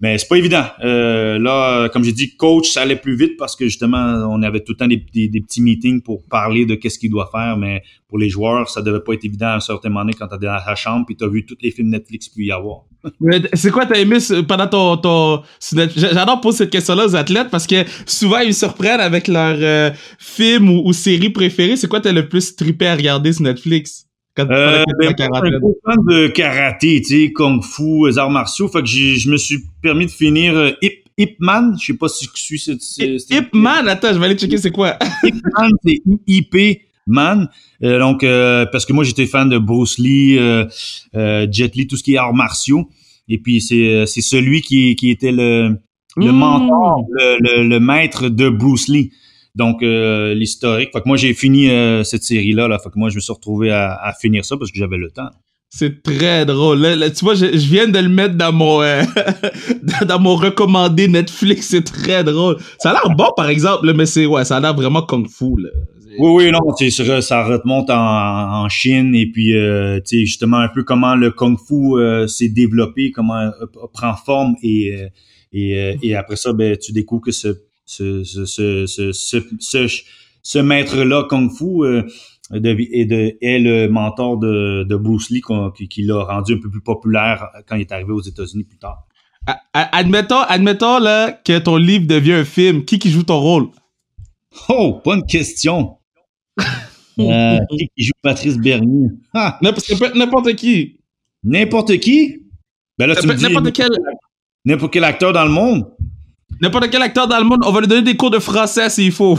Mais 0.00 0.18
c'est 0.18 0.28
pas 0.28 0.36
évident. 0.36 0.64
Euh, 0.84 1.38
là, 1.38 1.88
comme 1.88 2.04
j'ai 2.04 2.12
dit, 2.12 2.36
coach, 2.36 2.70
ça 2.70 2.82
allait 2.82 2.96
plus 2.96 3.16
vite 3.16 3.36
parce 3.38 3.56
que 3.56 3.64
justement, 3.64 4.28
on 4.30 4.42
avait 4.42 4.60
tout 4.60 4.72
le 4.72 4.76
temps 4.76 4.86
des, 4.86 4.98
petits 4.98 5.62
meetings 5.62 6.02
pour 6.02 6.22
parler 6.24 6.66
de 6.66 6.74
qu'est-ce 6.74 6.98
qu'il 6.98 7.10
doit 7.10 7.30
faire. 7.32 7.56
Mais 7.56 7.82
pour 8.08 8.18
les 8.18 8.28
joueurs, 8.28 8.68
ça 8.68 8.82
devait 8.82 9.00
pas 9.00 9.14
être 9.14 9.24
évident 9.24 9.46
à 9.46 9.56
un 9.56 9.60
certain 9.60 9.88
moment 9.88 10.00
donné 10.00 10.12
quand 10.12 10.28
t'es 10.28 10.44
dans 10.44 10.58
ta 10.64 10.74
chambre 10.74 11.06
puis 11.06 11.16
t'as 11.16 11.28
vu 11.28 11.46
tous 11.46 11.56
les 11.62 11.70
films 11.70 11.88
Netflix 11.88 12.28
qu'il 12.28 12.44
y 12.44 12.52
avoir. 12.52 12.82
c'est 13.54 13.70
quoi 13.70 13.86
t'as 13.86 13.98
aimé 13.98 14.18
pendant 14.46 14.66
ton, 14.66 14.96
ton 14.96 15.42
j'adore 15.96 16.40
poser 16.40 16.58
cette 16.58 16.70
question-là 16.70 17.06
aux 17.06 17.16
athlètes 17.16 17.48
parce 17.50 17.66
que 17.66 17.84
souvent 18.04 18.38
ils 18.38 18.54
surprennent 18.54 19.00
avec 19.00 19.28
leurs 19.28 19.58
euh, 19.60 19.90
films 20.18 20.68
ou, 20.68 20.92
séries 20.92 21.30
préférées. 21.30 21.76
C'est 21.76 21.88
quoi 21.88 22.00
t'as 22.00 22.12
le 22.12 22.28
plus 22.28 22.54
trippé 22.56 22.86
à 22.86 22.96
regarder 22.96 23.32
sur 23.32 23.42
Netflix? 23.42 24.05
Quand 24.36 24.50
euh, 24.50 24.84
ben, 24.98 25.14
un 25.18 25.40
fan 25.84 26.04
de 26.04 26.26
karaté, 26.28 27.00
tu 27.00 27.08
sais, 27.08 27.32
kung 27.32 27.62
fu, 27.62 28.06
les 28.06 28.18
arts 28.18 28.30
martiaux. 28.30 28.68
Fait 28.68 28.82
que 28.82 28.86
je 28.86 29.30
me 29.30 29.38
suis 29.38 29.60
permis 29.80 30.04
de 30.04 30.10
finir 30.10 30.54
euh, 30.54 30.72
Hip, 30.82 31.04
Hip 31.16 31.36
Man. 31.40 31.74
Je 31.80 31.86
sais 31.86 31.94
pas 31.94 32.08
si 32.08 32.28
je 32.34 32.56
suis... 32.56 33.26
Hip 33.30 33.48
Man? 33.54 33.88
Attends, 33.88 34.12
je 34.12 34.18
vais 34.18 34.26
aller 34.26 34.36
checker 34.36 34.58
c'est 34.58 34.70
quoi. 34.70 34.98
Hip 35.24 35.36
Man, 35.58 35.70
c'est 35.82 36.02
IP 36.26 36.82
Man. 37.06 37.48
Euh, 37.82 37.98
donc, 37.98 38.24
euh, 38.24 38.66
parce 38.66 38.84
que 38.84 38.92
moi, 38.92 39.04
j'étais 39.04 39.24
fan 39.24 39.48
de 39.48 39.56
Bruce 39.56 39.98
Lee, 39.98 40.36
Jet 41.14 41.74
Li, 41.74 41.86
tout 41.86 41.96
ce 41.96 42.02
qui 42.02 42.14
est 42.14 42.18
arts 42.18 42.34
martiaux. 42.34 42.90
Et 43.28 43.38
puis, 43.38 43.62
c'est 43.62 44.06
celui 44.06 44.60
qui, 44.60 44.96
qui 44.96 45.10
était 45.10 45.32
le, 45.32 45.78
le 46.16 46.32
mmh. 46.32 46.36
mentor, 46.36 47.06
le, 47.10 47.38
le, 47.40 47.68
le, 47.68 47.80
maître 47.80 48.28
de 48.28 48.50
Bruce 48.50 48.88
Lee. 48.88 49.12
Donc, 49.56 49.82
euh, 49.82 50.34
l'historique. 50.34 50.90
Fait 50.92 51.00
que 51.00 51.08
moi, 51.08 51.16
j'ai 51.16 51.32
fini 51.32 51.70
euh, 51.70 52.04
cette 52.04 52.22
série-là. 52.22 52.68
Là. 52.68 52.78
Fait 52.78 52.90
que 52.90 52.98
moi, 52.98 53.08
je 53.08 53.16
me 53.16 53.20
suis 53.20 53.32
retrouvé 53.32 53.70
à, 53.70 54.12
finir 54.20 54.44
ça 54.44 54.56
parce 54.56 54.70
que 54.70 54.78
j'avais 54.78 54.98
le 54.98 55.10
temps. 55.10 55.30
C'est 55.70 56.02
très 56.02 56.44
drôle. 56.44 56.80
tu 57.16 57.24
vois, 57.24 57.34
je, 57.34 57.46
viens 57.46 57.88
de 57.88 57.98
le 57.98 58.08
mettre 58.08 58.34
dans 58.34 58.52
mon 58.52 58.82
euh, 58.82 59.02
dans 60.06 60.20
mon 60.20 60.36
recommandé 60.36 61.08
Netflix. 61.08 61.68
C'est 61.68 61.84
très 61.84 62.22
drôle. 62.22 62.58
Ça 62.78 62.90
a 62.90 62.92
l'air 62.92 63.16
bon, 63.16 63.30
par 63.34 63.48
exemple, 63.48 63.92
mais 63.94 64.06
c'est 64.06 64.26
ouais, 64.26 64.44
ça 64.44 64.58
a 64.58 64.60
l'air 64.60 64.74
vraiment 64.74 65.02
kung 65.02 65.26
fu. 65.26 65.54
Là. 65.58 65.70
Oui, 66.18 66.44
oui, 66.44 66.50
non, 66.50 66.60
ça, 66.90 67.20
ça 67.20 67.44
remonte 67.44 67.90
en, 67.90 68.64
en 68.64 68.68
Chine 68.68 69.14
et 69.14 69.26
puis 69.26 69.54
euh, 69.54 70.00
tu 70.00 70.20
sais 70.20 70.26
justement 70.26 70.58
un 70.58 70.68
peu 70.68 70.82
comment 70.82 71.14
le 71.14 71.30
kung 71.30 71.58
fu 71.58 71.96
euh, 71.96 72.26
s'est 72.26 72.48
développé, 72.48 73.10
comment 73.10 73.40
euh, 73.40 73.50
prend 73.92 74.14
forme 74.14 74.54
et 74.62 74.94
et, 75.52 75.96
et 76.02 76.14
après 76.14 76.36
ça, 76.36 76.52
ben 76.52 76.76
tu 76.76 76.92
découvres 76.92 77.22
que 77.22 77.32
ce 77.32 77.48
ce 77.86 78.24
ce 78.24 78.44
ce 78.44 79.12
ce, 79.12 80.02
ce, 80.42 80.58
maître-là 80.58 81.24
kung 81.28 81.50
fu 81.50 81.64
de, 82.50 82.76
et 82.92 83.06
de, 83.06 83.36
est 83.40 83.58
le 83.58 83.88
mentor 83.88 84.38
de, 84.38 84.84
de 84.84 84.96
Bruce 84.96 85.30
Lee 85.30 85.42
qui, 85.76 85.88
qui 85.88 86.02
l'a 86.02 86.22
rendu 86.22 86.54
un 86.54 86.60
peu 86.60 86.70
plus 86.70 86.82
populaire 86.82 87.48
quand 87.66 87.76
il 87.76 87.82
est 87.82 87.92
arrivé 87.92 88.12
aux 88.12 88.22
États-Unis 88.22 88.64
plus 88.64 88.78
tard. 88.78 89.06
Admettons, 89.72 90.40
admettons 90.40 90.98
là, 90.98 91.30
que 91.32 91.58
ton 91.58 91.76
livre 91.76 92.06
devient 92.06 92.32
un 92.32 92.44
film. 92.44 92.84
Qui 92.84 92.98
qui 92.98 93.10
joue 93.10 93.22
ton 93.22 93.40
rôle? 93.40 93.68
Oh, 94.68 95.00
bonne 95.04 95.24
question. 95.24 95.98
euh, 97.20 97.58
qui, 97.70 97.88
qui 97.96 98.04
joue 98.04 98.12
Patrice 98.22 98.58
Bernier? 98.58 99.10
N'importe 99.62 100.54
qui. 100.56 100.98
N'importe 101.44 101.98
qui? 101.98 102.42
Ben 102.98 103.06
là, 103.06 103.14
tu 103.14 103.26
N'importe 103.26 103.72
quel... 103.72 103.88
N'importe 104.64 104.92
quel 104.92 105.04
acteur 105.04 105.32
dans 105.32 105.44
le 105.44 105.50
monde? 105.50 105.86
N'importe 106.60 106.90
quel 106.90 107.02
acteur 107.02 107.26
dans 107.26 107.38
le 107.38 107.44
monde. 107.44 107.62
On 107.64 107.72
va 107.72 107.80
lui 107.80 107.88
donner 107.88 108.02
des 108.02 108.16
cours 108.16 108.30
de 108.30 108.38
français 108.38 108.88
s'il 108.88 109.12
faut. 109.12 109.38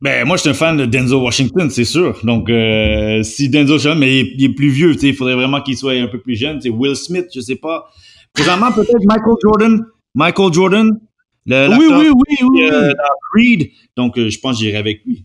Ben, 0.00 0.26
moi, 0.26 0.36
je 0.36 0.42
suis 0.42 0.50
un 0.50 0.54
fan 0.54 0.76
de 0.76 0.84
Denzel 0.84 1.16
Washington, 1.16 1.70
c'est 1.70 1.84
sûr. 1.84 2.18
Donc, 2.24 2.50
euh, 2.50 3.22
si 3.22 3.48
Denzel 3.48 3.72
Washington, 3.72 3.98
mais 3.98 4.20
il 4.20 4.44
est, 4.44 4.48
plus 4.50 4.68
vieux, 4.68 4.92
tu 4.92 5.00
sais, 5.00 5.08
il 5.08 5.14
faudrait 5.14 5.34
vraiment 5.34 5.62
qu'il 5.62 5.76
soit 5.76 5.92
un 5.92 6.08
peu 6.08 6.20
plus 6.20 6.36
jeune. 6.36 6.58
Tu 6.58 6.68
Will 6.68 6.94
Smith, 6.94 7.26
je 7.34 7.40
sais 7.40 7.56
pas. 7.56 7.88
Présentement, 8.34 8.70
peut-être 8.72 9.04
Michael 9.06 9.34
Jordan. 9.42 9.86
Michael 10.14 10.52
Jordan. 10.52 11.00
Le, 11.46 11.68
oui, 11.78 11.86
oui, 11.90 12.08
oui, 12.10 12.48
oui. 12.50 12.70
Euh, 12.70 12.92
Creed. 13.32 13.70
Donc, 13.96 14.18
euh, 14.18 14.28
je 14.28 14.38
pense 14.38 14.58
que 14.58 14.64
j'irai 14.64 14.76
avec 14.76 15.04
lui. 15.04 15.24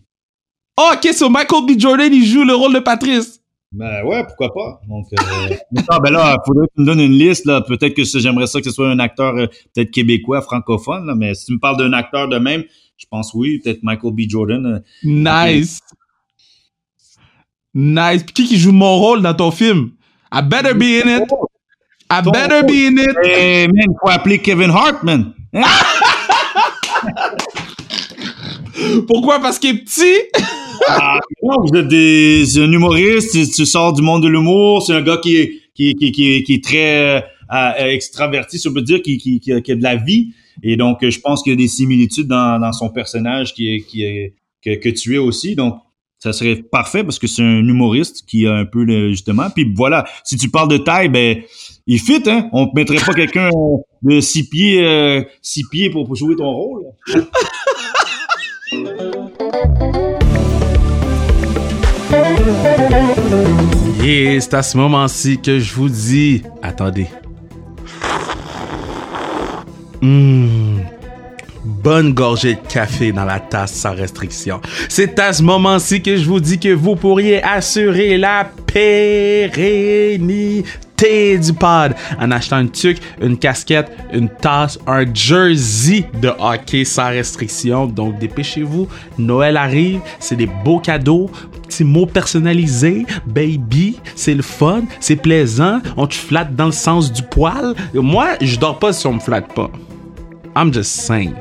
Oh, 0.78 0.90
ok, 0.94 1.12
so 1.12 1.28
Michael 1.28 1.66
B. 1.66 1.78
Jordan, 1.78 2.12
il 2.12 2.24
joue 2.24 2.44
le 2.44 2.54
rôle 2.54 2.72
de 2.72 2.78
Patrice. 2.78 3.39
Ben 3.72 4.04
ouais, 4.04 4.24
pourquoi 4.24 4.52
pas. 4.52 4.80
Donc, 4.88 5.06
euh, 5.12 5.54
ben 6.02 6.10
là, 6.10 6.36
faudrait 6.44 6.66
que 6.66 6.72
tu 6.74 6.80
me 6.80 6.86
donnes 6.86 7.00
une 7.00 7.12
liste. 7.12 7.44
là. 7.46 7.60
Peut-être 7.60 7.94
que 7.94 8.02
j'aimerais 8.04 8.48
ça 8.48 8.58
que 8.58 8.64
ce 8.64 8.72
soit 8.72 8.90
un 8.90 8.98
acteur 8.98 9.36
euh, 9.36 9.46
peut-être 9.74 9.92
québécois, 9.92 10.42
francophone. 10.42 11.06
Là, 11.06 11.14
mais 11.14 11.34
si 11.34 11.46
tu 11.46 11.52
me 11.52 11.60
parles 11.60 11.76
d'un 11.76 11.92
acteur 11.92 12.26
de 12.28 12.38
même, 12.38 12.64
je 12.96 13.06
pense 13.08 13.32
oui, 13.32 13.60
peut-être 13.60 13.84
Michael 13.84 14.12
B. 14.12 14.22
Jordan. 14.28 14.66
Euh, 14.66 14.80
nice. 15.04 15.78
Nice. 17.72 18.24
Puis 18.24 18.34
qui 18.34 18.44
qui 18.46 18.58
joue 18.58 18.72
mon 18.72 18.96
rôle 18.96 19.22
dans 19.22 19.34
ton 19.34 19.52
film? 19.52 19.92
I 20.32 20.42
better 20.42 20.74
be 20.74 21.04
in 21.04 21.22
it. 21.22 21.30
I 22.10 22.22
better 22.22 22.64
be 22.64 22.88
in 22.88 22.98
it. 22.98 23.16
Hey, 23.24 23.68
man, 23.68 23.86
faut 24.00 24.10
appeler 24.10 24.40
Kevin 24.40 24.70
Hartman. 24.70 25.32
Hein? 25.54 25.62
Pourquoi? 29.06 29.38
Parce 29.38 29.60
qu'il 29.60 29.76
est 29.76 29.84
petit? 29.84 30.18
ah, 30.88 31.18
vous 31.42 31.78
êtes 31.78 31.88
des, 31.88 32.58
un 32.58 32.70
humoriste, 32.70 33.32
tu, 33.32 33.66
sors 33.66 33.92
du 33.92 34.02
monde 34.02 34.22
de 34.22 34.28
l'humour, 34.28 34.82
c'est 34.82 34.94
un 34.94 35.02
gars 35.02 35.18
qui 35.18 35.36
est, 35.36 35.52
qui, 35.74 35.94
qui, 35.94 36.12
qui, 36.12 36.54
est 36.54 36.64
très 36.64 37.24
euh, 37.52 37.86
extraverti, 37.86 38.58
si 38.58 38.68
on 38.68 38.72
peut 38.72 38.82
dire, 38.82 39.02
qui, 39.02 39.18
qui, 39.18 39.40
qui, 39.40 39.52
a 39.52 39.60
de 39.60 39.82
la 39.82 39.96
vie. 39.96 40.32
Et 40.62 40.76
donc, 40.76 40.98
je 41.06 41.20
pense 41.20 41.42
qu'il 41.42 41.52
y 41.52 41.54
a 41.54 41.56
des 41.56 41.68
similitudes 41.68 42.28
dans, 42.28 42.60
dans 42.60 42.72
son 42.72 42.90
personnage 42.90 43.54
qui 43.54 43.84
qui 43.88 44.04
que, 44.62 44.88
tu 44.90 45.14
es 45.14 45.18
aussi. 45.18 45.54
Donc, 45.54 45.76
ça 46.18 46.32
serait 46.34 46.56
parfait 46.56 47.02
parce 47.02 47.18
que 47.18 47.26
c'est 47.26 47.42
un 47.42 47.66
humoriste 47.66 48.24
qui 48.26 48.46
a 48.46 48.54
un 48.54 48.66
peu 48.66 48.86
justement. 49.08 49.48
Puis 49.50 49.72
voilà, 49.74 50.04
si 50.22 50.36
tu 50.36 50.50
parles 50.50 50.68
de 50.68 50.76
taille, 50.76 51.08
ben 51.08 51.42
il 51.86 51.98
fit, 51.98 52.22
hein. 52.26 52.48
On 52.52 52.66
ne 52.66 52.70
mettrait 52.74 52.98
pas 53.04 53.14
quelqu'un 53.14 53.48
de 54.02 54.20
six 54.20 54.48
pieds, 54.48 54.84
euh, 54.84 55.22
six 55.40 55.64
pieds 55.68 55.88
pour, 55.90 56.14
jouer 56.14 56.36
ton 56.36 56.50
rôle. 56.50 56.82
C'est 64.40 64.54
à 64.54 64.62
ce 64.62 64.76
moment-ci 64.76 65.38
que 65.38 65.58
je 65.60 65.74
vous 65.74 65.88
dis, 65.88 66.42
attendez. 66.62 67.06
Mmh. 70.02 70.78
Bonne 71.64 72.12
gorgée 72.14 72.54
de 72.54 72.60
café 72.68 73.12
dans 73.12 73.24
la 73.24 73.38
tasse 73.38 73.72
sans 73.74 73.94
restriction. 73.94 74.60
C'est 74.88 75.18
à 75.18 75.32
ce 75.32 75.42
moment-ci 75.42 76.02
que 76.02 76.16
je 76.16 76.24
vous 76.24 76.40
dis 76.40 76.58
que 76.58 76.72
vous 76.74 76.96
pourriez 76.96 77.42
assurer 77.42 78.16
la 78.18 78.50
pérennité 78.66 80.64
du 81.38 81.52
pod 81.52 81.94
en 82.18 82.30
achetant 82.30 82.60
une 82.60 82.70
tuque, 82.70 83.00
une 83.20 83.38
casquette, 83.38 83.90
une 84.12 84.28
tasse, 84.28 84.78
un 84.86 85.04
jersey 85.12 86.04
de 86.20 86.30
hockey 86.38 86.84
sans 86.84 87.08
restriction. 87.08 87.86
Donc 87.86 88.18
dépêchez-vous, 88.18 88.88
Noël 89.18 89.56
arrive, 89.56 90.00
c'est 90.18 90.36
des 90.36 90.48
beaux 90.64 90.80
cadeaux, 90.80 91.30
petits 91.70 91.84
mots 91.84 92.06
personnalisés, 92.06 93.06
baby, 93.26 93.98
c'est 94.16 94.34
le 94.34 94.42
fun, 94.42 94.82
c'est 94.98 95.16
plaisant, 95.16 95.80
on 95.96 96.06
te 96.06 96.14
flatte 96.14 96.54
dans 96.56 96.66
le 96.66 96.72
sens 96.72 97.12
du 97.12 97.22
poil. 97.22 97.74
Moi, 97.94 98.30
je 98.40 98.58
dors 98.58 98.78
pas 98.78 98.92
si 98.92 99.06
on 99.06 99.14
me 99.14 99.20
flatte 99.20 99.54
pas. 99.54 99.70
I'm 100.56 100.72
just 100.72 100.90
saying. 100.90 101.34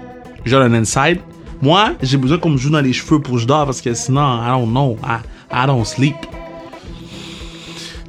J'ai 0.46 0.56
un 0.56 0.74
inside. 0.74 1.20
Moi, 1.62 1.94
j'ai 2.02 2.18
besoin 2.18 2.38
qu'on 2.38 2.52
me 2.52 2.58
joue 2.58 2.70
dans 2.70 2.82
les 2.82 2.94
cheveux 2.94 3.20
pour 3.20 3.36
que 3.36 3.42
je 3.42 3.48
dors 3.48 3.66
parce 3.66 3.82
que 3.82 3.94
sinon, 3.94 4.22
I 4.22 4.50
don't 4.50 4.70
know, 4.70 4.98
I, 5.04 5.20
I 5.52 5.66
don't 5.66 5.84
sleep. 5.84 6.16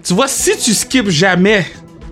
Tu 0.04 0.14
vois, 0.14 0.28
si 0.28 0.56
tu 0.58 0.74
skips 0.74 1.08
jamais 1.08 1.66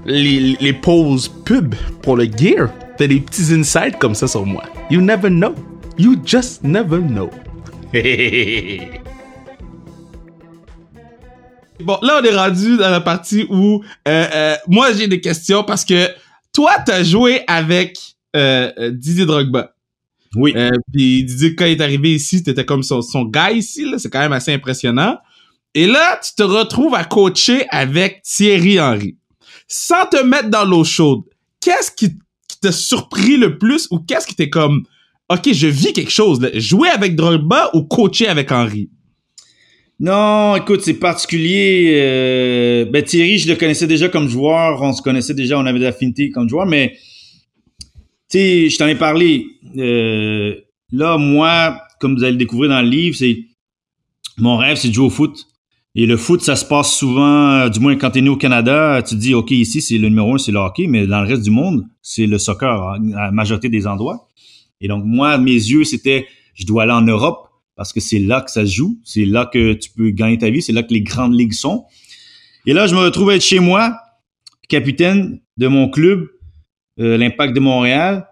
les, 0.04 0.56
les 0.58 0.72
pauses 0.72 1.28
pub 1.28 1.74
pour 2.02 2.16
le 2.16 2.24
gear, 2.24 2.70
t'as 2.96 3.06
des 3.06 3.20
petits 3.20 3.52
insights 3.52 3.98
comme 3.98 4.14
ça 4.14 4.26
sur 4.26 4.44
moi. 4.44 4.64
You 4.90 5.00
never 5.00 5.28
know. 5.28 5.54
You 5.98 6.16
just 6.24 6.64
never 6.64 6.98
know. 6.98 7.30
bon, 11.80 11.98
là, 12.02 12.20
on 12.20 12.24
est 12.24 12.36
rendu 12.36 12.76
dans 12.76 12.90
la 12.90 13.00
partie 13.00 13.46
où 13.48 13.82
euh, 14.06 14.26
euh, 14.34 14.56
moi, 14.66 14.92
j'ai 14.92 15.08
des 15.08 15.20
questions 15.20 15.64
parce 15.64 15.84
que 15.84 16.08
toi, 16.52 16.76
t'as 16.84 17.02
joué 17.02 17.42
avec 17.46 17.98
euh, 18.36 18.70
Didier 18.92 19.26
Drogba. 19.26 19.74
Oui. 20.34 20.54
Puis 20.92 21.24
Didier, 21.24 21.54
quand 21.54 21.64
il 21.64 21.72
est 21.72 21.80
arrivé 21.80 22.14
ici, 22.14 22.42
t'étais 22.42 22.64
comme 22.64 22.82
son, 22.82 23.02
son 23.02 23.24
gars 23.24 23.50
ici. 23.50 23.86
C'est 23.98 24.10
quand 24.10 24.20
même 24.20 24.32
assez 24.32 24.52
impressionnant. 24.52 25.18
Et 25.74 25.86
là, 25.86 26.20
tu 26.22 26.34
te 26.34 26.42
retrouves 26.42 26.94
à 26.94 27.04
coacher 27.04 27.66
avec 27.70 28.22
Thierry 28.22 28.80
Henry. 28.80 29.16
Sans 29.66 30.06
te 30.06 30.22
mettre 30.22 30.48
dans 30.48 30.64
l'eau 30.64 30.84
chaude, 30.84 31.22
qu'est-ce 31.60 31.90
qui, 31.90 32.16
t'a 32.60 32.72
surpris 32.72 33.36
le 33.36 33.56
plus 33.56 33.86
ou 33.92 34.00
qu'est-ce 34.00 34.26
qui 34.26 34.34
t'est 34.34 34.50
comme, 34.50 34.82
OK, 35.28 35.52
je 35.52 35.68
vis 35.68 35.92
quelque 35.92 36.10
chose, 36.10 36.40
jouer 36.54 36.88
avec 36.88 37.14
Drogba 37.14 37.70
ou 37.74 37.84
coacher 37.84 38.26
avec 38.26 38.50
Henry? 38.50 38.90
Non, 40.00 40.54
écoute, 40.54 40.82
c'est 40.82 40.94
particulier. 40.94 41.92
Euh, 41.96 42.84
ben 42.84 43.02
Thierry, 43.02 43.38
je 43.38 43.48
le 43.48 43.56
connaissais 43.56 43.88
déjà 43.88 44.08
comme 44.08 44.28
joueur, 44.28 44.80
on 44.80 44.92
se 44.92 45.02
connaissait 45.02 45.34
déjà, 45.34 45.58
on 45.58 45.66
avait 45.66 45.80
de 45.80 45.84
l'affinité 45.84 46.30
comme 46.30 46.48
joueur, 46.48 46.66
mais 46.66 46.96
tu 48.30 48.38
sais, 48.38 48.68
je 48.68 48.78
t'en 48.78 48.86
ai 48.86 48.94
parlé. 48.94 49.46
Euh, 49.76 50.54
là, 50.92 51.18
moi, 51.18 51.80
comme 51.98 52.14
vous 52.14 52.22
allez 52.22 52.32
le 52.32 52.38
découvrir 52.38 52.70
dans 52.70 52.80
le 52.80 52.88
livre, 52.88 53.16
c'est 53.16 53.38
mon 54.36 54.56
rêve, 54.56 54.76
c'est 54.76 54.88
de 54.88 54.94
jouer 54.94 55.06
au 55.06 55.10
foot. 55.10 55.46
Et 55.96 56.06
le 56.06 56.16
foot, 56.16 56.42
ça 56.42 56.54
se 56.54 56.64
passe 56.64 56.96
souvent, 56.96 57.50
euh, 57.50 57.68
du 57.68 57.80
moins 57.80 57.96
quand 57.96 58.10
tu 58.12 58.20
es 58.20 58.22
né 58.22 58.28
au 58.28 58.36
Canada, 58.36 59.02
tu 59.02 59.16
te 59.16 59.20
dis, 59.20 59.34
OK, 59.34 59.50
ici, 59.50 59.80
c'est 59.80 59.98
le 59.98 60.08
numéro 60.08 60.34
un, 60.34 60.38
c'est 60.38 60.52
le 60.52 60.60
hockey, 60.60 60.86
mais 60.86 61.08
dans 61.08 61.22
le 61.22 61.26
reste 61.26 61.42
du 61.42 61.50
monde, 61.50 61.84
c'est 62.02 62.26
le 62.26 62.38
soccer, 62.38 62.70
à 62.70 62.98
la 63.00 63.30
majorité 63.32 63.68
des 63.68 63.88
endroits. 63.88 64.28
Et 64.80 64.86
donc, 64.86 65.02
moi, 65.04 65.38
mes 65.38 65.50
yeux, 65.50 65.82
c'était, 65.82 66.28
je 66.54 66.66
dois 66.66 66.84
aller 66.84 66.92
en 66.92 67.02
Europe 67.02 67.47
parce 67.78 67.92
que 67.92 68.00
c'est 68.00 68.18
là 68.18 68.40
que 68.40 68.50
ça 68.50 68.66
se 68.66 68.72
joue, 68.72 68.98
c'est 69.04 69.24
là 69.24 69.48
que 69.50 69.72
tu 69.74 69.90
peux 69.90 70.10
gagner 70.10 70.36
ta 70.36 70.50
vie, 70.50 70.60
c'est 70.60 70.72
là 70.72 70.82
que 70.82 70.92
les 70.92 71.00
grandes 71.00 71.38
ligues 71.38 71.52
sont. 71.52 71.86
Et 72.66 72.72
là, 72.72 72.88
je 72.88 72.94
me 72.96 73.00
retrouve 73.00 73.30
à 73.30 73.36
être 73.36 73.42
chez 73.42 73.60
moi, 73.60 73.96
capitaine 74.68 75.40
de 75.58 75.68
mon 75.68 75.88
club, 75.88 76.26
euh, 76.98 77.16
l'Impact 77.16 77.54
de 77.54 77.60
Montréal, 77.60 78.26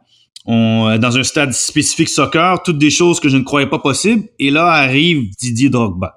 on, 0.47 0.89
euh, 0.89 0.99
dans 0.99 1.17
un 1.17 1.23
stade 1.23 1.53
spécifique 1.53 2.09
soccer, 2.09 2.61
toutes 2.65 2.79
des 2.79 2.91
choses 2.91 3.21
que 3.21 3.29
je 3.29 3.37
ne 3.37 3.45
croyais 3.45 3.69
pas 3.69 3.79
possibles. 3.79 4.25
Et 4.41 4.51
là 4.51 4.67
arrive 4.67 5.31
Didier 5.39 5.71
Drogba. 5.71 6.17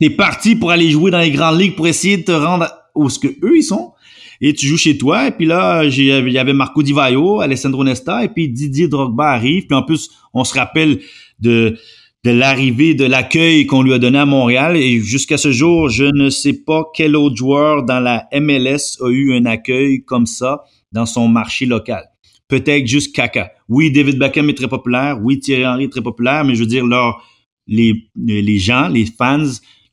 T'es 0.00 0.10
parti 0.10 0.56
pour 0.56 0.70
aller 0.70 0.90
jouer 0.90 1.10
dans 1.10 1.20
les 1.20 1.30
grandes 1.30 1.60
ligues 1.60 1.76
pour 1.76 1.86
essayer 1.86 2.16
de 2.16 2.22
te 2.22 2.32
rendre 2.32 2.66
où 2.94 3.10
ce 3.10 3.18
que 3.18 3.28
eux 3.44 3.58
ils 3.58 3.62
sont. 3.62 3.92
Et 4.40 4.54
tu 4.54 4.66
joues 4.66 4.78
chez 4.78 4.96
toi. 4.96 5.26
Et 5.28 5.32
puis 5.32 5.44
là, 5.44 5.84
il 5.84 6.32
y 6.32 6.38
avait 6.38 6.54
Marco 6.54 6.82
Di 6.82 6.94
Vaio, 6.94 7.40
Alessandro 7.40 7.84
Nesta, 7.84 8.24
et 8.24 8.28
puis 8.30 8.48
Didier 8.48 8.88
Drogba 8.88 9.26
arrive. 9.26 9.66
Puis 9.66 9.76
en 9.76 9.82
plus, 9.82 10.10
on 10.32 10.44
se 10.44 10.54
rappelle 10.54 11.00
de 11.40 11.76
de 12.24 12.30
l'arrivée, 12.32 12.94
de 12.94 13.04
l'accueil 13.04 13.64
qu'on 13.66 13.82
lui 13.82 13.92
a 13.92 13.98
donné 13.98 14.18
à 14.18 14.26
Montréal. 14.26 14.76
Et 14.76 15.00
jusqu'à 15.00 15.38
ce 15.38 15.52
jour, 15.52 15.88
je 15.88 16.04
ne 16.04 16.30
sais 16.30 16.52
pas 16.52 16.84
quel 16.92 17.14
autre 17.16 17.36
joueur 17.36 17.84
dans 17.84 18.00
la 18.00 18.26
MLS 18.32 19.00
a 19.00 19.08
eu 19.08 19.34
un 19.34 19.46
accueil 19.46 20.04
comme 20.04 20.26
ça 20.26 20.64
dans 20.92 21.06
son 21.06 21.28
marché 21.28 21.64
local. 21.64 22.04
Peut-être 22.48 22.86
juste 22.86 23.14
Kaka. 23.14 23.52
Oui, 23.68 23.92
David 23.92 24.18
Beckham 24.18 24.50
est 24.50 24.54
très 24.54 24.68
populaire. 24.68 25.18
Oui, 25.22 25.38
Thierry 25.38 25.66
Henry 25.66 25.84
est 25.84 25.92
très 25.92 26.02
populaire, 26.02 26.44
mais 26.44 26.54
je 26.54 26.60
veux 26.60 26.66
dire, 26.66 26.84
leur 26.84 27.22
les, 27.66 28.08
les 28.16 28.58
gens, 28.58 28.88
les 28.88 29.06
fans 29.06 29.44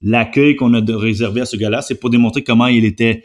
l'accueil 0.02 0.56
qu'on 0.56 0.74
a 0.74 0.82
réservé 0.98 1.42
à 1.42 1.46
ce 1.46 1.58
gars-là, 1.58 1.82
c'est 1.82 2.00
pour 2.00 2.10
démontrer 2.10 2.44
comment 2.44 2.68
il 2.68 2.86
était 2.86 3.24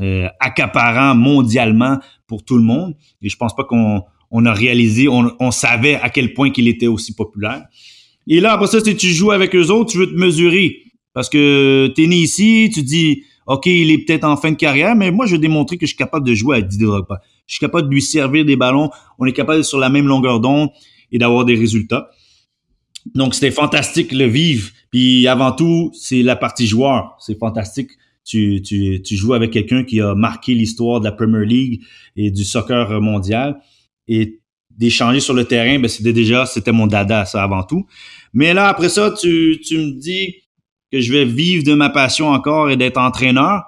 euh, 0.00 0.26
accaparant 0.40 1.14
mondialement 1.14 1.98
pour 2.26 2.44
tout 2.44 2.56
le 2.56 2.64
monde. 2.64 2.94
Et 3.22 3.28
je 3.28 3.36
pense 3.36 3.54
pas 3.54 3.64
qu'on 3.64 4.02
on 4.30 4.44
a 4.46 4.52
réalisé, 4.52 5.08
on, 5.08 5.50
savait 5.50 5.94
à 5.96 6.10
quel 6.10 6.34
point 6.34 6.50
qu'il 6.50 6.68
était 6.68 6.86
aussi 6.86 7.14
populaire. 7.14 7.62
Et 8.26 8.40
là, 8.40 8.52
après 8.52 8.66
ça, 8.66 8.80
si 8.80 8.96
tu 8.96 9.08
joues 9.08 9.30
avec 9.30 9.54
eux 9.54 9.70
autres, 9.70 9.92
tu 9.92 9.98
veux 9.98 10.06
te 10.06 10.18
mesurer. 10.18 10.82
Parce 11.14 11.28
que 11.28 11.90
tu 11.96 12.06
né 12.06 12.16
ici, 12.16 12.70
tu 12.72 12.82
dis, 12.82 13.22
OK, 13.46 13.66
il 13.66 13.90
est 13.90 13.98
peut-être 13.98 14.24
en 14.24 14.36
fin 14.36 14.50
de 14.50 14.56
carrière, 14.56 14.94
mais 14.94 15.10
moi, 15.10 15.24
je 15.24 15.32
vais 15.32 15.40
démontrer 15.40 15.78
que 15.78 15.86
je 15.86 15.90
suis 15.90 15.96
capable 15.96 16.26
de 16.26 16.34
jouer 16.34 16.58
à 16.58 16.60
Didier 16.60 16.86
Drogba. 16.86 17.22
Je 17.46 17.54
suis 17.54 17.60
capable 17.60 17.88
de 17.88 17.94
lui 17.94 18.02
servir 18.02 18.44
des 18.44 18.56
ballons. 18.56 18.90
On 19.18 19.24
est 19.24 19.32
capable 19.32 19.64
sur 19.64 19.78
la 19.78 19.88
même 19.88 20.06
longueur 20.06 20.40
d'onde 20.40 20.68
et 21.10 21.18
d'avoir 21.18 21.46
des 21.46 21.54
résultats. 21.54 22.10
Donc, 23.14 23.34
c'était 23.34 23.50
fantastique 23.50 24.12
le 24.12 24.26
vivre. 24.26 24.68
Puis 24.90 25.26
avant 25.26 25.52
tout, 25.52 25.90
c'est 25.94 26.22
la 26.22 26.36
partie 26.36 26.66
joueur. 26.66 27.16
C'est 27.20 27.38
fantastique. 27.38 27.90
Tu, 28.24 28.60
tu, 28.60 29.00
tu 29.00 29.16
joues 29.16 29.32
avec 29.32 29.50
quelqu'un 29.50 29.84
qui 29.84 30.02
a 30.02 30.14
marqué 30.14 30.52
l'histoire 30.52 31.00
de 31.00 31.06
la 31.06 31.12
Premier 31.12 31.46
League 31.46 31.82
et 32.16 32.30
du 32.30 32.44
soccer 32.44 33.00
mondial. 33.00 33.58
Et 34.08 34.40
d'échanger 34.70 35.20
sur 35.20 35.34
le 35.34 35.44
terrain, 35.44 35.78
ben 35.78 35.88
c'était 35.88 36.12
déjà, 36.12 36.46
c'était 36.46 36.72
mon 36.72 36.86
dada, 36.86 37.24
ça 37.24 37.42
avant 37.42 37.62
tout. 37.62 37.86
Mais 38.32 38.54
là, 38.54 38.68
après 38.68 38.88
ça, 38.88 39.10
tu, 39.10 39.60
tu 39.64 39.78
me 39.78 40.00
dis 40.00 40.36
que 40.92 41.00
je 41.00 41.12
vais 41.12 41.24
vivre 41.24 41.64
de 41.64 41.74
ma 41.74 41.90
passion 41.90 42.28
encore 42.28 42.70
et 42.70 42.76
d'être 42.76 42.98
entraîneur. 42.98 43.62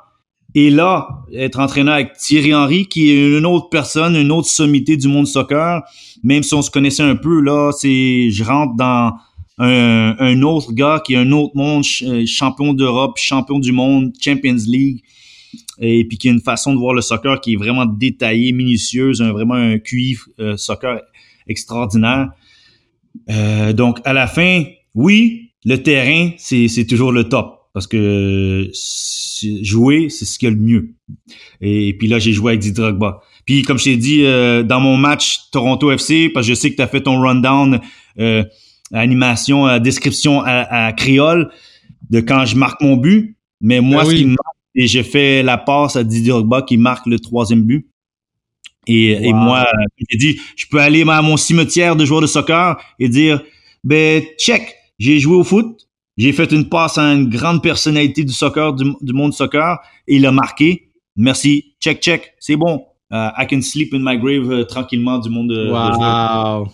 Et 0.54 0.70
là, 0.70 1.08
être 1.32 1.60
entraîneur 1.60 1.94
avec 1.94 2.14
Thierry 2.14 2.54
Henry, 2.54 2.86
qui 2.86 3.10
est 3.10 3.38
une 3.38 3.46
autre 3.46 3.68
personne, 3.68 4.16
une 4.16 4.32
autre 4.32 4.48
sommité 4.48 4.96
du 4.96 5.06
monde 5.06 5.26
soccer, 5.26 5.82
même 6.24 6.42
si 6.42 6.54
on 6.54 6.62
se 6.62 6.70
connaissait 6.70 7.04
un 7.04 7.14
peu, 7.14 7.40
là, 7.40 7.70
c'est, 7.72 8.30
je 8.30 8.42
rentre 8.42 8.74
dans 8.74 9.12
un, 9.58 10.16
un 10.18 10.42
autre 10.42 10.72
gars 10.72 11.02
qui 11.04 11.14
est 11.14 11.18
un 11.18 11.30
autre 11.32 11.52
monde, 11.54 11.84
euh, 12.02 12.24
champion 12.26 12.72
d'Europe, 12.72 13.16
champion 13.16 13.58
du 13.58 13.72
monde, 13.72 14.12
Champions 14.20 14.56
League, 14.66 15.02
et 15.80 16.04
puis 16.04 16.18
qui 16.18 16.28
a 16.28 16.32
une 16.32 16.40
façon 16.40 16.74
de 16.74 16.78
voir 16.78 16.94
le 16.94 17.00
soccer 17.00 17.40
qui 17.40 17.54
est 17.54 17.56
vraiment 17.56 17.86
détaillée, 17.86 18.52
minutieuse, 18.52 19.22
un, 19.22 19.32
vraiment 19.32 19.54
un 19.54 19.78
QI 19.78 20.16
euh, 20.38 20.56
soccer 20.56 21.00
extraordinaire. 21.46 22.30
Euh, 23.30 23.72
donc, 23.72 23.98
à 24.04 24.12
la 24.12 24.26
fin, 24.26 24.64
oui, 24.94 25.52
le 25.64 25.82
terrain, 25.82 26.30
c'est 26.36 26.86
toujours 26.86 27.12
le 27.12 27.24
top. 27.24 27.56
Parce 27.72 27.86
que 27.86 28.68
jouer, 29.62 30.08
c'est 30.08 30.24
ce 30.24 30.38
qu'il 30.40 30.48
y 30.48 30.52
a 30.52 30.54
le 30.54 30.60
mieux. 30.60 30.94
Et, 31.60 31.96
puis 31.96 32.08
là, 32.08 32.18
j'ai 32.18 32.32
joué 32.32 32.52
avec 32.52 32.60
Didier 32.60 32.82
Drogba. 32.82 33.20
Puis, 33.44 33.62
comme 33.62 33.78
je 33.78 33.84
t'ai 33.84 33.96
dit, 33.96 34.24
euh, 34.24 34.64
dans 34.64 34.80
mon 34.80 34.96
match 34.96 35.50
Toronto 35.52 35.90
FC, 35.92 36.30
parce 36.34 36.46
que 36.46 36.52
je 36.52 36.58
sais 36.58 36.70
que 36.70 36.76
tu 36.76 36.82
as 36.82 36.88
fait 36.88 37.00
ton 37.00 37.20
rundown, 37.20 37.80
animation, 38.92 39.78
description 39.78 40.42
à, 40.44 40.92
créole, 40.92 41.50
de 42.10 42.20
quand 42.20 42.44
je 42.44 42.56
marque 42.56 42.82
mon 42.82 42.96
but. 42.96 43.36
Mais 43.60 43.80
moi, 43.80 44.02
ben 44.02 44.10
ce 44.10 44.16
qui 44.16 44.24
me 44.24 44.30
marque, 44.30 44.59
et 44.74 44.86
j'ai 44.86 45.02
fait 45.02 45.42
la 45.42 45.58
passe 45.58 45.96
à 45.96 46.04
Didier 46.04 46.30
Drogba 46.30 46.62
qui 46.62 46.76
marque 46.76 47.06
le 47.06 47.18
troisième 47.18 47.62
but. 47.62 47.86
Et, 48.86 49.12
et 49.12 49.32
moi, 49.32 49.66
j'ai 50.08 50.16
dit, 50.16 50.40
je 50.56 50.66
peux 50.66 50.78
aller 50.78 51.02
à 51.08 51.22
mon 51.22 51.36
cimetière 51.36 51.96
de 51.96 52.04
joueurs 52.04 52.22
de 52.22 52.26
soccer 52.26 52.80
et 52.98 53.08
dire, 53.08 53.42
ben, 53.84 54.22
check, 54.38 54.74
j'ai 54.98 55.18
joué 55.18 55.36
au 55.36 55.44
foot, 55.44 55.88
j'ai 56.16 56.32
fait 56.32 56.50
une 56.52 56.68
passe 56.68 56.98
à 56.98 57.02
une 57.12 57.28
grande 57.28 57.62
personnalité 57.62 58.24
du 58.24 58.32
soccer, 58.32 58.74
du, 58.74 59.12
monde 59.12 59.32
soccer, 59.32 59.78
et 60.06 60.16
il 60.16 60.26
a 60.26 60.32
marqué. 60.32 60.90
Merci, 61.16 61.74
check, 61.80 62.00
check, 62.00 62.34
c'est 62.38 62.56
bon. 62.56 62.84
Uh, 63.12 63.30
I 63.36 63.46
can 63.48 63.60
sleep 63.60 63.92
in 63.92 64.00
my 64.00 64.18
grave 64.18 64.50
euh, 64.52 64.64
tranquillement 64.64 65.18
du 65.18 65.30
monde 65.30 65.48
de, 65.48 65.70
wow. 65.70 66.68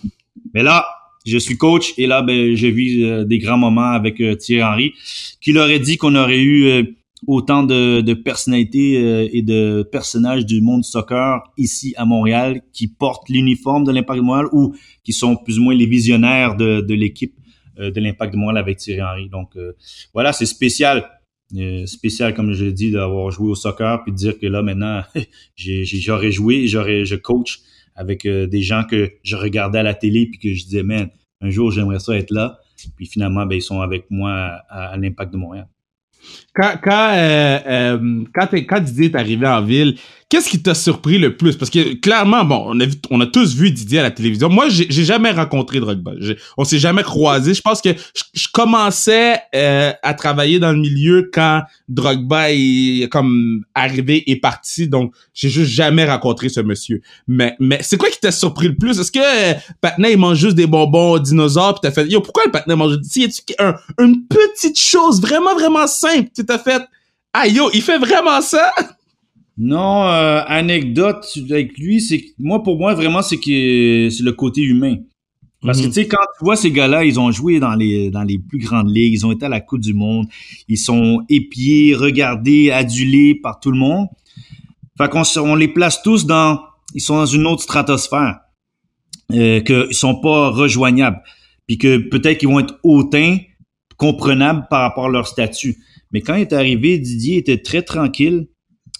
Mais 0.52 0.62
là, 0.62 0.86
je 1.24 1.38
suis 1.38 1.56
coach 1.56 1.94
et 1.96 2.06
là, 2.06 2.22
ben, 2.22 2.54
j'ai 2.54 2.70
vu 2.70 3.04
euh, 3.04 3.24
des 3.24 3.38
grands 3.38 3.56
moments 3.56 3.92
avec 3.92 4.20
euh, 4.20 4.34
Thierry 4.34 4.62
Henry, 4.62 4.94
qui 5.40 5.52
leur 5.52 5.64
aurait 5.64 5.78
dit 5.78 5.96
qu'on 5.96 6.14
aurait 6.14 6.42
eu 6.42 6.94
autant 7.26 7.62
de, 7.62 8.14
personnalités 8.14 8.98
euh, 8.98 9.28
et 9.32 9.42
de 9.42 9.82
personnages 9.90 10.44
du 10.44 10.60
monde 10.60 10.84
soccer 10.84 11.42
ici 11.56 11.94
à 11.96 12.04
Montréal 12.04 12.62
qui 12.72 12.88
portent 12.88 13.28
l'uniforme 13.28 13.84
de 13.84 13.92
l'Impact 13.92 14.20
de 14.20 14.24
Montréal 14.24 14.46
ou 14.52 14.74
qui 15.02 15.12
sont 15.12 15.36
plus 15.36 15.58
ou 15.58 15.62
moins 15.62 15.74
les 15.74 15.86
visionnaires 15.86 16.56
de, 16.56 16.80
de 16.80 16.94
l'équipe 16.94 17.34
euh, 17.78 17.90
de 17.90 18.00
l'Impact 18.00 18.34
de 18.34 18.38
Montréal 18.38 18.58
avec 18.58 18.78
Thierry 18.78 19.02
Henry. 19.02 19.28
Donc 19.28 19.56
euh, 19.56 19.72
voilà, 20.12 20.32
c'est 20.32 20.46
spécial. 20.46 21.10
spécial 21.86 22.34
comme 22.34 22.52
je 22.52 22.64
l'ai 22.64 22.72
dit 22.72 22.90
d'avoir 22.90 23.30
joué 23.30 23.48
au 23.48 23.54
soccer 23.54 24.02
puis 24.02 24.12
de 24.12 24.16
dire 24.16 24.38
que 24.38 24.46
là 24.46 24.62
maintenant 24.62 25.02
j'aurais 25.56 26.32
joué 26.32 26.66
j'aurais 26.66 27.04
je 27.04 27.14
coach 27.14 27.60
avec 27.94 28.26
des 28.26 28.62
gens 28.62 28.82
que 28.82 29.12
je 29.22 29.36
regardais 29.36 29.78
à 29.78 29.84
la 29.84 29.94
télé 29.94 30.26
puis 30.26 30.40
que 30.40 30.52
je 30.52 30.64
disais 30.64 30.82
man 30.82 31.08
un 31.40 31.50
jour 31.50 31.70
j'aimerais 31.70 32.00
ça 32.00 32.16
être 32.16 32.32
là 32.32 32.58
puis 32.96 33.06
finalement 33.06 33.46
ben 33.46 33.54
ils 33.54 33.62
sont 33.62 33.80
avec 33.80 34.10
moi 34.10 34.32
à, 34.68 34.88
à 34.88 34.96
l'Impact 34.96 35.32
de 35.32 35.38
Montréal 35.38 35.68
quand, 36.54 36.74
quand, 36.82 37.10
euh, 37.12 37.58
euh, 37.66 38.24
quand, 38.34 38.48
quand 38.52 38.80
Didier 38.80 39.06
est 39.06 39.16
arrivé 39.16 39.46
en 39.46 39.62
ville, 39.62 39.96
qu'est-ce 40.28 40.48
qui 40.48 40.60
t'a 40.60 40.74
surpris 40.74 41.18
le 41.18 41.36
plus? 41.36 41.56
Parce 41.56 41.70
que 41.70 41.94
clairement, 41.94 42.44
bon, 42.44 42.64
on 42.66 42.80
a, 42.80 42.84
on 43.10 43.20
a 43.20 43.26
tous 43.26 43.54
vu 43.54 43.70
Didier 43.70 44.00
à 44.00 44.02
la 44.02 44.10
télévision. 44.10 44.48
Moi, 44.48 44.68
j'ai 44.68 45.04
jamais 45.04 45.30
rencontré 45.30 45.80
Drogba. 45.80 46.12
On 46.56 46.64
s'est 46.64 46.78
jamais 46.78 47.02
croisé. 47.02 47.54
Je 47.54 47.60
pense 47.60 47.80
que 47.80 47.90
je, 48.34 48.46
commençais 48.52 49.38
euh, 49.54 49.92
à 50.02 50.14
travailler 50.14 50.58
dans 50.58 50.72
le 50.72 50.78
milieu 50.78 51.30
quand 51.32 51.62
Drogba 51.88 52.50
est 52.50 53.08
comme 53.10 53.64
arrivé 53.74 54.28
et 54.30 54.36
parti. 54.40 54.88
Donc, 54.88 55.14
j'ai 55.34 55.48
juste 55.48 55.70
jamais 55.70 56.04
rencontré 56.04 56.48
ce 56.48 56.60
monsieur. 56.60 57.02
Mais, 57.28 57.54
mais 57.60 57.78
c'est 57.82 57.96
quoi 57.96 58.10
qui 58.10 58.18
t'a 58.18 58.32
surpris 58.32 58.68
le 58.68 58.76
plus? 58.76 58.98
Est-ce 58.98 59.12
que 59.12 59.18
euh, 59.20 59.54
Patna, 59.80 60.10
il 60.10 60.18
mange 60.18 60.38
juste 60.38 60.56
des 60.56 60.66
bonbons 60.66 61.18
dinosaures 61.18 61.74
pis 61.74 61.80
t'as 61.82 61.90
fait, 61.92 62.06
yo, 62.06 62.20
pourquoi 62.20 62.44
le 62.46 62.50
Patna 62.50 62.74
mange, 62.74 62.96
si 63.02 63.22
y 63.22 63.54
a 63.58 63.76
une 64.00 64.26
petite 64.26 64.78
chose 64.78 65.20
vraiment, 65.20 65.54
vraiment 65.54 65.86
simple, 65.86 66.30
t'as 66.46 66.58
fait, 66.58 66.82
ah 67.32 67.46
yo, 67.46 67.70
il 67.74 67.82
fait 67.82 67.98
vraiment 67.98 68.40
ça? 68.40 68.72
Non, 69.58 70.06
euh, 70.06 70.42
anecdote 70.46 71.26
avec 71.50 71.78
lui, 71.78 72.00
c'est 72.00 72.22
moi 72.38 72.62
pour 72.62 72.78
moi 72.78 72.94
vraiment 72.94 73.22
c'est 73.22 73.38
que 73.38 74.08
c'est 74.10 74.22
le 74.22 74.32
côté 74.32 74.62
humain. 74.62 74.96
Parce 75.62 75.80
que 75.80 75.86
mhm. 75.86 75.92
tu 75.92 75.94
sais 75.94 76.06
quand 76.08 76.22
tu 76.38 76.44
vois 76.44 76.56
ces 76.56 76.70
gars-là, 76.70 77.04
ils 77.04 77.18
ont 77.18 77.30
joué 77.30 77.58
dans 77.58 77.74
les 77.74 78.10
dans 78.10 78.22
les 78.22 78.38
plus 78.38 78.58
grandes 78.58 78.94
ligues, 78.94 79.14
ils 79.14 79.26
ont 79.26 79.32
été 79.32 79.46
à 79.46 79.48
la 79.48 79.60
Coupe 79.60 79.80
du 79.80 79.94
monde, 79.94 80.26
ils 80.68 80.78
sont 80.78 81.22
épiés, 81.30 81.94
regardés, 81.94 82.70
adulés 82.70 83.34
par 83.34 83.58
tout 83.58 83.70
le 83.70 83.78
monde. 83.78 84.08
Fait 84.98 85.08
qu'on 85.08 85.22
on 85.38 85.54
les 85.54 85.68
place 85.68 86.02
tous 86.02 86.26
dans 86.26 86.60
ils 86.94 87.00
sont 87.00 87.16
dans 87.16 87.26
une 87.26 87.46
autre 87.46 87.62
stratosphère 87.62 88.40
euh, 89.32 89.60
qu'ils 89.60 89.94
sont 89.94 90.20
pas 90.20 90.50
rejoignables, 90.50 91.22
puis 91.66 91.78
que 91.78 91.96
peut-être 91.96 92.38
qu'ils 92.38 92.48
vont 92.48 92.60
être 92.60 92.78
hautains, 92.82 93.38
comprenables 93.96 94.66
par 94.68 94.82
rapport 94.82 95.06
à 95.06 95.08
leur 95.08 95.26
statut. 95.26 95.78
Mais 96.12 96.20
quand 96.20 96.34
il 96.34 96.42
est 96.42 96.52
arrivé, 96.52 96.98
Didier 96.98 97.38
était 97.38 97.58
très 97.58 97.82
tranquille 97.82 98.48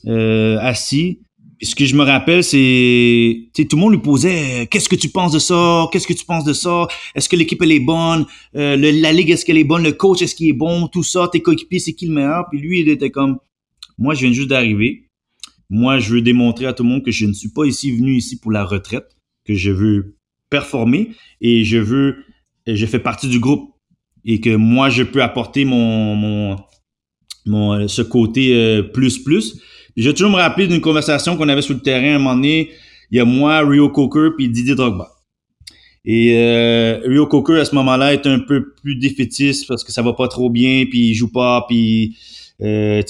euh, 0.06 0.59
assis. 0.61 1.20
Ce 1.62 1.74
que 1.74 1.87
je 1.87 1.96
me 1.96 2.02
rappelle, 2.02 2.44
c'est, 2.44 3.48
tout 3.54 3.76
le 3.76 3.80
monde 3.80 3.92
lui 3.92 4.00
posait, 4.00 4.66
qu'est-ce 4.70 4.90
que 4.90 4.96
tu 4.96 5.09
penses 5.09 5.32
de 5.32 5.38
ça? 5.38 5.88
Qu'est-ce 5.90 6.06
que 6.06 6.12
tu 6.12 6.26
penses 6.26 6.44
de 6.44 6.52
ça? 6.52 6.87
Est-ce 7.14 7.30
que 7.30 7.37
l'équipe 7.37 7.62
elle 7.62 7.72
est 7.72 7.80
bonne? 7.80 8.26
Euh, 8.54 8.76
La 8.76 9.12
ligue 9.12 9.30
est-ce 9.30 9.44
qu'elle 9.44 9.56
est 9.56 9.64
bonne? 9.64 9.82
Le 9.82 9.92
coach 9.92 10.20
est-ce 10.20 10.35
qu'il 10.35 10.48
est 10.48 10.52
bon? 10.52 10.87
Tout 10.88 11.02
ça, 11.02 11.28
tes 11.32 11.40
coéquipiers 11.40 11.78
c'est 11.78 11.94
qui 11.94 12.06
le 12.06 12.12
meilleur? 12.12 12.44
Puis 12.50 12.61
lui, 12.61 12.80
il 12.80 12.90
était 12.90 13.11
comme, 13.11 13.38
moi, 13.96 14.12
je 14.14 14.20
viens 14.26 14.32
juste 14.32 14.48
d'arriver. 14.48 15.09
Moi, 15.70 15.98
je 15.98 16.11
veux 16.11 16.20
démontrer 16.20 16.66
à 16.66 16.74
tout 16.74 16.82
le 16.82 16.90
monde 16.90 17.02
que 17.02 17.11
je 17.11 17.24
ne 17.24 17.32
suis 17.32 17.48
pas 17.48 17.64
ici 17.64 17.90
venu 17.90 18.16
ici 18.16 18.38
pour 18.38 18.52
la 18.52 18.64
retraite, 18.64 19.06
que 19.46 19.54
je 19.54 19.70
veux 19.70 20.18
performer 20.50 21.12
et 21.40 21.64
je 21.64 21.78
veux, 21.78 22.16
je 22.66 22.87
fais 22.87 22.98
partie 22.98 23.28
du 23.28 23.40
groupe. 23.40 23.72
Et 24.26 24.40
que 24.40 24.56
moi, 24.56 24.90
je 24.90 25.04
peux 25.04 25.22
apporter 25.22 25.64
mon, 25.64 26.14
mon, 26.16 26.56
mon 27.46 27.88
ce 27.88 28.02
côté 28.02 28.54
euh, 28.54 28.82
plus 28.82 29.18
plus. 29.20 29.61
J'ai 29.96 30.12
toujours 30.12 30.30
me 30.30 30.37
rappeler 30.37 30.68
d'une 30.68 30.80
conversation 30.80 31.37
qu'on 31.37 31.48
avait 31.48 31.62
sur 31.62 31.74
le 31.74 31.80
terrain 31.80 32.16
un 32.16 32.18
moment 32.18 32.35
donné. 32.35 32.70
Il 33.11 33.16
y 33.16 33.20
a 33.20 33.24
moi, 33.24 33.61
Rio 33.61 33.88
Coker, 33.88 34.32
puis 34.37 34.48
Didier 34.48 34.74
Drogba. 34.74 35.09
Et 36.04 36.37
euh, 36.37 37.00
Rio 37.04 37.26
Coker, 37.26 37.61
à 37.61 37.64
ce 37.64 37.74
moment-là, 37.74 38.12
est 38.12 38.26
un 38.26 38.38
peu 38.40 38.72
plus 38.82 38.96
défaitiste 38.96 39.66
parce 39.66 39.82
que 39.82 39.92
ça 39.92 40.02
va 40.02 40.12
pas 40.12 40.28
trop 40.28 40.50
bien, 40.50 40.85
puis 40.88 41.11
il 41.11 41.14
joue 41.14 41.32
pas, 41.32 41.64
puis... 41.68 42.16
Euh, 42.62 43.02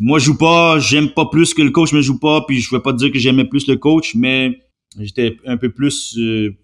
moi, 0.00 0.18
je 0.18 0.24
joue 0.24 0.38
pas, 0.38 0.78
j'aime 0.78 1.10
pas 1.10 1.26
plus 1.26 1.52
que 1.52 1.60
le 1.60 1.70
coach 1.70 1.92
me 1.92 2.00
joue 2.00 2.18
pas, 2.18 2.44
puis 2.46 2.60
je 2.60 2.74
vais 2.74 2.80
pas 2.80 2.92
dire 2.92 3.12
que 3.12 3.18
j'aimais 3.18 3.44
plus 3.44 3.66
le 3.66 3.76
coach, 3.76 4.14
mais 4.14 4.58
j'étais 5.00 5.36
un 5.46 5.56
peu 5.56 5.70
plus... 5.70 6.16
Euh, 6.18 6.56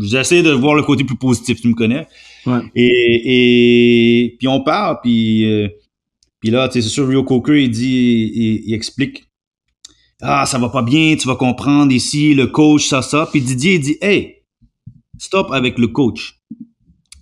J'essaie 0.00 0.42
de 0.42 0.50
voir 0.50 0.74
le 0.74 0.82
côté 0.82 1.04
plus 1.04 1.16
positif, 1.16 1.60
tu 1.60 1.68
me 1.68 1.74
connais. 1.74 2.06
Ouais. 2.46 2.60
Et, 2.74 4.24
et 4.24 4.36
puis 4.38 4.48
on 4.48 4.62
part, 4.62 5.00
puis... 5.02 5.44
Euh, 5.44 5.68
puis 6.42 6.50
là, 6.50 6.68
tu 6.68 6.72
sais, 6.72 6.82
c'est 6.82 6.92
sûr, 6.92 7.06
Rio 7.06 7.22
Coker, 7.22 7.54
il 7.54 7.70
dit, 7.70 8.62
il, 8.66 8.74
explique, 8.74 9.28
ah, 10.20 10.44
ça 10.44 10.58
va 10.58 10.70
pas 10.70 10.82
bien, 10.82 11.14
tu 11.14 11.28
vas 11.28 11.36
comprendre 11.36 11.92
ici, 11.92 12.34
le 12.34 12.48
coach, 12.48 12.88
ça, 12.88 13.00
ça. 13.00 13.28
Puis 13.30 13.40
Didier, 13.40 13.74
il 13.74 13.80
dit, 13.80 13.96
hey, 14.02 14.38
stop 15.18 15.52
avec 15.52 15.78
le 15.78 15.86
coach. 15.86 16.40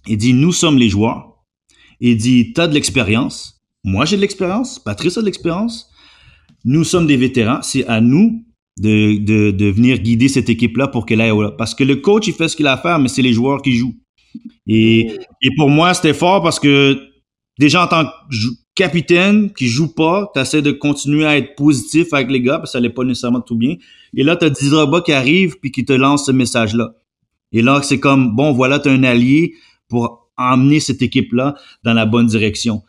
Il 0.06 0.16
dit, 0.16 0.33
nous 0.33 0.52
sommes 0.52 0.78
les 0.78 0.88
joueurs. 0.88 1.35
Il 2.00 2.16
dit, 2.16 2.54
t'as 2.54 2.66
de 2.66 2.72
l'expérience. 2.72 3.61
Moi, 3.85 4.06
j'ai 4.06 4.16
de 4.16 4.22
l'expérience. 4.22 4.78
Patrice 4.78 5.18
a 5.18 5.20
de 5.20 5.26
l'expérience. 5.26 5.90
Nous 6.64 6.85
sommes 6.85 7.06
des 7.06 7.18
vétérans. 7.18 7.61
C'est 7.61 7.87
à 7.88 8.00
nous 8.00 8.42
de, 8.78 9.70
venir 9.70 9.98
guider 9.98 10.28
cette 10.28 10.48
équipe-là 10.48 10.88
pour 10.88 11.04
qu'elle 11.04 11.20
aille 11.20 11.30
au 11.30 11.50
Parce 11.50 11.74
que 11.74 11.85
le 11.85 11.96
coach, 11.96 12.26
il 12.26 12.33
fait 12.33 12.48
ce 12.48 12.56
qu'il 12.56 12.66
a 12.66 12.72
à 12.72 12.78
faire, 12.78 12.98
mais 12.98 13.09
c'est 13.09 13.20
les 13.20 13.35
joueurs 13.35 13.61
qui 13.61 13.76
jouent. 13.76 13.98
Et, 14.66 15.11
et 15.42 15.50
pour 15.59 15.68
moi, 15.68 15.92
c'était 15.92 16.14
fort 16.14 16.42
parce 16.42 16.59
que 16.59 16.98
déjà 17.59 17.85
en 17.85 17.87
tant 17.87 18.06
que 18.06 18.11
capitaine 18.74 19.52
qui 19.52 19.66
joue 19.66 19.92
pas, 19.92 20.30
tu 20.35 20.40
essaies 20.40 20.62
de 20.62 20.70
continuer 20.70 21.26
à 21.26 21.37
être 21.37 21.54
positif 21.54 22.12
avec 22.12 22.30
les 22.30 22.40
gars 22.40 22.59
parce 22.59 22.70
que 22.70 22.72
ça 22.72 22.78
allait 22.78 22.90
pas 22.90 23.04
nécessairement 23.04 23.40
tout 23.40 23.56
bien. 23.56 23.76
Et 24.16 24.22
là, 24.22 24.37
tu 24.37 24.44
as 24.44 24.50
Didraba 24.50 25.00
qui 25.00 25.12
arrive 25.12 25.59
puis 25.61 25.70
qui 25.70 25.85
te 25.85 25.92
lance 25.92 26.26
ce 26.26 26.33
message-là. 26.33 26.94
Et 27.52 27.62
là, 27.62 27.80
c'est 27.83 27.98
comme, 27.98 28.35
bon, 28.35 28.52
voilà, 28.52 28.78
tu 28.78 28.88
as 28.88 28.92
un 28.92 29.02
allié 29.02 29.54
pour 29.88 30.30
emmener 30.37 30.80
cette 30.80 31.02
équipe-là 31.02 31.56
dans 31.85 31.92
la 31.92 32.06
bonne 32.06 32.26
direction. 32.26 32.83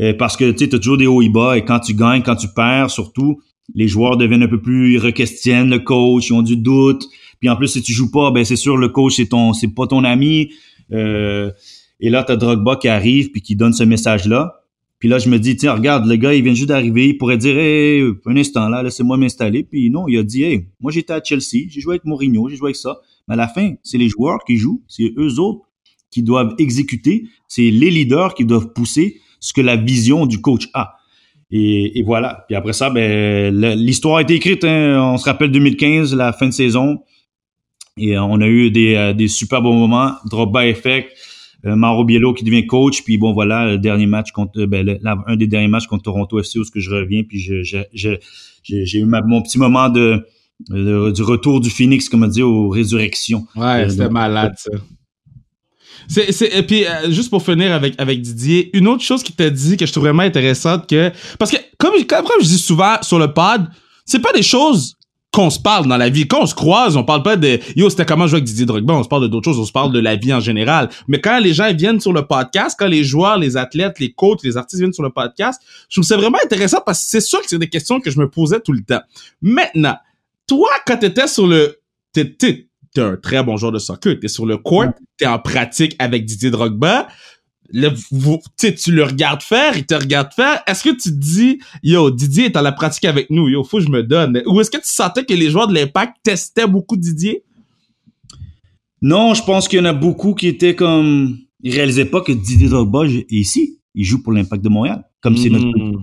Euh, 0.00 0.12
parce 0.12 0.36
que 0.36 0.50
tu 0.50 0.64
as 0.64 0.78
toujours 0.78 0.96
des 0.96 1.06
hauts 1.06 1.22
et 1.22 1.28
bas 1.28 1.56
et 1.56 1.64
quand 1.64 1.80
tu 1.80 1.94
gagnes, 1.94 2.22
quand 2.22 2.36
tu 2.36 2.48
perds, 2.48 2.90
surtout, 2.90 3.40
les 3.74 3.88
joueurs 3.88 4.16
deviennent 4.16 4.42
un 4.42 4.48
peu 4.48 4.60
plus, 4.60 4.94
ils 4.94 4.98
requestionnent 4.98 5.70
le 5.70 5.80
coach, 5.80 6.28
ils 6.28 6.32
ont 6.32 6.42
du 6.42 6.56
doute. 6.56 7.04
Puis 7.40 7.48
en 7.48 7.56
plus, 7.56 7.68
si 7.68 7.82
tu 7.82 7.92
joues 7.92 8.10
pas, 8.10 8.30
ben 8.30 8.44
c'est 8.44 8.56
sûr, 8.56 8.76
le 8.76 8.88
coach, 8.88 9.16
c'est 9.16 9.26
ton, 9.26 9.52
c'est 9.52 9.74
pas 9.74 9.86
ton 9.86 10.04
ami. 10.04 10.50
Euh, 10.92 11.50
et 12.00 12.10
là, 12.10 12.24
tu 12.24 12.32
as 12.32 12.36
Drogba 12.36 12.76
qui 12.76 12.88
arrive 12.88 13.30
puis 13.30 13.42
qui 13.42 13.56
donne 13.56 13.72
ce 13.72 13.84
message-là. 13.84 14.54
Puis 14.98 15.08
là, 15.08 15.18
je 15.18 15.28
me 15.28 15.38
dis, 15.38 15.56
tiens, 15.56 15.74
regarde, 15.74 16.06
le 16.06 16.16
gars, 16.16 16.34
il 16.34 16.42
vient 16.42 16.54
juste 16.54 16.68
d'arriver. 16.68 17.08
Il 17.08 17.18
pourrait 17.18 17.38
dire, 17.38 17.56
hey, 17.56 18.02
un 18.26 18.36
instant, 18.36 18.68
là, 18.68 18.82
laissez-moi 18.82 19.16
m'installer. 19.16 19.62
Puis 19.62 19.90
non, 19.90 20.08
il 20.08 20.18
a 20.18 20.22
dit, 20.24 20.42
hey, 20.42 20.66
moi, 20.80 20.90
j'étais 20.90 21.12
à 21.12 21.22
Chelsea, 21.22 21.68
j'ai 21.68 21.80
joué 21.80 21.94
avec 21.94 22.04
Mourinho, 22.04 22.48
j'ai 22.48 22.56
joué 22.56 22.68
avec 22.68 22.76
ça. 22.76 22.98
Mais 23.28 23.34
à 23.34 23.36
la 23.36 23.48
fin, 23.48 23.74
c'est 23.82 23.98
les 23.98 24.08
joueurs 24.08 24.40
qui 24.44 24.56
jouent, 24.56 24.82
c'est 24.88 25.12
eux 25.16 25.38
autres 25.38 25.60
qui 26.10 26.22
doivent 26.22 26.54
exécuter, 26.58 27.24
c'est 27.46 27.70
les 27.70 27.90
leaders 27.90 28.34
qui 28.34 28.44
doivent 28.44 28.72
pousser 28.72 29.20
ce 29.40 29.52
que 29.52 29.60
la 29.60 29.76
vision 29.76 30.26
du 30.26 30.40
coach 30.40 30.68
a. 30.74 30.96
Et, 31.50 32.02
voilà. 32.04 32.44
Puis 32.46 32.56
après 32.56 32.72
ça, 32.72 32.90
ben, 32.90 33.54
l'histoire 33.76 34.16
a 34.16 34.22
été 34.22 34.34
écrite. 34.34 34.64
Hein. 34.64 35.00
On 35.00 35.16
se 35.16 35.24
rappelle 35.24 35.50
2015, 35.50 36.14
la 36.14 36.32
fin 36.32 36.46
de 36.46 36.52
saison. 36.52 36.98
Et 37.96 38.18
on 38.18 38.40
a 38.40 38.46
eu 38.46 38.70
des, 38.70 38.94
euh, 38.94 39.12
des 39.12 39.28
super 39.28 39.62
bons 39.62 39.74
moments. 39.74 40.12
Drogba 40.26 40.66
effect. 40.66 41.10
Euh, 41.66 41.74
Mauro 41.74 42.04
Biello 42.04 42.34
qui 42.34 42.44
devient 42.44 42.66
coach. 42.66 43.02
Puis 43.02 43.18
bon, 43.18 43.32
voilà, 43.32 43.66
le 43.66 43.78
dernier 43.78 44.06
match 44.06 44.30
contre, 44.32 44.60
euh, 44.60 44.66
ben, 44.66 44.98
un 45.26 45.36
des 45.36 45.46
derniers 45.46 45.68
matchs 45.68 45.86
contre 45.86 46.04
Toronto 46.04 46.38
FC 46.38 46.58
où 46.58 46.64
ce 46.64 46.70
que 46.70 46.80
je 46.80 46.90
reviens. 46.90 47.22
Puis 47.24 47.40
j'ai 47.40 48.98
eu 48.98 49.04
mon 49.04 49.42
petit 49.42 49.58
moment 49.58 49.88
de, 49.88 50.24
du 50.70 51.22
retour 51.22 51.60
du 51.60 51.70
Phoenix, 51.70 52.08
comme 52.08 52.22
on 52.22 52.28
dit, 52.28 52.42
aux 52.42 52.68
résurrections. 52.68 53.46
Ouais, 53.56 53.88
c'était 53.88 54.08
malade, 54.08 54.54
ça. 54.56 54.70
C'est, 56.08 56.32
c'est, 56.32 56.56
et 56.56 56.62
puis, 56.62 56.86
euh, 56.86 57.10
juste 57.10 57.28
pour 57.28 57.42
finir 57.42 57.72
avec, 57.72 57.94
avec 57.98 58.22
Didier, 58.22 58.70
une 58.76 58.88
autre 58.88 59.02
chose 59.02 59.22
qui 59.22 59.32
t'a 59.32 59.50
dit 59.50 59.76
que 59.76 59.84
je 59.84 59.92
trouve 59.92 60.04
vraiment 60.04 60.22
intéressante 60.22 60.88
que, 60.88 61.12
parce 61.38 61.50
que, 61.50 61.58
comme, 61.76 61.92
comme, 62.06 62.26
je 62.40 62.46
dis 62.46 62.58
souvent 62.58 62.96
sur 63.02 63.18
le 63.18 63.32
pod, 63.32 63.66
c'est 64.06 64.20
pas 64.20 64.32
des 64.32 64.42
choses 64.42 64.96
qu'on 65.38 65.50
se 65.50 65.60
parle 65.60 65.86
dans 65.86 65.96
la 65.96 66.08
vie. 66.08 66.26
Quand 66.26 66.42
on 66.42 66.46
se 66.46 66.54
croise, 66.54 66.96
on 66.96 67.04
parle 67.04 67.22
pas 67.22 67.36
de 67.36 67.60
yo, 67.76 67.88
c'était 67.88 68.04
comment 68.04 68.26
jouer 68.26 68.38
avec 68.38 68.44
Didier 68.44 68.66
Drogba, 68.66 68.94
on 68.94 69.04
se 69.04 69.08
parle 69.08 69.22
de 69.22 69.28
d'autres 69.28 69.44
choses, 69.44 69.60
on 69.60 69.64
se 69.64 69.70
parle 69.70 69.92
de 69.92 70.00
la 70.00 70.16
vie 70.16 70.34
en 70.34 70.40
général. 70.40 70.88
Mais 71.06 71.20
quand 71.20 71.38
les 71.38 71.54
gens 71.54 71.72
viennent 71.72 72.00
sur 72.00 72.12
le 72.12 72.26
podcast, 72.26 72.74
quand 72.76 72.88
les 72.88 73.04
joueurs, 73.04 73.38
les 73.38 73.56
athlètes, 73.56 74.00
les 74.00 74.10
coachs, 74.10 74.42
les 74.42 74.56
artistes 74.56 74.80
viennent 74.80 74.92
sur 74.92 75.04
le 75.04 75.10
podcast, 75.10 75.62
je 75.88 75.94
trouve 75.94 76.04
ça 76.04 76.16
vraiment 76.16 76.38
intéressant 76.44 76.78
parce 76.84 77.04
que 77.04 77.10
c'est 77.10 77.20
sûr 77.20 77.40
que 77.40 77.46
c'est 77.46 77.58
des 77.58 77.68
questions 77.68 78.00
que 78.00 78.10
je 78.10 78.18
me 78.18 78.28
posais 78.28 78.58
tout 78.58 78.72
le 78.72 78.82
temps. 78.82 78.98
Maintenant, 79.40 79.94
toi, 80.48 80.70
quand 80.84 80.96
t'étais 80.96 81.28
sur 81.28 81.46
le, 81.46 81.78
t'es, 82.12 82.24
t'es 82.24 82.66
un 82.96 83.14
très 83.14 83.40
bon 83.44 83.56
joueur 83.56 83.70
de 83.70 83.78
soccer. 83.78 84.18
T'es 84.18 84.26
sur 84.26 84.44
le 84.44 84.56
court, 84.58 84.86
t'es 85.18 85.26
en 85.26 85.38
pratique 85.38 85.94
avec 86.00 86.24
Didier 86.24 86.50
Drogba. 86.50 87.06
Le, 87.70 87.90
vous, 88.10 88.38
tu 88.56 88.92
le 88.92 89.04
regardes 89.04 89.42
faire, 89.42 89.76
il 89.76 89.84
te 89.84 89.94
regarde 89.94 90.32
faire. 90.32 90.62
Est-ce 90.66 90.82
que 90.82 90.90
tu 90.90 91.10
te 91.10 91.16
dis, 91.16 91.58
yo, 91.82 92.10
Didier 92.10 92.46
est 92.46 92.56
en 92.56 92.62
la 92.62 92.72
pratique 92.72 93.04
avec 93.04 93.28
nous, 93.28 93.48
yo, 93.48 93.62
faut 93.62 93.78
que 93.78 93.84
je 93.84 93.90
me 93.90 94.02
donne. 94.02 94.42
Ou 94.46 94.60
est-ce 94.60 94.70
que 94.70 94.78
tu 94.78 94.88
sentais 94.88 95.24
que 95.24 95.34
les 95.34 95.50
joueurs 95.50 95.68
de 95.68 95.74
l'Impact 95.74 96.16
testaient 96.22 96.66
beaucoup 96.66 96.96
Didier? 96.96 97.42
Non, 99.02 99.34
je 99.34 99.42
pense 99.42 99.68
qu'il 99.68 99.78
y 99.78 99.82
en 99.82 99.86
a 99.86 99.92
beaucoup 99.92 100.34
qui 100.34 100.48
étaient 100.48 100.74
comme, 100.74 101.38
ils 101.62 101.74
réalisaient 101.74 102.06
pas 102.06 102.20
que 102.20 102.32
Didier 102.32 102.68
Drogba 102.68 103.06
est 103.06 103.26
ici. 103.30 103.78
Il 103.94 104.04
joue 104.04 104.22
pour 104.22 104.32
l'Impact 104.32 104.62
de 104.62 104.68
Montréal, 104.68 105.04
comme 105.20 105.36
c'est 105.36 105.50
notre 105.50 105.66
hmm. 105.66 106.02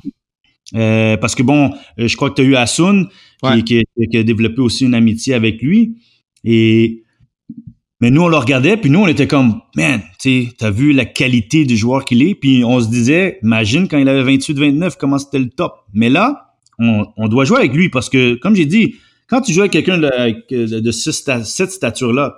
euh, 0.76 1.18
parce 1.18 1.34
que 1.34 1.44
bon, 1.44 1.72
euh, 2.00 2.08
je 2.08 2.16
crois 2.16 2.30
que 2.30 2.36
tu 2.36 2.42
as 2.42 2.46
eu 2.46 2.56
Asun 2.56 3.08
qui, 3.66 3.84
qui, 4.12 4.18
a 4.18 4.24
développé 4.24 4.62
aussi 4.62 4.86
une 4.86 4.94
amitié 4.94 5.34
avec 5.34 5.62
lui. 5.62 5.98
Et 6.44 7.05
mais 8.06 8.12
nous, 8.12 8.22
on 8.22 8.28
le 8.28 8.38
regardait, 8.38 8.78
puis 8.78 8.92
nous, 8.92 9.00
on 9.00 9.08
était 9.08 9.26
comme, 9.26 9.62
man, 9.76 10.00
tu 10.20 10.50
t'as 10.56 10.70
vu 10.70 10.92
la 10.92 11.06
qualité 11.06 11.66
du 11.66 11.76
joueur 11.76 12.06
qu'il 12.06 12.22
est, 12.22 12.36
puis 12.36 12.64
on 12.64 12.80
se 12.80 12.88
disait, 12.88 13.40
imagine 13.42 13.88
quand 13.88 13.98
il 13.98 14.08
avait 14.08 14.24
28-29, 14.36 14.94
comment 15.00 15.18
c'était 15.18 15.40
le 15.40 15.50
top. 15.50 15.74
Mais 15.92 16.12
là, 16.12 16.54
on, 16.78 17.28
doit 17.28 17.46
jouer 17.46 17.58
avec 17.58 17.74
lui 17.74 17.90
parce 17.90 18.12
que, 18.12 18.36
comme 18.36 18.56
j'ai 18.56 18.68
dit, 18.68 18.94
quand 19.28 19.42
tu 19.42 19.54
joues 19.54 19.62
avec 19.62 19.72
quelqu'un 19.72 19.98
de, 19.98 20.82
de, 20.82 20.92
cette 20.92 21.72
stature-là, 21.72 22.36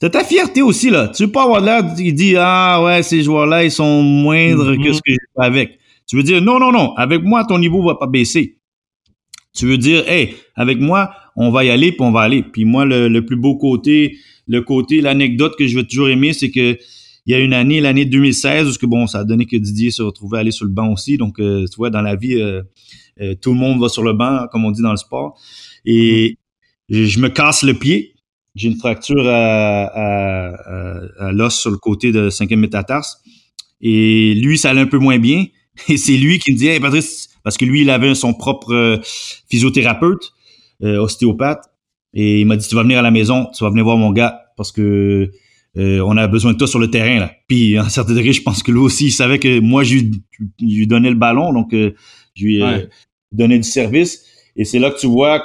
t'as 0.00 0.10
ta 0.10 0.24
fierté 0.24 0.60
aussi, 0.60 0.90
là. 0.90 1.06
Tu 1.06 1.26
veux 1.26 1.30
pas 1.30 1.44
avoir 1.44 1.60
l'air, 1.60 1.84
il 1.96 2.12
dit, 2.12 2.34
ah 2.36 2.82
ouais, 2.82 3.04
ces 3.04 3.22
joueurs-là, 3.22 3.62
ils 3.62 3.70
sont 3.70 4.02
moindres 4.02 4.72
que 4.72 4.80
mm-hmm. 4.80 4.92
ce 4.92 4.98
que 4.98 5.12
j'ai 5.12 5.18
fait 5.36 5.46
avec. 5.46 5.78
Tu 6.08 6.16
veux 6.16 6.24
dire, 6.24 6.42
non, 6.42 6.58
non, 6.58 6.72
non, 6.72 6.94
avec 6.96 7.22
moi, 7.22 7.44
ton 7.44 7.60
niveau 7.60 7.80
va 7.80 7.94
pas 7.94 8.08
baisser. 8.08 8.58
Tu 9.54 9.66
veux 9.66 9.78
dire, 9.78 10.02
hey, 10.08 10.34
avec 10.56 10.80
moi, 10.80 11.12
on 11.36 11.50
va 11.50 11.64
y 11.64 11.70
aller, 11.70 11.92
puis 11.92 12.02
on 12.02 12.12
va 12.12 12.22
aller. 12.22 12.42
Puis 12.42 12.64
moi, 12.64 12.84
le, 12.84 13.20
plus 13.20 13.36
beau 13.36 13.56
côté, 13.56 14.16
le 14.48 14.62
côté, 14.62 15.00
l'anecdote 15.00 15.54
que 15.58 15.66
je 15.66 15.76
vais 15.76 15.84
toujours 15.84 16.08
aimer, 16.08 16.32
c'est 16.32 16.50
que 16.50 16.78
il 17.26 17.32
y 17.32 17.34
a 17.34 17.40
une 17.40 17.52
année, 17.52 17.80
l'année 17.80 18.04
2016, 18.04 18.68
où 18.68 18.78
que, 18.78 18.86
bon, 18.86 19.08
ça 19.08 19.18
a 19.18 19.24
donné 19.24 19.46
que 19.46 19.56
Didier 19.56 19.90
se 19.90 20.00
retrouvait 20.00 20.38
à 20.38 20.40
aller 20.40 20.52
sur 20.52 20.64
le 20.64 20.70
banc 20.70 20.92
aussi. 20.92 21.16
Donc, 21.16 21.40
euh, 21.40 21.66
tu 21.66 21.76
vois, 21.76 21.90
dans 21.90 22.00
la 22.00 22.14
vie, 22.14 22.36
euh, 22.36 22.62
euh, 23.20 23.34
tout 23.34 23.52
le 23.52 23.58
monde 23.58 23.80
va 23.80 23.88
sur 23.88 24.04
le 24.04 24.12
banc, 24.12 24.46
comme 24.52 24.64
on 24.64 24.70
dit 24.70 24.80
dans 24.80 24.92
le 24.92 24.96
sport. 24.96 25.36
Et 25.84 26.38
je 26.88 27.18
me 27.18 27.28
casse 27.28 27.64
le 27.64 27.74
pied. 27.74 28.14
J'ai 28.54 28.68
une 28.68 28.76
fracture 28.76 29.26
à, 29.26 29.86
à, 31.18 31.32
l'os 31.32 31.58
sur 31.58 31.70
le 31.70 31.78
côté 31.78 32.12
de 32.12 32.30
cinquième 32.30 32.60
métatarse. 32.60 33.20
Et 33.80 34.34
lui, 34.34 34.56
ça 34.56 34.70
allait 34.70 34.82
un 34.82 34.86
peu 34.86 34.98
moins 34.98 35.18
bien. 35.18 35.46
Et 35.88 35.96
c'est 35.96 36.16
lui 36.16 36.38
qui 36.38 36.52
me 36.52 36.56
dit, 36.56 36.68
hey 36.68 36.78
Patrice, 36.78 37.28
parce 37.42 37.56
que 37.56 37.64
lui, 37.64 37.82
il 37.82 37.90
avait 37.90 38.14
son 38.14 38.34
propre 38.34 39.00
physiothérapeute. 39.50 40.32
Euh, 40.82 40.98
ostéopathe, 40.98 41.64
et 42.12 42.42
il 42.42 42.46
m'a 42.46 42.56
dit 42.56 42.68
tu 42.68 42.74
vas 42.74 42.82
venir 42.82 42.98
à 42.98 43.02
la 43.02 43.10
maison, 43.10 43.46
tu 43.56 43.64
vas 43.64 43.70
venir 43.70 43.84
voir 43.84 43.96
mon 43.96 44.12
gars 44.12 44.42
parce 44.58 44.72
que 44.72 45.30
euh, 45.78 46.00
on 46.00 46.18
a 46.18 46.26
besoin 46.26 46.52
de 46.52 46.58
toi 46.58 46.66
sur 46.66 46.78
le 46.78 46.90
terrain 46.90 47.18
là. 47.18 47.32
Puis 47.48 47.78
en 47.80 47.88
certain 47.88 48.12
degré, 48.12 48.34
je 48.34 48.42
pense 48.42 48.62
que 48.62 48.70
lui 48.70 48.80
aussi 48.80 49.06
il 49.06 49.10
savait 49.10 49.38
que 49.38 49.58
moi 49.60 49.84
je 49.84 50.00
lui, 50.60 50.86
donnais 50.86 51.08
le 51.08 51.16
ballon, 51.16 51.54
donc 51.54 51.72
euh, 51.72 51.94
je 52.34 52.44
lui 52.44 52.62
donnais 53.32 53.56
du 53.56 53.66
service. 53.68 54.22
Et 54.54 54.66
c'est 54.66 54.78
là 54.78 54.90
que 54.90 54.98
tu 54.98 55.06
vois 55.06 55.42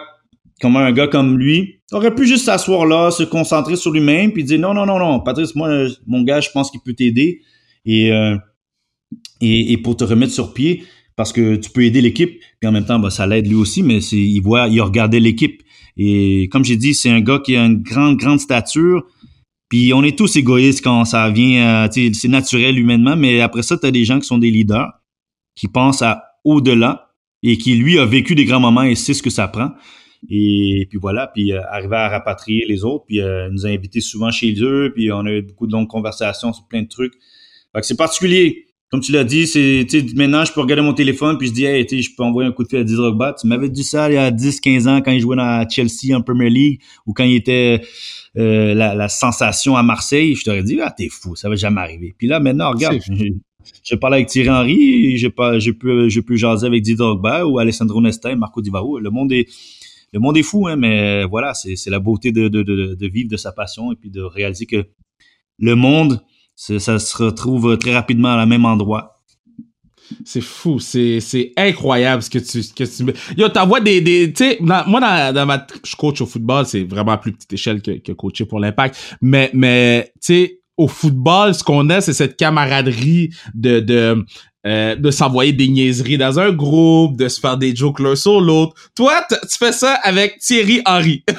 comment 0.60 0.80
un 0.80 0.92
gars 0.92 1.08
comme 1.08 1.38
lui 1.38 1.80
aurait 1.94 2.14
pu 2.14 2.28
juste 2.28 2.44
s'asseoir 2.44 2.86
là, 2.86 3.10
se 3.10 3.24
concentrer 3.24 3.78
sur 3.78 3.92
lui-même, 3.92 4.34
puis 4.34 4.44
dire 4.44 4.60
non 4.60 4.74
non 4.74 4.86
non 4.86 5.00
non, 5.00 5.22
Patrice, 5.22 5.56
moi 5.56 5.88
mon 6.08 6.24
gars, 6.24 6.42
je 6.42 6.50
pense 6.50 6.72
qu'il 6.72 6.82
peut 6.82 6.94
t'aider 6.94 7.40
et, 7.86 8.10
et 9.40 9.72
et 9.72 9.78
pour 9.78 9.96
te 9.96 10.04
remettre 10.04 10.34
sur 10.34 10.54
pied 10.54 10.84
parce 11.22 11.34
que 11.34 11.56
tu 11.56 11.70
peux 11.70 11.84
aider 11.84 12.02
l'équipe, 12.02 12.40
puis 12.60 12.68
en 12.68 12.72
même 12.72 12.84
temps, 12.84 12.98
bah, 12.98 13.12
ça 13.12 13.28
l'aide 13.28 13.46
lui 13.46 13.54
aussi, 13.54 13.84
mais 13.84 14.00
il 14.00 14.40
voit, 14.40 14.68
il 14.70 14.82
regardait 14.82 15.20
l'équipe. 15.20 15.62
Et 15.96 16.50
comme 16.52 16.66
j'ai 16.66 16.78
dit, 16.78 16.96
c'est 16.96 17.12
un 17.12 17.22
gars 17.22 17.38
qui 17.38 17.56
a 17.56 17.64
une 17.64 17.84
grande, 17.84 18.18
grande 18.18 18.40
stature. 18.40 19.04
Puis 19.70 19.94
on 19.94 20.02
est 20.02 20.18
tous 20.18 20.36
égoïstes 20.36 20.84
quand 20.84 21.06
ça 21.06 21.30
vient, 21.30 21.88
c'est 21.92 22.28
naturel 22.28 22.80
humainement, 22.80 23.16
mais 23.16 23.40
après 23.40 23.62
ça, 23.62 23.78
tu 23.78 23.86
as 23.86 23.92
des 23.92 24.04
gens 24.04 24.20
qui 24.20 24.26
sont 24.26 24.40
des 24.40 24.50
leaders, 24.50 24.92
qui 25.54 25.68
pensent 25.68 26.02
à 26.02 26.24
au-delà 26.44 27.12
et 27.44 27.56
qui, 27.60 27.76
lui, 27.76 28.00
a 28.00 28.06
vécu 28.08 28.34
des 28.34 28.46
grands 28.46 28.60
moments 28.60 28.82
et 28.82 28.96
sait 28.96 29.14
ce 29.14 29.22
que 29.22 29.30
ça 29.30 29.48
prend. 29.48 29.70
Et 30.28 30.88
puis 30.90 30.98
voilà, 31.00 31.28
puis 31.28 31.54
euh, 31.54 31.62
arriver 31.70 31.98
à 31.98 32.10
rapatrier 32.10 32.66
les 32.68 32.84
autres, 32.84 33.06
puis 33.06 33.22
euh, 33.22 33.48
nous 33.52 33.68
a 33.68 33.70
invités 33.70 34.02
souvent 34.02 34.32
chez 34.32 34.56
eux, 34.60 34.92
puis 34.96 35.12
on 35.12 35.28
a 35.28 35.34
eu 35.34 35.44
beaucoup 35.44 35.68
de 35.68 35.72
longues 35.72 35.88
conversations 35.88 36.52
sur 36.52 36.68
plein 36.68 36.82
de 36.82 36.88
trucs. 36.88 37.14
Fait 37.74 37.82
que 37.82 37.86
c'est 37.86 37.96
particulier 37.96 38.71
comme 38.92 39.00
tu 39.00 39.14
l'as 39.14 39.24
dit, 39.24 39.48
c'est 39.48 39.88
maintenant 40.16 40.44
je 40.44 40.52
peux 40.52 40.60
regarder 40.60 40.84
mon 40.84 40.94
téléphone 40.94 41.38
puis 41.38 41.48
je 41.48 41.54
dis 41.54 41.64
hey, 41.64 41.88
je 41.90 42.10
peux 42.14 42.24
envoyer 42.24 42.50
un 42.50 42.52
coup 42.52 42.64
de 42.64 42.68
fil 42.68 42.80
à 42.80 42.84
Didier 42.84 42.98
Drogba. 42.98 43.34
Tu 43.40 43.48
m'avais 43.48 43.70
dit 43.70 43.86
ça 43.86 44.10
il 44.12 44.16
y 44.16 44.18
a 44.18 44.32
10 44.32 44.60
15 44.60 44.88
ans 44.88 45.02
quand 45.02 45.12
il 45.12 45.22
jouait 45.22 45.38
dans 45.38 45.66
Chelsea 45.70 46.14
en 46.14 46.22
Premier 46.22 46.50
League 46.50 46.82
ou 47.06 47.14
quand 47.14 47.24
il 47.24 47.36
était 47.36 47.82
euh, 48.38 48.74
la, 48.74 49.08
sensation 49.08 49.78
à 49.78 49.84
Marseille, 49.84 50.36
je 50.36 50.44
t'aurais 50.44 50.64
dit 50.64 50.78
ah 50.82 50.92
t'es 50.92 51.08
fou, 51.08 51.38
ça 51.38 51.48
va 51.48 51.56
jamais 51.56 51.80
arriver. 51.80 52.14
Puis 52.18 52.28
là 52.28 52.42
maintenant 52.42 52.70
regarde, 52.70 53.00
je, 53.84 53.96
parle 53.96 54.16
avec 54.16 54.28
Thierry 54.28 54.50
Henry, 54.50 55.18
je 55.18 55.30
pas 55.30 55.58
je 55.58 55.72
peux 55.72 56.10
je 56.10 56.20
peux 56.20 56.36
jaser 56.36 56.68
avec 56.68 56.82
Didier 56.82 56.98
Drogba 56.98 57.46
ou 57.46 57.60
Alessandro 57.60 58.02
Nesta, 58.02 58.36
Marco 58.36 58.62
Di 58.62 58.72
Le 58.72 59.10
monde 59.10 59.32
est 59.32 59.48
le 60.12 60.20
monde 60.20 60.36
est 60.36 60.44
fou 60.44 60.68
hein, 60.68 60.76
mais 60.76 61.24
voilà, 61.24 61.54
c'est 61.54 61.78
c'est 61.78 61.92
la 61.92 62.00
beauté 62.00 62.34
de, 62.34 62.50
de, 62.50 62.62
de, 62.62 62.96
de 62.96 63.08
vivre 63.08 63.30
de 63.30 63.38
sa 63.38 63.54
passion 63.54 63.94
et 63.94 63.96
puis 63.96 64.10
de 64.10 64.22
réaliser 64.22 64.66
que 64.66 64.84
le 65.60 65.76
monde 65.76 66.22
ça 66.56 67.00
se 67.00 67.24
retrouve 67.24 67.78
très 67.78 67.94
rapidement 67.94 68.34
à 68.34 68.38
la 68.38 68.46
même 68.46 68.66
endroit. 68.66 69.22
C'est 70.26 70.42
fou, 70.42 70.80
c'est 70.80 71.54
incroyable 71.58 72.22
ce 72.22 72.30
que 72.30 72.40
tu 72.40 72.62
que 72.74 72.84
tu 72.84 73.14
Yo, 73.38 73.48
t'envoies 73.50 73.80
des 73.80 74.02
des 74.02 74.34
tu 74.34 74.44
sais 74.44 74.58
moi 74.60 75.00
dans, 75.00 75.34
dans 75.34 75.46
ma 75.46 75.66
je 75.86 75.96
coach 75.96 76.20
au 76.22 76.26
football, 76.26 76.66
c'est 76.66 76.84
vraiment 76.84 77.14
à 77.14 77.18
plus 77.18 77.32
petite 77.32 77.54
échelle 77.54 77.82
que 77.82 77.92
que 77.92 78.12
coacher 78.12 78.46
pour 78.46 78.60
l'impact, 78.60 79.18
mais 79.22 79.50
mais 79.54 80.12
tu 80.16 80.34
sais 80.34 80.62
au 80.78 80.88
football, 80.88 81.54
ce 81.54 81.64
qu'on 81.64 81.90
a, 81.90 82.02
c'est 82.02 82.14
cette 82.14 82.36
camaraderie 82.38 83.30
de 83.54 83.80
de 83.80 84.26
euh, 84.68 84.96
de 84.96 85.12
s'envoyer 85.12 85.54
des 85.54 85.68
niaiseries 85.68 86.18
dans 86.20 86.40
un 86.40 86.52
groupe, 86.52 87.18
de 87.18 87.28
se 87.28 87.40
faire 87.40 87.58
des 87.58 87.76
jokes 87.76 88.00
l'un 88.00 88.16
sur 88.16 88.40
l'autre. 88.40 88.76
Toi, 88.96 89.26
tu 89.30 89.58
fais 89.58 89.72
ça 89.72 89.96
avec 90.04 90.38
Thierry 90.38 90.82
Henry. 90.86 91.24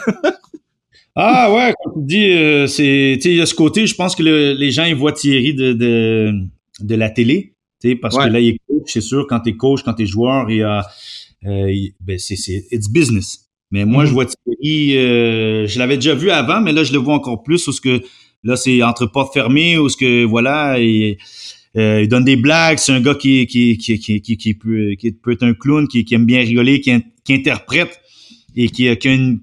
Ah 1.15 1.53
ouais, 1.53 1.75
comme 1.85 2.07
tu 2.07 2.07
dis, 2.07 2.31
euh, 2.31 2.67
c'est, 2.67 3.19
tu 3.21 3.29
il 3.31 3.37
y 3.37 3.41
a 3.41 3.47
ce 3.47 3.55
côté, 3.55 3.87
je 3.87 3.95
pense 3.95 4.17
que 4.17 4.23
les 4.23 4.71
gens 4.71 4.85
ils 4.85 4.95
voient 4.95 5.13
Thierry 5.13 5.53
de, 5.55 5.75
de, 5.75 6.33
de 6.81 6.95
la 6.95 7.11
télé, 7.11 7.55
parce 8.01 8.17
que 8.17 8.29
là, 8.29 8.41
il 8.41 8.51
est 8.51 8.59
coach, 8.67 8.91
c'est 8.93 9.03
sûr, 9.03 9.27
quand 9.29 9.41
t'es 9.41 9.55
coach, 9.55 9.83
quand 9.83 9.95
t'es 9.95 10.07
joueur, 10.07 10.51
il 10.51 10.59
y 10.59 10.63
a, 10.63 10.87
euh, 11.47 11.71
ben 12.01 12.19
c'est, 12.19 12.37
c'est, 12.37 12.67
it's 12.71 12.89
business. 12.89 13.51
Mais 13.71 13.85
moi, 13.85 14.05
je 14.05 14.11
mhm. 14.11 14.15
vois 14.15 14.27
Thierry, 14.27 14.97
euh, 14.97 15.67
je 15.67 15.79
l'avais 15.79 15.97
déjà 15.97 16.15
vu 16.15 16.31
avant, 16.31 16.61
mais 16.61 16.73
là, 16.73 16.85
je 16.85 16.93
le 16.93 16.99
vois 16.99 17.15
encore 17.15 17.43
plus, 17.43 17.63
parce 17.65 17.81
que 17.81 18.01
là, 18.43 18.57
c'est 18.57 18.83
entre 18.83 19.07
portes 19.07 19.35
fermées, 19.35 19.77
où 19.77 19.91
ce 19.91 19.97
que, 19.99 20.25
voilà, 20.25 20.81
et, 20.81 21.19
euh, 21.77 22.03
il 22.03 22.09
donne 22.09 22.25
des 22.25 22.37
blagues, 22.37 22.79
c'est 22.79 22.93
un 22.93 23.01
gars 23.01 23.15
qui, 23.15 23.47
qui, 23.47 23.77
qui, 23.77 23.99
qui, 23.99 24.21
qui, 24.21 24.37
qui, 24.37 24.55
peut, 24.55 24.95
qui 24.99 25.13
peut 25.13 25.33
être 25.33 25.43
un 25.43 25.55
clown, 25.55 25.89
qui, 25.89 26.05
qui 26.05 26.15
aime 26.15 26.27
bien 26.27 26.41
rigoler, 26.41 26.81
qui, 26.81 26.93
qui 27.25 27.35
interprète 27.35 28.01
et 28.55 28.69
qui, 28.69 28.95
qui 28.97 29.09
a 29.09 29.13
une 29.13 29.41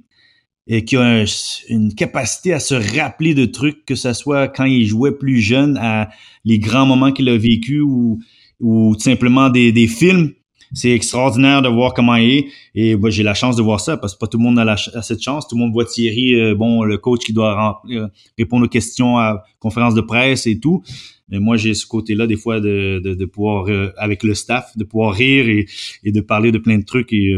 et 0.72 0.86
qui 0.86 0.96
a 0.96 1.26
une 1.68 1.96
capacité 1.96 2.54
à 2.54 2.60
se 2.60 2.76
rappeler 2.76 3.34
de 3.34 3.46
trucs, 3.46 3.86
que 3.86 3.96
ce 3.96 4.14
soit 4.14 4.48
quand 4.48 4.66
il 4.66 4.86
jouait 4.86 5.18
plus 5.18 5.40
jeune, 5.40 5.78
à 5.78 6.10
les 6.46 6.60
grands 6.60 6.86
moments 6.86 7.12
qu'il 7.12 7.28
a 7.28 7.38
vécu 7.38 7.82
ou, 7.82 8.20
ou 8.60 8.96
simplement 9.00 9.50
des, 9.50 9.72
des 9.72 9.88
films. 9.88 10.32
C'est 10.72 10.92
extraordinaire 10.92 11.64
de 11.64 11.68
voir 11.70 11.96
comment 11.96 12.16
il 12.16 12.30
est. 12.30 12.46
Et 12.76 12.96
bah, 12.96 13.10
j'ai 13.10 13.24
la 13.24 13.34
chance 13.34 13.56
de 13.56 13.64
voir 13.64 13.80
ça 13.80 13.98
parce 13.98 14.14
que 14.14 14.20
pas 14.20 14.28
tout 14.28 14.38
le 14.38 14.44
monde 14.44 14.60
a, 14.60 14.64
la, 14.64 14.78
cette 14.78 15.24
chance. 15.24 15.48
Tout 15.48 15.56
le 15.56 15.62
monde 15.62 15.74
voit 15.74 15.86
Thierry, 15.86 16.36
euh, 16.36 16.54
bon, 16.54 16.84
le 16.84 17.00
coach 17.00 17.26
qui 17.26 17.34
doit 17.34 17.82
euh, 17.90 18.08
répondre 18.38 18.68
aux 18.68 18.70
questions 18.70 19.18
à 19.18 19.44
conférences 19.58 19.96
de 19.96 20.02
presse 20.02 20.46
et 20.46 20.60
tout. 20.60 20.84
Mais 21.30 21.40
moi, 21.40 21.58
j'ai 21.58 21.74
ce 21.74 21.88
côté-là 21.88 22.28
des 22.28 22.38
fois 22.38 22.60
de, 22.60 23.02
de, 23.04 23.16
de 23.16 23.26
pouvoir, 23.26 23.68
euh, 23.68 23.92
avec 23.98 24.22
le 24.22 24.36
staff, 24.36 24.78
de 24.78 24.84
pouvoir 24.84 25.16
rire 25.16 25.50
et, 25.50 25.66
et 26.04 26.12
de 26.12 26.22
parler 26.22 26.52
de 26.52 26.60
plein 26.60 26.78
de 26.78 26.86
trucs. 26.86 27.12
Et, 27.12 27.36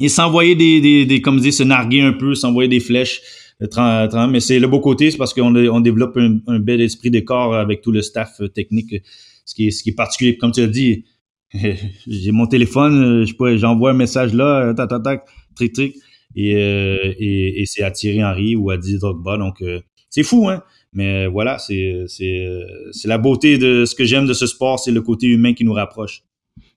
et 0.00 0.08
s'envoyer 0.08 0.54
des, 0.54 0.80
des, 0.80 1.06
des, 1.06 1.20
comme 1.20 1.40
dit, 1.40 1.52
se 1.52 1.62
narguer 1.62 2.00
un 2.00 2.12
peu, 2.12 2.34
s'envoyer 2.34 2.68
des 2.68 2.80
flèches. 2.80 3.20
Euh, 3.60 4.26
mais 4.28 4.40
c'est 4.40 4.60
le 4.60 4.68
beau 4.68 4.80
côté, 4.80 5.10
c'est 5.10 5.18
parce 5.18 5.34
qu'on 5.34 5.54
on 5.54 5.80
développe 5.80 6.16
un, 6.16 6.58
bel 6.60 6.80
esprit 6.80 7.10
de 7.10 7.20
corps 7.20 7.54
avec 7.54 7.80
tout 7.80 7.90
le 7.90 8.02
staff 8.02 8.40
euh, 8.40 8.48
technique, 8.48 8.94
ce 9.44 9.54
qui 9.54 9.68
est, 9.68 9.70
ce 9.70 9.82
qui 9.82 9.90
est 9.90 9.94
particulier. 9.94 10.36
Comme 10.36 10.52
tu 10.52 10.60
as 10.60 10.68
dit, 10.68 11.04
j'ai 12.06 12.30
mon 12.30 12.46
téléphone, 12.46 13.26
je 13.26 13.56
j'envoie 13.56 13.90
un 13.90 13.94
message 13.94 14.32
là, 14.32 14.72
tac, 14.74 14.88
tac, 14.88 15.02
tac, 15.02 15.24
tric, 15.56 15.72
tric, 15.72 15.96
et, 16.36 16.54
euh, 16.54 17.14
et, 17.18 17.62
et 17.62 17.66
c'est 17.66 17.82
à 17.82 17.90
Thierry 17.90 18.22
Henry 18.22 18.54
ou 18.54 18.70
à 18.70 18.76
Didier 18.76 18.98
Drogba. 18.98 19.36
Donc, 19.36 19.62
c'est 20.08 20.22
fou, 20.22 20.48
hein? 20.48 20.62
Mais 20.92 21.26
voilà, 21.26 21.58
c'est 21.58 22.06
la 23.04 23.18
beauté 23.18 23.58
de 23.58 23.84
ce 23.84 23.94
que 23.94 24.04
j'aime 24.04 24.26
de 24.26 24.32
ce 24.32 24.46
sport, 24.46 24.78
c'est 24.78 24.92
le 24.92 25.02
côté 25.02 25.26
humain 25.26 25.52
qui 25.52 25.64
nous 25.64 25.74
rapproche. 25.74 26.22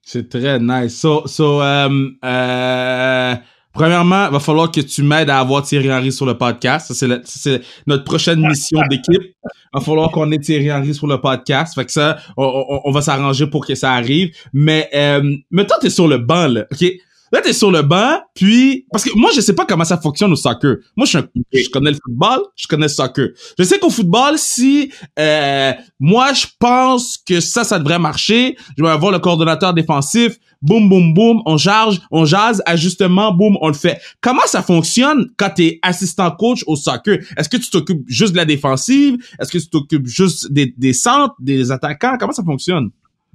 C'est 0.02 0.28
très 0.28 0.58
nice. 0.58 0.98
So, 0.98 1.26
so 1.26 1.62
euh, 1.62 2.08
euh, 2.24 3.34
premièrement, 3.72 4.26
il 4.26 4.32
va 4.32 4.40
falloir 4.40 4.70
que 4.70 4.80
tu 4.80 5.02
m'aides 5.02 5.30
à 5.30 5.38
avoir 5.38 5.62
Thierry 5.62 5.92
Henry 5.92 6.12
sur 6.12 6.26
le 6.26 6.36
podcast. 6.36 6.92
Ça, 6.92 7.06
c'est, 7.24 7.62
notre 7.86 8.04
prochaine 8.04 8.40
mission 8.40 8.80
d'équipe. 8.90 9.22
Il 9.22 9.78
va 9.78 9.80
falloir 9.80 10.10
qu'on 10.10 10.30
ait 10.32 10.38
Thierry 10.38 10.72
Henry 10.72 10.94
sur 10.94 11.06
le 11.06 11.20
podcast. 11.20 11.74
Fait 11.74 11.84
que 11.84 11.92
ça, 11.92 12.18
on, 12.36 12.90
va 12.90 13.00
s'arranger 13.00 13.46
pour 13.46 13.64
que 13.64 13.74
ça 13.76 13.92
arrive. 13.92 14.34
Mais 14.52 14.90
euh, 14.92 15.36
maintenant, 15.50 15.76
t'es 15.80 15.90
sur 15.90 16.08
le 16.08 16.18
banc, 16.18 16.48
là, 16.48 16.66
OK? 16.72 16.84
Là, 17.32 17.40
t'es 17.40 17.54
sur 17.54 17.70
le 17.70 17.80
banc, 17.80 18.20
puis... 18.34 18.86
Parce 18.92 19.04
que 19.04 19.10
moi, 19.16 19.30
je 19.34 19.40
sais 19.40 19.54
pas 19.54 19.64
comment 19.64 19.84
ça 19.84 19.96
fonctionne 19.96 20.30
au 20.32 20.36
soccer. 20.36 20.76
Moi, 20.96 21.06
je, 21.06 21.18
je 21.54 21.70
connais 21.70 21.90
le 21.90 21.96
football, 22.04 22.40
je 22.54 22.66
connais 22.66 22.84
le 22.84 22.92
soccer. 22.92 23.28
Je 23.58 23.64
sais 23.64 23.78
qu'au 23.78 23.88
football, 23.88 24.34
si 24.36 24.92
euh, 25.18 25.72
moi, 25.98 26.34
je 26.34 26.46
pense 26.58 27.16
que 27.16 27.40
ça, 27.40 27.64
ça 27.64 27.78
devrait 27.78 27.98
marcher, 27.98 28.56
je 28.76 28.82
vais 28.82 28.90
avoir 28.90 29.12
le 29.12 29.18
coordonnateur 29.18 29.72
défensif, 29.72 30.36
boum, 30.60 30.90
boum, 30.90 31.14
boum, 31.14 31.42
on 31.46 31.56
charge, 31.56 32.02
on 32.10 32.26
jase, 32.26 32.62
ajustement, 32.66 33.32
boum, 33.32 33.56
on 33.62 33.68
le 33.68 33.74
fait. 33.74 33.98
Comment 34.20 34.46
ça 34.46 34.62
fonctionne 34.62 35.30
quand 35.38 35.50
t'es 35.56 35.78
assistant 35.80 36.30
coach 36.32 36.62
au 36.66 36.76
soccer? 36.76 37.18
Est-ce 37.38 37.48
que 37.48 37.56
tu 37.56 37.70
t'occupes 37.70 38.04
juste 38.06 38.32
de 38.32 38.36
la 38.36 38.44
défensive? 38.44 39.16
Est-ce 39.40 39.50
que 39.50 39.58
tu 39.58 39.68
t'occupes 39.68 40.06
juste 40.06 40.52
des 40.52 40.92
centres, 40.92 41.34
des 41.40 41.70
attaquants? 41.70 42.16
Comment 42.20 42.32
ça 42.32 42.44
fonctionne? 42.44 42.90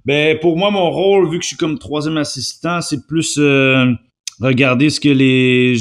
Ben 0.07 0.39
pour 0.39 0.55
moi 0.55 0.71
mon 0.71 0.89
rôle 0.89 1.29
vu 1.29 1.37
que 1.37 1.43
je 1.43 1.49
suis 1.49 1.57
comme 1.57 1.77
troisième 1.77 2.15
assistant, 2.15 2.79
c'est 2.79 3.05
plus 3.07 3.35
euh, 3.39 3.91
regarder 4.39 4.89
ce 4.89 5.01
que 5.01 5.09
les 5.09 5.75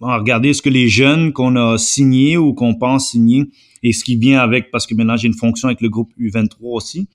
regarder 0.00 0.52
ce 0.52 0.62
que 0.62 0.68
les 0.68 0.86
jeunes 0.88 1.32
qu'on 1.32 1.56
a 1.56 1.76
signés 1.76 2.36
ou 2.36 2.54
qu'on 2.54 2.76
pense 2.76 3.10
signer 3.10 3.46
et 3.82 3.92
ce 3.92 4.04
qui 4.04 4.14
vient 4.14 4.38
avec 4.38 4.70
parce 4.70 4.86
que 4.86 4.94
maintenant 4.94 5.16
j'ai 5.16 5.26
une 5.26 5.34
fonction 5.34 5.66
avec 5.66 5.80
le 5.80 5.88
groupe 5.88 6.12
U23 6.20 6.48
aussi. 6.60 7.08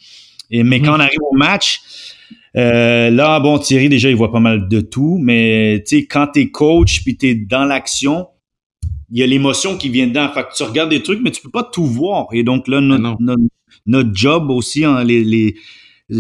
Et 0.51 0.63
mais 0.63 0.79
mhm. 0.79 0.85
quand 0.85 0.97
on 0.97 0.99
arrive 0.99 1.21
au 1.31 1.33
match, 1.33 1.79
euh, 2.57 3.09
là 3.09 3.39
bon 3.39 3.57
Thierry 3.57 3.87
déjà 3.87 4.09
il 4.09 4.17
voit 4.17 4.33
pas 4.33 4.41
mal 4.41 4.67
de 4.67 4.81
tout, 4.81 5.17
mais 5.21 5.81
tu 5.87 5.99
sais 5.99 6.05
quand 6.07 6.27
t'es 6.27 6.49
coach 6.49 7.03
puis 7.05 7.15
t'es 7.15 7.35
dans 7.35 7.63
l'action, 7.63 8.27
il 9.09 9.17
y 9.17 9.23
a 9.23 9.27
l'émotion 9.27 9.77
qui 9.77 9.87
vient 9.87 10.07
dedans. 10.07 10.27
Fait 10.33 10.43
que 10.43 10.53
tu 10.53 10.63
regardes 10.63 10.89
des 10.89 11.03
trucs 11.03 11.21
mais 11.23 11.31
tu 11.31 11.41
peux 11.41 11.51
pas 11.51 11.63
tout 11.63 11.85
voir. 11.85 12.27
Et 12.33 12.43
donc 12.43 12.67
là 12.67 12.81
notre, 12.81 13.17
ah 13.29 13.35
notre, 13.85 14.09
job 14.13 14.49
aussi 14.49 14.83
hein, 14.83 15.05
les, 15.05 15.23
les 15.23 15.55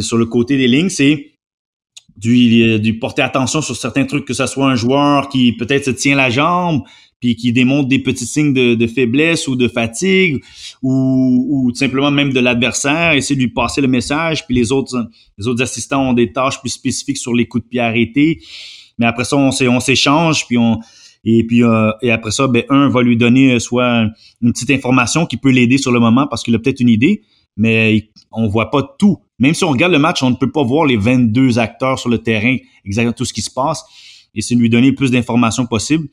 sur 0.01 0.17
le 0.17 0.25
côté 0.25 0.57
des 0.57 0.67
lignes, 0.67 0.89
c'est 0.89 1.31
du, 2.17 2.79
du 2.79 2.99
porter 2.99 3.21
attention 3.23 3.61
sur 3.61 3.75
certains 3.75 4.05
trucs, 4.05 4.25
que 4.25 4.33
ce 4.33 4.45
soit 4.45 4.67
un 4.67 4.75
joueur 4.75 5.29
qui 5.29 5.53
peut-être 5.53 5.85
se 5.85 5.91
tient 5.91 6.15
la 6.15 6.29
jambe, 6.29 6.83
puis 7.19 7.35
qui 7.35 7.53
démontre 7.53 7.87
des 7.87 7.99
petits 7.99 8.25
signes 8.25 8.53
de, 8.53 8.87
faiblesse 8.87 9.47
ou 9.47 9.55
de 9.55 9.67
fatigue, 9.67 10.43
ou, 10.81 11.47
ou 11.49 11.73
simplement 11.73 12.11
même 12.11 12.33
de 12.33 12.39
l'adversaire, 12.39 13.13
essayer 13.13 13.35
de 13.35 13.41
lui 13.41 13.49
passer 13.49 13.79
le 13.79 13.87
message, 13.87 14.45
puis 14.45 14.55
les 14.55 14.71
autres, 14.71 15.09
les 15.37 15.47
autres 15.47 15.63
assistants 15.63 16.09
ont 16.09 16.13
des 16.13 16.33
tâches 16.33 16.59
plus 16.59 16.69
spécifiques 16.69 17.17
sur 17.17 17.33
les 17.33 17.47
coups 17.47 17.63
de 17.63 17.69
pied 17.69 17.79
arrêtés. 17.79 18.41
Mais 18.97 19.05
après 19.05 19.23
ça, 19.23 19.37
on 19.37 19.79
s'échange, 19.79 20.45
puis 20.47 20.57
on 20.57 20.79
et 21.25 21.45
puis 21.45 21.63
euh, 21.63 21.91
et 22.01 22.11
après 22.11 22.31
ça, 22.31 22.47
ben 22.47 22.63
un 22.69 22.89
va 22.89 23.01
lui 23.01 23.15
donner 23.15 23.57
soit 23.59 24.07
une 24.41 24.51
petite 24.51 24.71
information 24.71 25.25
qui 25.25 25.37
peut 25.37 25.51
l'aider 25.51 25.77
sur 25.77 25.91
le 25.91 26.01
moment 26.01 26.27
parce 26.27 26.43
qu'il 26.43 26.53
a 26.53 26.59
peut-être 26.59 26.81
une 26.81 26.89
idée, 26.89 27.23
mais 27.55 28.09
on 28.31 28.47
voit 28.47 28.69
pas 28.69 28.95
tout. 28.99 29.19
Même 29.43 29.53
si 29.53 29.65
on 29.65 29.71
regarde 29.71 29.91
le 29.91 29.99
match, 29.99 30.23
on 30.23 30.29
ne 30.29 30.35
peut 30.35 30.49
pas 30.49 30.63
voir 30.63 30.85
les 30.85 30.95
22 30.95 31.59
acteurs 31.59 31.99
sur 31.99 32.07
le 32.07 32.19
terrain, 32.19 32.55
exactement 32.85 33.11
tout 33.11 33.25
ce 33.25 33.33
qui 33.33 33.41
se 33.41 33.51
passe. 33.51 33.83
Et 34.33 34.41
c'est 34.41 34.55
lui 34.55 34.69
donner 34.69 34.91
le 34.91 34.95
plus 34.95 35.11
d'informations 35.11 35.65
possible 35.65 36.07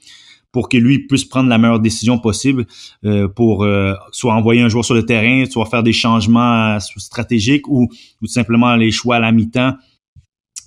pour 0.50 0.68
que 0.68 0.76
lui 0.76 1.06
puisse 1.06 1.24
prendre 1.24 1.48
la 1.48 1.56
meilleure 1.56 1.78
décision 1.78 2.18
possible 2.18 2.66
euh, 3.04 3.28
pour 3.28 3.62
euh, 3.62 3.94
soit 4.10 4.34
envoyer 4.34 4.62
un 4.62 4.68
joueur 4.68 4.84
sur 4.84 4.96
le 4.96 5.06
terrain, 5.06 5.44
soit 5.48 5.66
faire 5.66 5.84
des 5.84 5.92
changements 5.92 6.74
euh, 6.74 6.78
stratégiques 6.96 7.68
ou, 7.68 7.88
ou 8.20 8.26
simplement 8.26 8.74
les 8.74 8.90
choix 8.90 9.14
à 9.14 9.20
la 9.20 9.30
mi-temps 9.30 9.74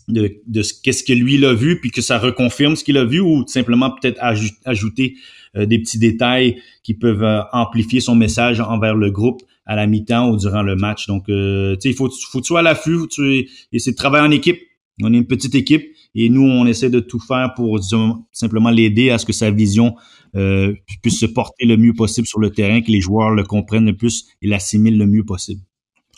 de, 0.07 0.41
de 0.47 0.63
qu'est-ce 0.83 1.03
que 1.03 1.11
lui 1.11 1.37
l'a 1.37 1.53
vu 1.53 1.81
puis 1.81 1.91
que 1.91 2.01
ça 2.01 2.17
reconfirme 2.17 2.77
ce 2.77 2.85
qu'il 2.85 2.95
a 2.95 3.03
vu 3.03 3.19
ou 3.19 3.45
simplement 3.45 3.91
peut-être 3.91 4.19
ajouter 4.63 5.15
des 5.55 5.79
petits 5.79 5.99
détails 5.99 6.61
qui 6.83 6.93
peuvent 6.93 7.45
amplifier 7.51 7.99
son 7.99 8.15
message 8.15 8.59
envers 8.59 8.95
le 8.95 9.11
groupe 9.11 9.41
à 9.65 9.75
la 9.75 9.87
mi-temps 9.87 10.29
ou 10.29 10.37
durant 10.37 10.63
le 10.63 10.75
match. 10.75 11.07
Donc, 11.07 11.29
euh, 11.29 11.75
tu 11.75 11.81
sais, 11.81 11.89
il 11.89 11.95
faut, 11.95 12.09
faut 12.09 12.41
que 12.41 12.45
tu 12.45 12.55
à 12.57 12.61
l'affût, 12.61 12.97
faut 12.97 13.07
tu 13.07 13.47
essayer 13.71 13.91
de 13.91 13.97
travailler 13.97 14.27
en 14.27 14.31
équipe. 14.31 14.59
On 15.01 15.13
est 15.13 15.17
une 15.17 15.25
petite 15.25 15.55
équipe 15.55 15.85
et 16.15 16.29
nous, 16.29 16.43
on 16.43 16.65
essaie 16.65 16.89
de 16.89 16.99
tout 16.99 17.19
faire 17.19 17.53
pour 17.55 17.79
simplement 18.31 18.69
l'aider 18.69 19.09
à 19.09 19.17
ce 19.17 19.25
que 19.25 19.33
sa 19.33 19.49
vision 19.49 19.95
euh, 20.35 20.73
puisse 21.01 21.19
se 21.19 21.25
porter 21.25 21.65
le 21.65 21.77
mieux 21.77 21.93
possible 21.93 22.27
sur 22.27 22.39
le 22.39 22.51
terrain, 22.51 22.81
que 22.81 22.91
les 22.91 23.01
joueurs 23.01 23.31
le 23.31 23.43
comprennent 23.43 23.85
le 23.85 23.97
plus 23.97 24.27
et 24.41 24.47
l'assimilent 24.47 24.97
le 24.97 25.07
mieux 25.07 25.23
possible. 25.23 25.61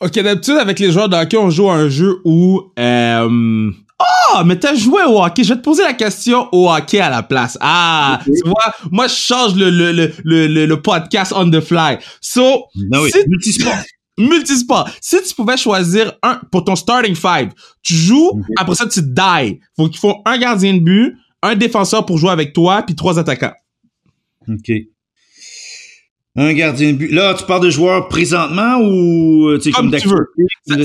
Ok, 0.02 0.20
d'habitude, 0.20 0.56
avec 0.56 0.80
les 0.80 0.92
joueurs 0.92 1.08
de 1.08 1.16
hockey, 1.16 1.38
on 1.38 1.50
joue 1.50 1.70
à 1.70 1.76
un 1.76 1.88
jeu 1.88 2.18
où 2.26 2.64
euh, 2.78 3.72
ah, 4.00 4.44
mais 4.46 4.60
t'as 4.60 4.76
joué 4.76 5.04
au 5.04 5.24
hockey. 5.24 5.44
Je 5.44 5.50
vais 5.54 5.60
te 5.60 5.64
poser 5.64 5.84
la 5.84 5.94
question 5.94 6.50
au 6.52 6.70
hockey 6.70 7.00
à 7.00 7.10
la 7.10 7.24
place. 7.24 7.58
Ah, 7.62 8.20
tu 8.26 8.32
vois, 8.46 8.74
moi, 8.92 9.08
je 9.08 9.14
change 9.16 9.56
le, 9.56 9.70
le, 9.70 9.92
le, 9.92 10.12
le, 10.48 10.66
le 10.66 10.82
podcast 10.82 11.34
on 11.36 11.50
the 11.50 11.62
fly. 11.62 11.98
So, 12.20 12.66
ben 12.76 13.02
oui, 13.02 13.12
multisport. 13.28 13.74
multisport. 14.18 14.90
Si 15.00 15.22
tu 15.24 15.34
pouvais 15.34 15.58
choisir 15.58 16.14
un, 16.24 16.42
pour 16.52 16.66
ton 16.66 16.76
starting 16.76 17.16
five, 17.16 17.52
tu 17.84 17.94
joues, 17.94 18.42
après 18.58 18.76
ça, 18.76 18.86
tu 18.88 19.02
die. 19.02 19.60
Faut 19.78 19.88
qu'il 19.88 20.00
faut 20.00 20.16
un 20.26 20.38
gardien 20.38 20.74
de 20.74 20.80
but, 20.80 21.16
un 21.42 21.56
défenseur 21.56 22.06
pour 22.06 22.18
jouer 22.18 22.32
avec 22.32 22.52
toi, 22.52 22.84
puis 22.84 22.96
trois 22.96 23.18
attaquants. 23.18 23.54
OK. 24.50 24.72
Un 26.36 26.54
gardien 26.54 26.92
de 26.92 26.98
but. 26.98 27.12
Là, 27.12 27.34
tu 27.34 27.46
parles 27.46 27.64
de 27.64 27.70
joueurs 27.70 28.10
présentement 28.10 28.78
ou, 28.80 29.48
euh, 29.48 29.58
tu 29.58 29.64
sais, 29.64 29.72
comme, 29.72 29.90
comme 29.90 30.00
tu 30.00 30.10
veux 30.10 30.28
tu 30.68 30.76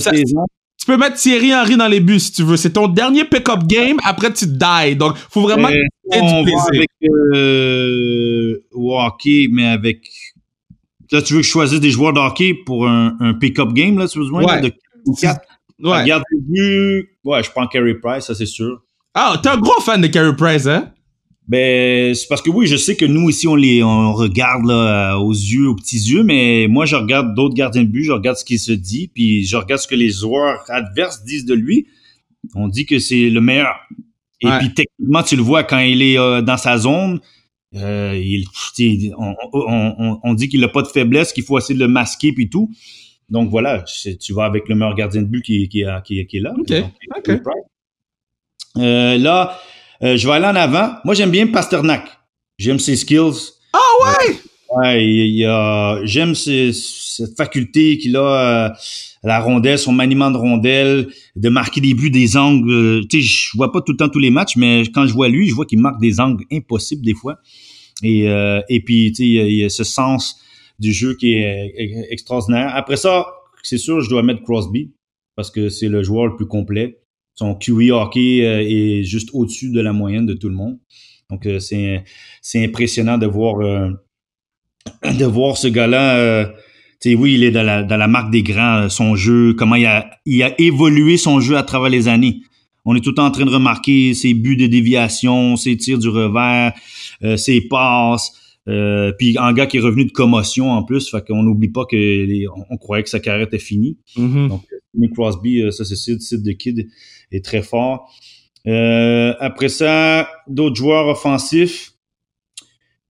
peux 0.91 0.97
mettre 0.97 1.17
Thierry 1.17 1.55
Henry 1.55 1.77
dans 1.77 1.89
les 1.89 2.01
buts 2.01 2.21
si 2.21 2.33
tu 2.33 2.43
veux. 2.43 2.57
C'est 2.57 2.73
ton 2.73 2.89
dernier 2.89 3.25
pick-up 3.25 3.65
game, 3.67 3.97
après 4.05 4.33
tu 4.33 4.47
die. 4.47 4.97
Donc, 4.97 5.17
faut 5.17 5.43
vraiment 5.43 5.69
euh, 5.69 6.21
on 6.21 6.45
va 6.45 6.51
avec 6.75 6.91
euh, 7.05 8.57
hockey, 8.73 9.49
mais 9.51 9.67
avec. 9.67 10.03
Là, 11.13 11.23
tu 11.23 11.35
veux 11.35 11.41
que 11.41 11.47
je 11.47 11.51
choisisse 11.51 11.81
des 11.81 11.91
joueurs 11.91 12.13
de 12.13 12.21
hockey 12.21 12.55
pour 12.55 12.87
un, 12.87 13.17
un 13.21 13.35
pick-up 13.35 13.73
game, 13.73 13.99
là, 13.99 14.07
tu 14.07 14.19
as 14.19 14.21
besoin 14.21 14.45
ouais. 14.45 14.61
de 14.61 14.73
4. 15.21 15.41
Ouais. 15.83 16.03
Regarde. 16.03 16.23
Ouais, 17.25 17.43
je 17.43 17.51
prends 17.51 17.67
Carey 17.67 17.95
Price, 17.95 18.25
ça 18.25 18.35
c'est 18.35 18.47
sûr. 18.47 18.83
Ah, 19.15 19.39
t'es 19.43 19.49
un 19.49 19.59
gros 19.59 19.81
fan 19.81 20.01
de 20.01 20.07
Carey 20.07 20.37
Price, 20.37 20.67
hein? 20.67 20.93
Ben, 21.51 22.15
c'est 22.15 22.29
parce 22.29 22.43
que 22.43 22.51
oui, 22.51 22.69
je 22.69 22.77
sais 22.77 22.95
que 22.95 23.05
nous 23.05 23.29
ici 23.29 23.49
on 23.49 23.57
les 23.57 23.83
on 23.83 24.13
regarde 24.13 24.65
là, 24.67 25.19
aux 25.19 25.33
yeux, 25.33 25.67
aux 25.67 25.75
petits 25.75 25.99
yeux, 25.99 26.23
mais 26.23 26.69
moi 26.69 26.87
je 26.87 26.95
regarde 26.95 27.35
d'autres 27.35 27.57
gardiens 27.57 27.83
de 27.83 27.89
but, 27.89 28.05
je 28.05 28.13
regarde 28.13 28.37
ce 28.37 28.45
qu'il 28.45 28.61
se 28.61 28.71
dit, 28.71 29.11
puis 29.13 29.43
je 29.45 29.57
regarde 29.57 29.81
ce 29.81 29.89
que 29.89 29.97
les 29.97 30.11
joueurs 30.11 30.63
adverses 30.69 31.25
disent 31.25 31.47
de 31.47 31.55
lui. 31.55 31.89
On 32.55 32.69
dit 32.69 32.87
que 32.87 33.01
c'est 33.01 33.31
le 33.31 33.41
meilleur. 33.41 33.75
Et 34.43 34.47
puis 34.61 34.73
techniquement, 34.73 35.25
tu 35.25 35.35
le 35.35 35.43
vois 35.43 35.65
quand 35.65 35.81
il 35.81 36.03
est 36.03 36.17
euh, 36.17 36.41
dans 36.41 36.57
sa 36.57 36.79
zone, 36.79 37.19
euh, 37.75 38.17
il, 38.17 38.45
on, 39.19 39.35
on, 39.53 40.21
on, 40.23 40.35
dit 40.35 40.49
qu'il 40.49 40.61
n'a 40.61 40.69
pas 40.69 40.83
de 40.83 40.87
faiblesse, 40.87 41.33
qu'il 41.33 41.43
faut 41.43 41.59
essayer 41.59 41.75
de 41.75 41.85
le 41.85 41.89
masquer 41.89 42.33
puis 42.33 42.49
tout. 42.49 42.71
Donc 43.29 43.51
voilà, 43.51 43.85
tu 44.21 44.33
vas 44.33 44.45
avec 44.45 44.69
le 44.69 44.77
meilleur 44.77 44.95
gardien 44.95 45.23
de 45.23 45.27
but 45.27 45.43
qui, 45.43 45.69
qui, 45.69 45.85
qui, 46.05 46.27
qui 46.29 46.37
est 46.37 46.41
là. 46.41 46.55
OK. 46.57 46.73
OK. 47.17 47.41
Euh, 48.77 49.19
là, 49.19 49.61
euh, 50.03 50.17
je 50.17 50.27
vais 50.27 50.35
aller 50.35 50.47
en 50.47 50.57
avant. 50.57 50.95
Moi, 51.05 51.15
j'aime 51.15 51.31
bien 51.31 51.47
Pasternak. 51.47 52.07
J'aime 52.59 52.79
ses 52.79 52.97
skills. 52.97 53.53
Ah 53.73 53.79
ouais! 54.05 54.37
Ouais, 54.77 55.05
il, 55.05 55.45
a, 55.47 56.01
j'aime 56.05 56.35
cette 56.35 57.37
faculté 57.37 57.99
qu'il 57.99 58.17
a 58.17 58.67
à 58.67 58.73
la 59.25 59.41
rondelle, 59.41 59.79
son 59.79 59.93
maniement 59.93 60.31
de 60.31 60.37
rondelle, 60.37 61.09
de 61.35 61.49
marquer 61.49 61.81
des 61.81 61.93
buts, 61.93 62.11
des 62.11 62.37
angles. 62.37 63.07
Tu 63.09 63.21
sais, 63.21 63.27
je 63.27 63.57
vois 63.57 63.73
pas 63.73 63.81
tout 63.81 63.93
le 63.93 63.99
temps 63.99 64.09
tous 64.09 64.21
les 64.21 64.31
matchs, 64.31 64.57
mais 64.57 64.83
quand 64.95 65.07
je 65.07 65.13
vois 65.13 65.29
lui, 65.29 65.49
je 65.49 65.55
vois 65.55 65.67
qu'il 65.67 65.81
marque 65.81 66.01
des 66.01 66.21
angles 66.21 66.45
impossibles 66.53 67.05
des 67.05 67.15
fois. 67.15 67.39
Et, 68.03 68.29
euh, 68.29 68.61
et 68.69 68.81
puis, 68.83 69.13
tu 69.13 69.25
sais, 69.25 69.29
il 69.29 69.57
y 69.57 69.65
a 69.65 69.69
ce 69.69 69.85
sens 69.85 70.37
du 70.79 70.93
jeu 70.93 71.15
qui 71.15 71.35
est 71.35 72.07
extraordinaire. 72.11 72.71
Après 72.75 72.97
ça, 72.97 73.27
c'est 73.63 73.79
sûr, 73.79 74.01
je 74.01 74.09
dois 74.09 74.23
mettre 74.23 74.43
Crosby 74.43 74.93
parce 75.37 75.51
que 75.51 75.69
c'est 75.69 75.89
le 75.89 76.03
joueur 76.03 76.27
le 76.27 76.37
plus 76.37 76.47
complet. 76.47 77.00
Son 77.41 77.55
QE 77.55 77.91
hockey 77.91 78.45
euh, 78.45 78.61
est 78.61 79.03
juste 79.03 79.31
au-dessus 79.33 79.71
de 79.71 79.81
la 79.81 79.95
moyenne 79.95 80.27
de 80.27 80.35
tout 80.35 80.51
le 80.51 80.55
monde. 80.55 80.77
Donc, 81.31 81.47
euh, 81.47 81.59
c'est, 81.59 82.05
c'est 82.43 82.63
impressionnant 82.63 83.17
de 83.17 83.25
voir, 83.25 83.61
euh, 83.63 83.89
de 85.19 85.25
voir 85.25 85.57
ce 85.57 85.67
gars-là. 85.67 86.53
oui, 87.07 87.35
il 87.37 87.45
est 87.45 87.51
dans 87.51 87.63
la, 87.63 87.83
dans 87.83 87.97
la 87.97 88.09
marque 88.09 88.31
des 88.31 88.43
grands, 88.43 88.91
son 88.91 89.17
jeu, 89.17 89.55
comment 89.55 89.77
il 89.77 89.87
a, 89.87 90.11
il 90.27 90.43
a 90.43 90.53
évolué 90.61 91.17
son 91.17 91.41
jeu 91.41 91.57
à 91.57 91.63
travers 91.63 91.89
les 91.89 92.09
années. 92.09 92.43
On 92.85 92.95
est 92.95 93.01
tout 93.01 93.11
le 93.11 93.15
temps 93.15 93.27
en 93.27 93.31
train 93.31 93.47
de 93.47 93.51
remarquer 93.51 94.13
ses 94.13 94.35
buts 94.35 94.57
de 94.57 94.67
déviation, 94.67 95.57
ses 95.57 95.79
tirs 95.79 95.99
du 95.99 96.11
revers, 96.11 96.75
ses 97.39 97.63
passes. 97.63 98.33
Euh, 98.69 99.13
puis 99.19 99.37
un 99.39 99.55
gars 99.55 99.65
qui 99.65 99.79
est 99.79 99.81
revenu 99.81 100.05
de 100.05 100.13
commotion 100.13 100.73
en 100.73 100.83
plus, 100.83 101.09
fait 101.11 101.27
qu'on 101.27 101.43
n'oublie 101.43 101.71
pas 101.71 101.87
que 101.87 102.47
on, 102.71 102.77
croyait 102.77 103.03
que 103.03 103.09
sa 103.09 103.19
carrière 103.19 103.47
était 103.47 103.59
finie. 103.59 103.97
Mm-hmm. 104.17 104.49
Donc 104.49 104.63
Nick 104.95 105.15
Crosby, 105.15 105.63
ça 105.73 105.87
c'est 105.87 106.13
le 106.13 106.19
site 106.21 106.43
de 106.43 106.53
Kid 106.53 106.87
est 107.33 107.45
très 107.45 107.63
fort. 107.63 108.13
Euh, 108.67 109.35
après 109.41 109.69
ça, 109.69 110.29
d'autres 110.47 110.77
joueurs 110.77 111.09
offensifs. 111.09 111.93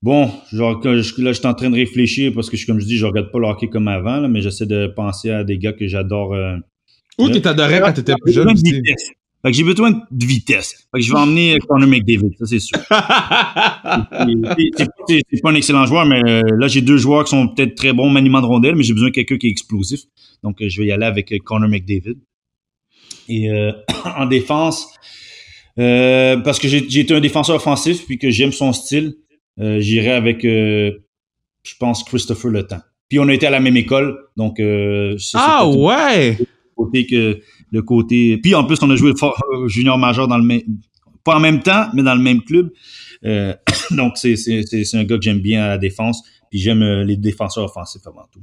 Bon, 0.03 0.31
genre, 0.53 0.81
là, 0.85 0.97
je 0.97 1.33
suis 1.33 1.47
en 1.47 1.55
train 1.55 1.69
de 1.69 1.75
réfléchir 1.75 2.33
parce 2.35 2.49
que, 2.49 2.57
comme 2.67 2.81
je 2.81 2.87
dis, 2.87 2.97
je 2.97 3.05
regarde 3.05 3.31
pas 3.31 3.39
le 3.39 3.47
hockey 3.47 3.69
comme 3.69 3.89
avant, 3.89 4.27
mais 4.29 4.41
j'essaie 4.41 4.67
de 4.67 4.87
penser 4.87 5.31
à 5.31 5.45
des 5.45 5.59
gars 5.59 5.75
que 5.75 5.87
j'adore. 5.87 6.33
Euh, 6.35 6.57
Ou 7.19 7.29
que 7.29 7.39
t'adorais 7.39 7.81
quand 7.81 7.93
t'étais 7.93 8.15
plus 8.23 8.33
jeune. 8.33 8.49
Fait 9.43 9.53
que 9.53 9.57
j'ai 9.57 9.65
besoin 9.65 9.91
de 9.93 10.27
vitesse. 10.27 10.87
Fait 10.93 11.01
que 11.01 11.05
je 11.05 11.13
vais 11.13 11.19
emmener 11.19 11.59
Connor 11.67 11.89
McDavid, 11.89 12.33
ça 12.39 12.45
c'est 12.45 12.59
sûr. 12.59 12.79
c'est 15.31 15.43
pas 15.43 15.51
un 15.51 15.55
excellent 15.55 15.87
joueur, 15.87 16.05
mais 16.05 16.23
euh, 16.27 16.43
là 16.59 16.69
j'ai 16.69 16.83
deux 16.83 16.99
joueurs 16.99 17.25
qui 17.25 17.31
sont 17.31 17.49
peut-être 17.49 17.75
très 17.75 17.95
bons 17.95 18.11
maniement 18.11 18.43
de 18.43 18.47
rondelle, 18.47 18.77
mais 18.77 18.83
j'ai 18.83 18.93
besoin 18.93 19.09
de 19.09 19.15
quelqu'un 19.15 19.39
qui 19.39 19.47
est 19.47 19.51
explosif. 19.51 20.01
Donc 20.43 20.61
euh, 20.61 20.69
je 20.69 20.83
vais 20.83 20.89
y 20.89 20.93
aller 20.93 21.07
avec 21.07 21.33
Connor 21.43 21.71
McDavid. 21.71 22.17
Et 23.31 23.49
euh, 23.49 23.73
en 24.17 24.27
défense, 24.27 24.89
euh, 25.79 26.37
parce 26.39 26.59
que 26.59 26.69
j'ai 26.69 27.01
été 27.01 27.15
un 27.15 27.21
défenseur 27.21 27.57
offensif 27.57 28.05
puis 28.05 28.19
que 28.19 28.29
j'aime 28.29 28.53
son 28.53 28.73
style, 28.73 29.15
euh, 29.61 29.81
j'irai 29.81 30.11
avec, 30.11 30.43
je 30.43 30.93
pense, 31.79 32.03
Christopher 32.05 32.51
Le 32.51 32.67
Temps. 32.67 32.81
Puis 33.09 33.19
on 33.19 33.29
a 33.29 33.35
été 33.35 33.47
à 33.47 33.51
la 33.51 33.61
même 33.61 33.77
école, 33.77 34.19
donc 34.37 34.61
ah 35.35 35.67
ouais. 35.67 36.39
Côté 36.77 37.07
que 37.07 37.41
le 37.71 37.83
côté. 37.83 38.39
Puis 38.39 38.55
en 38.55 38.65
plus 38.65 38.79
on 38.83 38.91
a 38.91 38.97
joué 38.97 39.13
junior 39.67 39.99
majeur 39.99 40.29
dans 40.29 40.39
le 40.39 40.45
même, 40.45 40.63
pas 41.25 41.37
en 41.37 41.41
même 41.41 41.61
temps, 41.61 41.87
mais 41.95 42.03
dans 42.03 42.15
le 42.15 42.23
même 42.23 42.43
club. 42.43 42.71
donc 43.91 44.17
c'est 44.17 44.37
c'est 44.37 44.95
un 44.97 45.05
gars 45.05 45.17
que 45.17 45.23
j'aime 45.23 45.41
bien 45.41 45.65
à 45.65 45.69
la 45.69 45.79
défense. 45.79 46.23
Puis 46.51 46.59
j'aime 46.59 46.83
les 47.03 47.17
défenseurs 47.17 47.65
offensifs 47.65 48.07
avant 48.07 48.27
tout. 48.33 48.41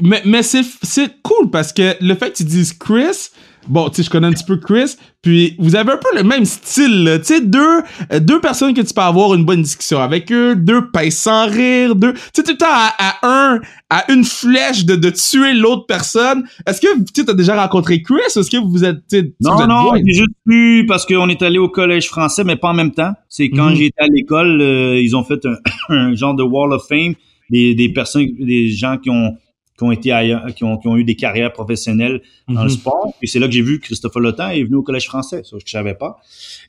Mais, 0.00 0.22
mais 0.24 0.42
c'est 0.42 1.22
cool 1.22 1.50
parce 1.50 1.72
que 1.72 1.96
le 2.00 2.14
fait 2.14 2.30
que 2.30 2.36
tu 2.36 2.44
dises 2.44 2.72
Chris, 2.72 3.30
bon, 3.66 3.88
tu 3.88 3.96
sais, 3.96 4.02
je 4.04 4.10
connais 4.10 4.28
un 4.28 4.32
petit 4.32 4.44
peu 4.44 4.56
Chris, 4.56 4.96
puis 5.22 5.56
vous 5.58 5.74
avez 5.74 5.90
un 5.90 5.96
peu 5.96 6.16
le 6.16 6.22
même 6.22 6.44
style, 6.44 7.18
tu 7.18 7.34
sais, 7.34 7.40
deux, 7.40 7.82
deux 8.20 8.40
personnes 8.40 8.74
que 8.74 8.80
tu 8.80 8.94
peux 8.94 9.00
avoir 9.00 9.34
une 9.34 9.44
bonne 9.44 9.62
discussion 9.62 10.00
avec 10.00 10.30
eux, 10.30 10.54
deux 10.54 10.88
pèsent 10.90 11.18
sans 11.18 11.48
rire, 11.48 11.96
deux, 11.96 12.12
tu 12.12 12.20
sais, 12.32 12.42
tout 12.44 12.52
le 12.52 12.58
temps 12.58 12.66
à, 12.70 13.18
un, 13.24 13.60
à 13.90 14.10
une 14.12 14.22
flèche 14.22 14.84
de, 14.84 14.94
de 14.94 15.10
tuer 15.10 15.52
l'autre 15.54 15.86
personne. 15.86 16.44
Est-ce 16.64 16.80
que, 16.80 17.02
tu 17.12 17.28
as 17.28 17.34
déjà 17.34 17.60
rencontré 17.60 18.02
Chris? 18.02 18.20
Est-ce 18.26 18.50
que 18.50 18.58
vous 18.58 18.84
êtes, 18.84 19.02
Non, 19.40 19.66
non, 19.66 19.94
j'ai 19.96 20.12
juste 20.12 20.30
vu 20.46 20.86
parce 20.86 21.06
qu'on 21.06 21.28
est 21.28 21.42
allé 21.42 21.58
au 21.58 21.68
collège 21.68 22.06
français, 22.06 22.44
mais 22.44 22.54
pas 22.54 22.68
en 22.68 22.74
même 22.74 22.92
temps. 22.92 23.12
C'est 23.28 23.50
quand 23.50 23.70
mhm. 23.70 23.76
j'étais 23.76 24.02
à 24.02 24.06
l'école, 24.06 24.60
euh, 24.60 25.00
ils 25.00 25.16
ont 25.16 25.24
fait 25.24 25.44
un, 25.44 25.56
un, 25.88 26.14
genre 26.14 26.34
de 26.34 26.44
Wall 26.44 26.72
of 26.72 26.86
Fame, 26.88 27.14
des, 27.50 27.74
des 27.74 27.88
personnes, 27.88 28.26
des 28.38 28.68
gens 28.68 28.96
qui 28.96 29.10
ont 29.10 29.32
qui 29.76 29.84
ont 29.84 29.92
été 29.92 30.12
ailleurs, 30.12 30.46
qui 30.54 30.64
ont, 30.64 30.76
qui 30.76 30.88
ont 30.88 30.96
eu 30.96 31.04
des 31.04 31.16
carrières 31.16 31.52
professionnelles 31.52 32.20
dans 32.48 32.62
le 32.62 32.68
mhm. 32.68 32.76
sport. 32.76 33.14
Et 33.22 33.26
c'est 33.26 33.38
là 33.38 33.46
que 33.46 33.52
j'ai 33.52 33.62
vu 33.62 33.80
Christophe 33.80 34.14
Lotan 34.16 34.48
est 34.48 34.64
venu 34.64 34.76
au 34.76 34.82
collège 34.82 35.06
français, 35.06 35.42
ça 35.44 35.56
je 35.64 35.70
savais 35.70 35.94
pas. 35.94 36.18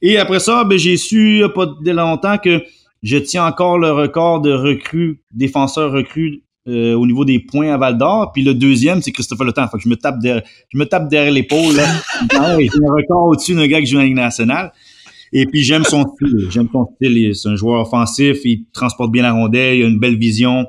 Et 0.01 0.17
après 0.17 0.39
ça, 0.39 0.63
ben, 0.63 0.77
j'ai 0.77 0.97
su 0.97 1.43
pas 1.53 1.65
de 1.65 1.91
longtemps 1.91 2.37
que 2.37 2.63
je 3.01 3.17
tiens 3.17 3.45
encore 3.45 3.77
le 3.77 3.91
record 3.91 4.41
de 4.41 4.53
recrues, 4.53 5.21
défenseurs 5.33 5.91
recrues 5.91 6.43
euh, 6.65 6.93
au 6.93 7.05
niveau 7.05 7.25
des 7.25 7.39
points 7.39 7.73
à 7.73 7.77
Val 7.77 7.97
d'Or. 7.97 8.31
Puis 8.31 8.41
le 8.41 8.53
deuxième, 8.53 9.01
c'est 9.01 9.11
Christophe 9.11 9.39
Lotan. 9.39 9.67
Fait 9.67 9.77
que 9.77 9.83
je 9.83 9.89
me 9.89 9.97
tape 9.97 10.19
derrière, 10.19 10.43
je 10.69 10.77
me 10.77 10.85
tape 10.85 11.09
derrière 11.09 11.33
l'épaule. 11.33 11.75
Là. 11.75 11.85
j'ai 12.57 12.85
un 12.85 12.93
record 12.93 13.27
au-dessus 13.27 13.53
d'un 13.53 13.67
gars 13.67 13.81
qui 13.81 13.87
joue 13.87 13.99
en 13.99 14.03
Ligue 14.03 14.15
nationale. 14.15 14.71
Et 15.33 15.45
puis 15.45 15.61
j'aime 15.61 15.83
son 15.83 16.05
style. 16.07 16.47
J'aime 16.49 16.69
son 16.71 16.87
style. 16.95 17.35
C'est 17.35 17.49
un 17.49 17.57
joueur 17.57 17.81
offensif. 17.81 18.37
Il 18.45 18.65
transporte 18.71 19.11
bien 19.11 19.23
la 19.23 19.33
rondelle. 19.33 19.77
Il 19.77 19.83
a 19.83 19.87
une 19.87 19.99
belle 19.99 20.17
vision 20.17 20.65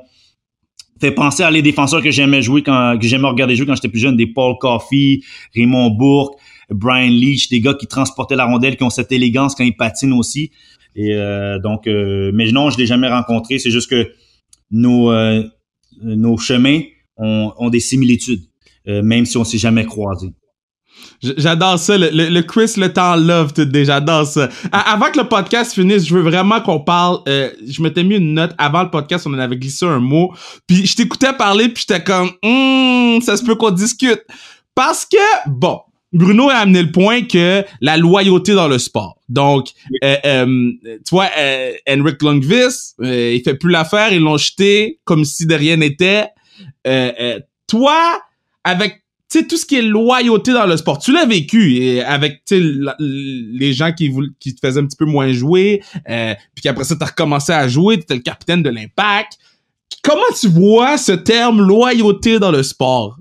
fait 1.05 1.13
penser 1.13 1.43
à 1.43 1.51
les 1.51 1.61
défenseurs 1.61 2.01
que 2.01 2.11
j'aimais 2.11 2.41
jouer 2.41 2.63
quand 2.63 2.97
regarder 2.99 3.55
jouer 3.55 3.65
quand 3.65 3.75
j'étais 3.75 3.89
plus 3.89 3.99
jeune, 3.99 4.15
des 4.15 4.27
Paul 4.27 4.55
Coffey, 4.59 5.19
Raymond 5.55 5.91
Bourque, 5.91 6.39
Brian 6.69 7.09
Leach, 7.09 7.49
des 7.49 7.61
gars 7.61 7.73
qui 7.73 7.87
transportaient 7.87 8.35
la 8.35 8.45
rondelle, 8.45 8.75
qui 8.77 8.83
ont 8.83 8.89
cette 8.89 9.11
élégance 9.11 9.55
quand 9.55 9.63
ils 9.63 9.75
patinent 9.75 10.13
aussi. 10.13 10.51
Et 10.95 11.13
euh, 11.13 11.59
donc, 11.59 11.87
euh, 11.87 12.31
mais 12.33 12.51
non, 12.51 12.69
je 12.69 12.77
l'ai 12.77 12.85
jamais 12.85 13.09
rencontré. 13.09 13.59
C'est 13.59 13.71
juste 13.71 13.89
que 13.89 14.11
nos 14.71 15.11
euh, 15.11 15.43
chemins 16.37 16.81
ont, 17.17 17.53
ont 17.57 17.69
des 17.69 17.79
similitudes, 17.79 18.43
même 18.85 19.25
si 19.25 19.37
on 19.37 19.43
s'est 19.43 19.57
jamais 19.57 19.85
croisés. 19.85 20.31
J'adore 21.21 21.79
ça, 21.79 21.97
le, 21.97 22.09
le, 22.11 22.41
Chris 22.41 22.73
le 22.77 22.91
temps 22.91 23.15
love 23.15 23.53
tout 23.53 23.67
j'adore 23.73 24.25
ça. 24.25 24.49
avant 24.71 25.11
que 25.11 25.19
le 25.19 25.27
podcast 25.27 25.73
finisse, 25.73 26.05
je 26.07 26.13
veux 26.15 26.21
vraiment 26.21 26.61
qu'on 26.61 26.79
parle. 26.79 27.19
Euh, 27.27 27.49
je 27.67 27.81
m'étais 27.81 28.03
mis 28.03 28.15
une 28.15 28.33
note 28.33 28.53
avant 28.57 28.83
le 28.83 28.89
podcast, 28.89 29.25
on 29.27 29.33
en 29.33 29.39
avait 29.39 29.57
glissé 29.57 29.85
un 29.85 29.99
mot. 29.99 30.33
Puis 30.67 30.85
je 30.85 30.95
t'écoutais 30.95 31.33
parler, 31.33 31.69
puis 31.69 31.85
j'étais 31.87 32.03
comme, 32.03 32.31
hum, 32.43 33.21
ça 33.21 33.37
se 33.37 33.43
peut 33.43 33.55
qu'on 33.55 33.71
discute. 33.71 34.21
Parce 34.75 35.05
que 35.05 35.17
bon, 35.47 35.79
Bruno 36.15 36.49
a 36.49 36.55
amené 36.55 36.81
le 36.81 36.91
point 36.91 37.23
que 37.23 37.65
la 37.81 37.97
loyauté 37.97 38.53
dans 38.53 38.69
le 38.69 38.77
sport. 38.77 39.17
Donc, 39.27 39.69
euh, 40.03 40.15
euh, 40.25 40.71
tu 40.83 41.09
vois, 41.11 41.29
euh, 41.37 41.73
Henrik 41.89 42.21
Lundqvist, 42.21 42.95
il 43.01 43.41
fait 43.43 43.55
plus 43.55 43.71
l'affaire, 43.71 44.13
ils 44.13 44.21
l'ont 44.21 44.37
jeté 44.37 44.99
comme 45.03 45.25
si 45.25 45.45
de 45.45 45.55
rien 45.55 45.75
n'était. 45.77 46.27
toi, 47.67 48.21
avec 48.63 49.03
sais, 49.29 49.47
tout 49.47 49.57
ce 49.57 49.65
qui 49.65 49.75
est 49.75 49.81
loyauté 49.81 50.53
dans 50.53 50.65
le 50.65 50.77
sport, 50.77 50.99
tu 50.99 51.11
l'as 51.11 51.25
vécu 51.25 51.99
avec 52.01 52.43
les 52.99 53.73
gens 53.73 53.91
qui, 53.91 54.11
te 54.55 54.59
faisaient 54.65 54.79
un 54.79 54.85
petit 54.85 54.97
peu 54.97 55.05
moins 55.05 55.31
jouer, 55.31 55.81
euh, 56.09 56.33
puis 56.53 56.61
qu'après 56.61 56.83
ça, 56.83 56.95
t'as 56.95 57.07
recommencé 57.07 57.51
à 57.51 57.67
jouer, 57.67 57.97
t'étais 57.97 58.15
le 58.15 58.21
capitaine 58.21 58.63
de 58.63 58.69
l'impact. 58.69 59.37
Comment 60.03 60.21
tu 60.39 60.47
vois 60.47 60.97
ce 60.97 61.11
terme 61.11 61.61
loyauté 61.61 62.39
dans 62.39 62.51
le 62.51 62.63
sport? 62.63 63.17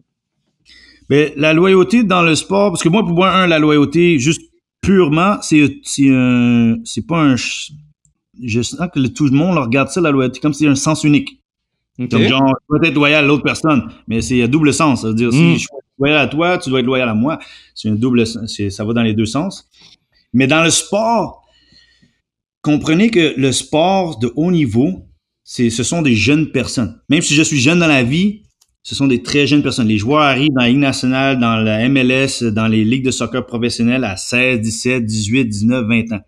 Mais 1.11 1.31
ben, 1.31 1.33
la 1.37 1.53
loyauté 1.53 2.03
dans 2.03 2.23
le 2.23 2.35
sport, 2.35 2.71
parce 2.71 2.83
que 2.83 2.89
moi, 2.89 3.03
pour 3.05 3.15
moi, 3.15 3.31
un, 3.35 3.47
la 3.47 3.59
loyauté, 3.59 4.19
juste 4.19 4.43
purement, 4.81 5.37
c'est 5.43 5.63
un, 6.09 6.77
c'est 6.85 7.07
pas 7.07 7.21
un, 7.21 7.37
je 7.37 8.63
sens 8.63 8.89
que 8.93 9.07
tout 9.09 9.27
le 9.27 9.33
monde 9.33 9.59
regarde 9.59 9.89
ça, 9.89 10.01
la 10.01 10.11
loyauté, 10.11 10.41
comme 10.41 10.55
c'est 10.55 10.67
un 10.67 10.75
sens 10.75 11.05
unique. 11.05 11.41
Donc, 11.99 12.22
genre, 12.22 12.55
peut-être 12.68 12.95
loyal 12.95 13.24
à 13.24 13.26
l'autre 13.26 13.45
personne, 13.45 13.88
mais 14.09 14.20
c'est 14.20 14.42
à 14.42 14.49
double 14.49 14.72
sens. 14.74 15.03
Ça 15.03 15.09
veut 15.09 15.14
dire, 15.14 15.32
si 15.32 15.38
hmm. 15.38 15.53
je 15.53 15.59
suis 15.59 15.68
loyal 15.99 16.18
à 16.18 16.26
toi, 16.26 16.59
tu 16.59 16.70
dois 16.70 16.80
être 16.80 16.86
loyal 16.86 17.09
à 17.09 17.14
moi. 17.14 17.38
C'est 17.74 17.90
double, 17.90 18.26
ça 18.26 18.84
va 18.84 18.92
dans 18.92 19.03
les 19.03 19.14
deux 19.14 19.26
sens. 19.26 19.68
Mais 20.32 20.49
dans 20.49 20.64
le 20.64 20.70
sport, 20.70 21.45
comprenez 22.62 23.11
que 23.11 23.34
le 23.36 23.53
sport 23.53 24.18
de 24.18 24.32
haut 24.34 24.51
niveau, 24.51 25.07
c'est, 25.45 25.70
ce 25.70 25.84
sont 25.84 26.03
des 26.03 26.16
jeunes 26.16 26.51
personnes. 26.51 27.01
Même 27.09 27.22
si 27.22 27.34
je 27.34 27.42
suis 27.42 27.61
jeune 27.61 27.78
dans 27.78 27.86
la 27.86 28.03
vie, 28.03 28.42
ce 28.82 28.95
sont 28.95 29.07
des 29.07 29.22
très 29.22 29.47
jeunes 29.47 29.62
personnes. 29.62 29.88
Les 29.88 29.99
joueurs 29.99 30.22
arrivent 30.22 30.53
dans 30.53 30.62
la 30.62 30.68
Ligue 30.68 30.78
nationale, 30.78 31.38
dans 31.38 31.57
la 31.57 31.88
MLS, 31.88 32.42
dans 32.42 32.66
les 32.66 32.84
ligues 32.84 33.05
de 33.05 33.11
soccer 33.11 33.47
professionnelles 33.47 34.05
à 34.05 34.16
16, 34.16 34.61
17, 34.61 35.07
18, 35.07 35.45
19, 35.45 35.86
20 35.86 36.12
ans. 36.16 36.20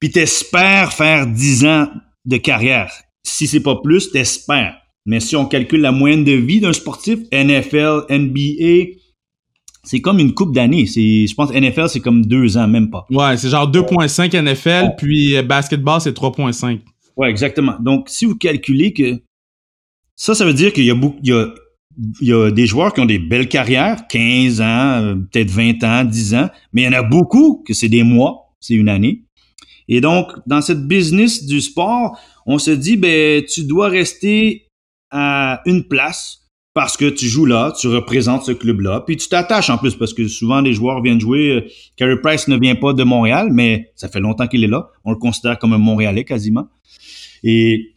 Puis 0.00 0.10
t'espères 0.10 0.92
faire 0.92 1.26
10 1.26 1.64
ans 1.66 1.88
de 2.24 2.36
carrière. 2.36 2.92
Si 3.26 3.46
c'est 3.46 3.60
pas 3.60 3.76
plus, 3.82 4.10
t'espères. 4.10 4.76
Mais 5.04 5.20
si 5.20 5.36
on 5.36 5.46
calcule 5.46 5.80
la 5.80 5.92
moyenne 5.92 6.24
de 6.24 6.32
vie 6.32 6.60
d'un 6.60 6.72
sportif, 6.72 7.18
NFL, 7.32 8.06
NBA, 8.10 8.98
c'est 9.84 10.00
comme 10.00 10.18
une 10.18 10.34
coupe 10.34 10.54
d'années. 10.54 10.86
C'est, 10.86 11.26
je 11.26 11.34
pense, 11.34 11.52
NFL, 11.52 11.88
c'est 11.88 12.00
comme 12.00 12.24
deux 12.26 12.56
ans, 12.56 12.66
même 12.66 12.90
pas. 12.90 13.06
Ouais, 13.10 13.36
c'est 13.36 13.48
genre 13.48 13.70
2.5 13.70 14.36
NFL, 14.36 14.94
puis 14.98 15.36
euh, 15.36 15.42
basketball, 15.42 16.00
c'est 16.00 16.16
3.5. 16.16 16.80
Ouais, 17.16 17.30
exactement. 17.30 17.76
Donc, 17.80 18.08
si 18.08 18.24
vous 18.26 18.36
calculez 18.36 18.92
que 18.92 19.20
ça, 20.16 20.34
ça 20.34 20.44
veut 20.44 20.54
dire 20.54 20.72
qu'il 20.72 20.84
y 20.84 20.90
a 20.90 20.94
beaucoup, 20.94 21.18
il 21.22 21.30
y 21.30 21.32
a 21.32 21.48
il 22.20 22.28
y 22.28 22.32
a 22.32 22.50
des 22.50 22.66
joueurs 22.66 22.92
qui 22.92 23.00
ont 23.00 23.06
des 23.06 23.18
belles 23.18 23.48
carrières, 23.48 24.06
15 24.08 24.60
ans, 24.60 25.14
peut-être 25.32 25.50
20 25.50 25.82
ans, 25.84 26.04
10 26.04 26.34
ans, 26.34 26.48
mais 26.72 26.82
il 26.82 26.84
y 26.84 26.88
en 26.88 26.92
a 26.92 27.02
beaucoup 27.02 27.62
que 27.66 27.72
c'est 27.72 27.88
des 27.88 28.02
mois, 28.02 28.54
c'est 28.60 28.74
une 28.74 28.88
année. 28.88 29.22
Et 29.88 30.00
donc, 30.00 30.32
dans 30.46 30.60
cette 30.60 30.86
business 30.86 31.46
du 31.46 31.60
sport, 31.60 32.18
on 32.46 32.58
se 32.58 32.70
dit, 32.70 32.96
ben, 32.96 33.44
tu 33.44 33.64
dois 33.64 33.88
rester 33.88 34.70
à 35.10 35.60
une 35.66 35.86
place 35.86 36.46
parce 36.74 36.96
que 36.96 37.08
tu 37.08 37.26
joues 37.26 37.46
là, 37.46 37.72
tu 37.78 37.88
représentes 37.88 38.44
ce 38.44 38.52
club-là, 38.52 39.02
puis 39.06 39.16
tu 39.16 39.28
t'attaches 39.28 39.70
en 39.70 39.78
plus 39.78 39.94
parce 39.94 40.12
que 40.12 40.28
souvent 40.28 40.60
les 40.60 40.74
joueurs 40.74 41.02
viennent 41.02 41.20
jouer. 41.20 41.72
Carey 41.96 42.20
Price 42.22 42.48
ne 42.48 42.58
vient 42.58 42.74
pas 42.74 42.92
de 42.92 43.02
Montréal, 43.02 43.48
mais 43.50 43.92
ça 43.94 44.08
fait 44.08 44.20
longtemps 44.20 44.46
qu'il 44.46 44.62
est 44.62 44.68
là. 44.68 44.90
On 45.04 45.10
le 45.10 45.16
considère 45.16 45.58
comme 45.58 45.72
un 45.72 45.78
Montréalais 45.78 46.24
quasiment. 46.24 46.68
Et 47.42 47.94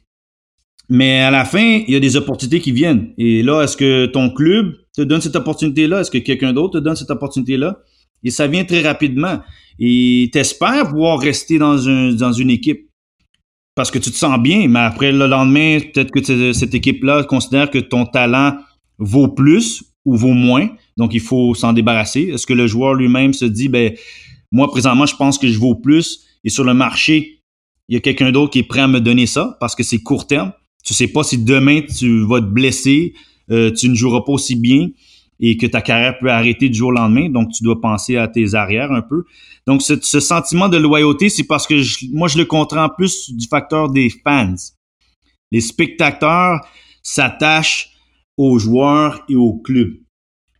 mais 0.89 1.19
à 1.19 1.29
la 1.29 1.45
fin, 1.45 1.81
il 1.87 1.93
y 1.93 1.95
a 1.95 1.99
des 1.99 2.15
opportunités 2.15 2.61
qui 2.61 2.71
viennent. 2.71 3.13
Et 3.17 3.43
là, 3.43 3.61
est-ce 3.61 3.77
que 3.77 4.07
ton 4.07 4.31
club 4.31 4.73
te 4.95 5.03
donne 5.03 5.21
cette 5.21 5.35
opportunité-là? 5.35 6.01
Est-ce 6.01 6.09
que 6.09 6.17
quelqu'un 6.17 6.51
d'autre 6.51 6.79
te 6.79 6.83
donne 6.83 6.95
cette 6.95 7.11
opportunité-là? 7.11 7.79
Et 8.23 8.31
ça 8.31 8.47
vient 8.47 8.63
très 8.63 8.81
rapidement. 8.81 9.39
Et 9.77 10.29
t'espères 10.33 10.89
pouvoir 10.89 11.19
rester 11.19 11.59
dans, 11.59 11.75
dans 12.13 12.33
une 12.33 12.49
équipe 12.49 12.88
parce 13.79 13.91
que 13.91 13.97
tu 13.97 14.11
te 14.11 14.17
sens 14.17 14.37
bien, 14.37 14.67
mais 14.67 14.79
après 14.79 15.13
le 15.13 15.25
lendemain, 15.25 15.79
peut-être 15.79 16.11
que 16.11 16.51
cette 16.51 16.75
équipe-là 16.75 17.23
considère 17.23 17.71
que 17.71 17.77
ton 17.77 18.05
talent 18.05 18.57
vaut 18.97 19.29
plus 19.29 19.85
ou 20.03 20.17
vaut 20.17 20.33
moins. 20.33 20.67
Donc, 20.97 21.13
il 21.13 21.21
faut 21.21 21.55
s'en 21.55 21.71
débarrasser. 21.71 22.23
Est-ce 22.23 22.45
que 22.45 22.51
le 22.51 22.67
joueur 22.67 22.93
lui-même 22.93 23.31
se 23.31 23.45
dit, 23.45 23.69
ben, 23.69 23.93
moi, 24.51 24.69
présentement, 24.69 25.05
je 25.05 25.15
pense 25.15 25.37
que 25.37 25.47
je 25.47 25.57
vaux 25.57 25.75
plus 25.75 26.25
et 26.43 26.49
sur 26.49 26.65
le 26.65 26.73
marché, 26.73 27.41
il 27.87 27.93
y 27.93 27.97
a 27.97 28.01
quelqu'un 28.01 28.33
d'autre 28.33 28.51
qui 28.51 28.59
est 28.59 28.63
prêt 28.63 28.81
à 28.81 28.89
me 28.89 28.99
donner 28.99 29.27
ça 29.27 29.55
parce 29.61 29.75
que 29.75 29.83
c'est 29.83 29.99
court 29.99 30.27
terme. 30.27 30.51
Tu 30.83 30.93
sais 30.93 31.07
pas 31.07 31.23
si 31.23 31.37
demain 31.37 31.79
tu 31.83 32.25
vas 32.25 32.41
te 32.41 32.47
blesser, 32.47 33.13
euh, 33.49 33.71
tu 33.71 33.87
ne 33.87 33.95
joueras 33.95 34.23
pas 34.25 34.33
aussi 34.33 34.57
bien 34.57 34.89
et 35.39 35.57
que 35.57 35.65
ta 35.65 35.81
carrière 35.81 36.17
peut 36.19 36.29
arrêter 36.29 36.69
du 36.69 36.77
jour 36.77 36.89
au 36.89 36.91
lendemain. 36.91 37.29
Donc, 37.29 37.51
tu 37.51 37.63
dois 37.63 37.79
penser 37.79 38.17
à 38.17 38.27
tes 38.27 38.55
arrières 38.55 38.91
un 38.91 39.01
peu. 39.01 39.23
Donc, 39.65 39.81
ce, 39.81 40.19
sentiment 40.19 40.67
de 40.67 40.77
loyauté, 40.77 41.29
c'est 41.29 41.45
parce 41.45 41.65
que 41.65 41.75
moi, 42.13 42.27
je 42.27 42.37
le 42.37 42.45
comprends 42.45 42.89
plus 42.89 43.31
du 43.33 43.47
facteur 43.47 43.89
des 43.89 44.09
fans. 44.09 44.55
Les 45.51 45.61
spectateurs 45.61 46.59
s'attachent 47.01 47.91
aux 48.37 48.59
joueurs 48.59 49.23
et 49.29 49.35
au 49.35 49.53
club. 49.53 49.93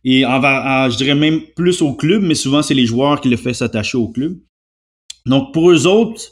Et 0.04 0.24
en, 0.24 0.40
je 0.88 0.96
dirais 0.96 1.14
même 1.14 1.40
plus 1.54 1.82
au 1.82 1.94
club, 1.94 2.22
mais 2.22 2.34
souvent, 2.34 2.62
c'est 2.62 2.74
les 2.74 2.86
joueurs 2.86 3.20
qui 3.20 3.28
le 3.28 3.36
font 3.36 3.52
s'attacher 3.52 3.98
au 3.98 4.08
club. 4.08 4.38
Donc, 5.26 5.52
pour 5.52 5.70
eux 5.70 5.86
autres, 5.86 6.22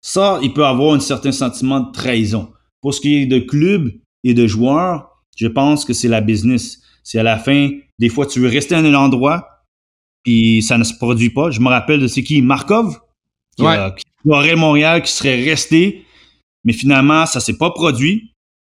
ça, 0.00 0.38
il 0.42 0.54
peut 0.54 0.64
avoir 0.64 0.94
un 0.94 1.00
certain 1.00 1.32
sentiment 1.32 1.80
de 1.80 1.92
trahison. 1.92 2.50
Pour 2.80 2.94
ce 2.94 3.00
qui 3.02 3.16
est 3.16 3.26
de 3.26 3.38
club 3.38 3.92
et 4.24 4.32
de 4.32 4.46
joueurs, 4.46 5.10
je 5.36 5.46
pense 5.46 5.84
que 5.84 5.92
c'est 5.92 6.08
la 6.08 6.22
business. 6.22 6.80
C'est 7.02 7.18
à 7.18 7.22
la 7.22 7.38
fin, 7.38 7.70
des 7.98 8.08
fois, 8.08 8.26
tu 8.26 8.40
veux 8.40 8.48
rester 8.48 8.74
à 8.74 8.78
un 8.78 8.94
endroit, 8.94 9.64
puis 10.22 10.62
ça 10.62 10.78
ne 10.78 10.84
se 10.84 10.94
produit 10.94 11.30
pas. 11.30 11.50
Je 11.50 11.60
me 11.60 11.68
rappelle 11.68 12.00
de 12.00 12.06
c'est 12.06 12.22
qui? 12.22 12.42
Markov, 12.42 12.98
qui, 13.56 13.64
aurait 14.28 14.56
Montréal, 14.56 15.02
qui 15.02 15.12
serait 15.12 15.42
resté, 15.42 16.04
mais 16.64 16.72
finalement, 16.72 17.26
ça 17.26 17.40
s'est 17.40 17.56
pas 17.56 17.70
produit. 17.70 18.34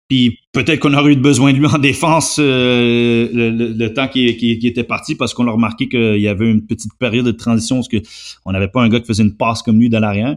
Puis 0.09 0.39
peut-être 0.53 0.81
qu'on 0.81 0.95
aurait 0.95 1.13
eu 1.13 1.17
besoin 1.17 1.53
de 1.53 1.59
lui 1.59 1.67
en 1.67 1.79
défense 1.91 2.39
euh, 2.41 3.29
le, 3.33 3.95
temps 3.95 4.09
qui, 4.09 4.37
qui, 4.37 4.67
était 4.67 4.83
parti 4.83 5.15
parce 5.15 5.35
qu'on 5.35 5.47
a 5.47 5.53
remarqué 5.53 5.89
qu'il 5.89 6.21
y 6.21 6.27
avait 6.27 6.51
une 6.51 6.67
petite 6.67 6.93
période 6.99 7.25
de 7.25 7.31
transition 7.31 7.77
parce 7.77 7.89
que 7.89 7.99
on 8.45 8.51
n'avait 8.51 8.69
pas 8.69 8.83
un 8.83 8.89
gars 8.89 8.99
qui 8.99 9.07
faisait 9.07 9.23
une 9.23 9.37
passe 9.37 9.63
comme 9.63 9.79
lui 9.79 9.89
dans 9.89 10.01
l'arrière. 10.01 10.37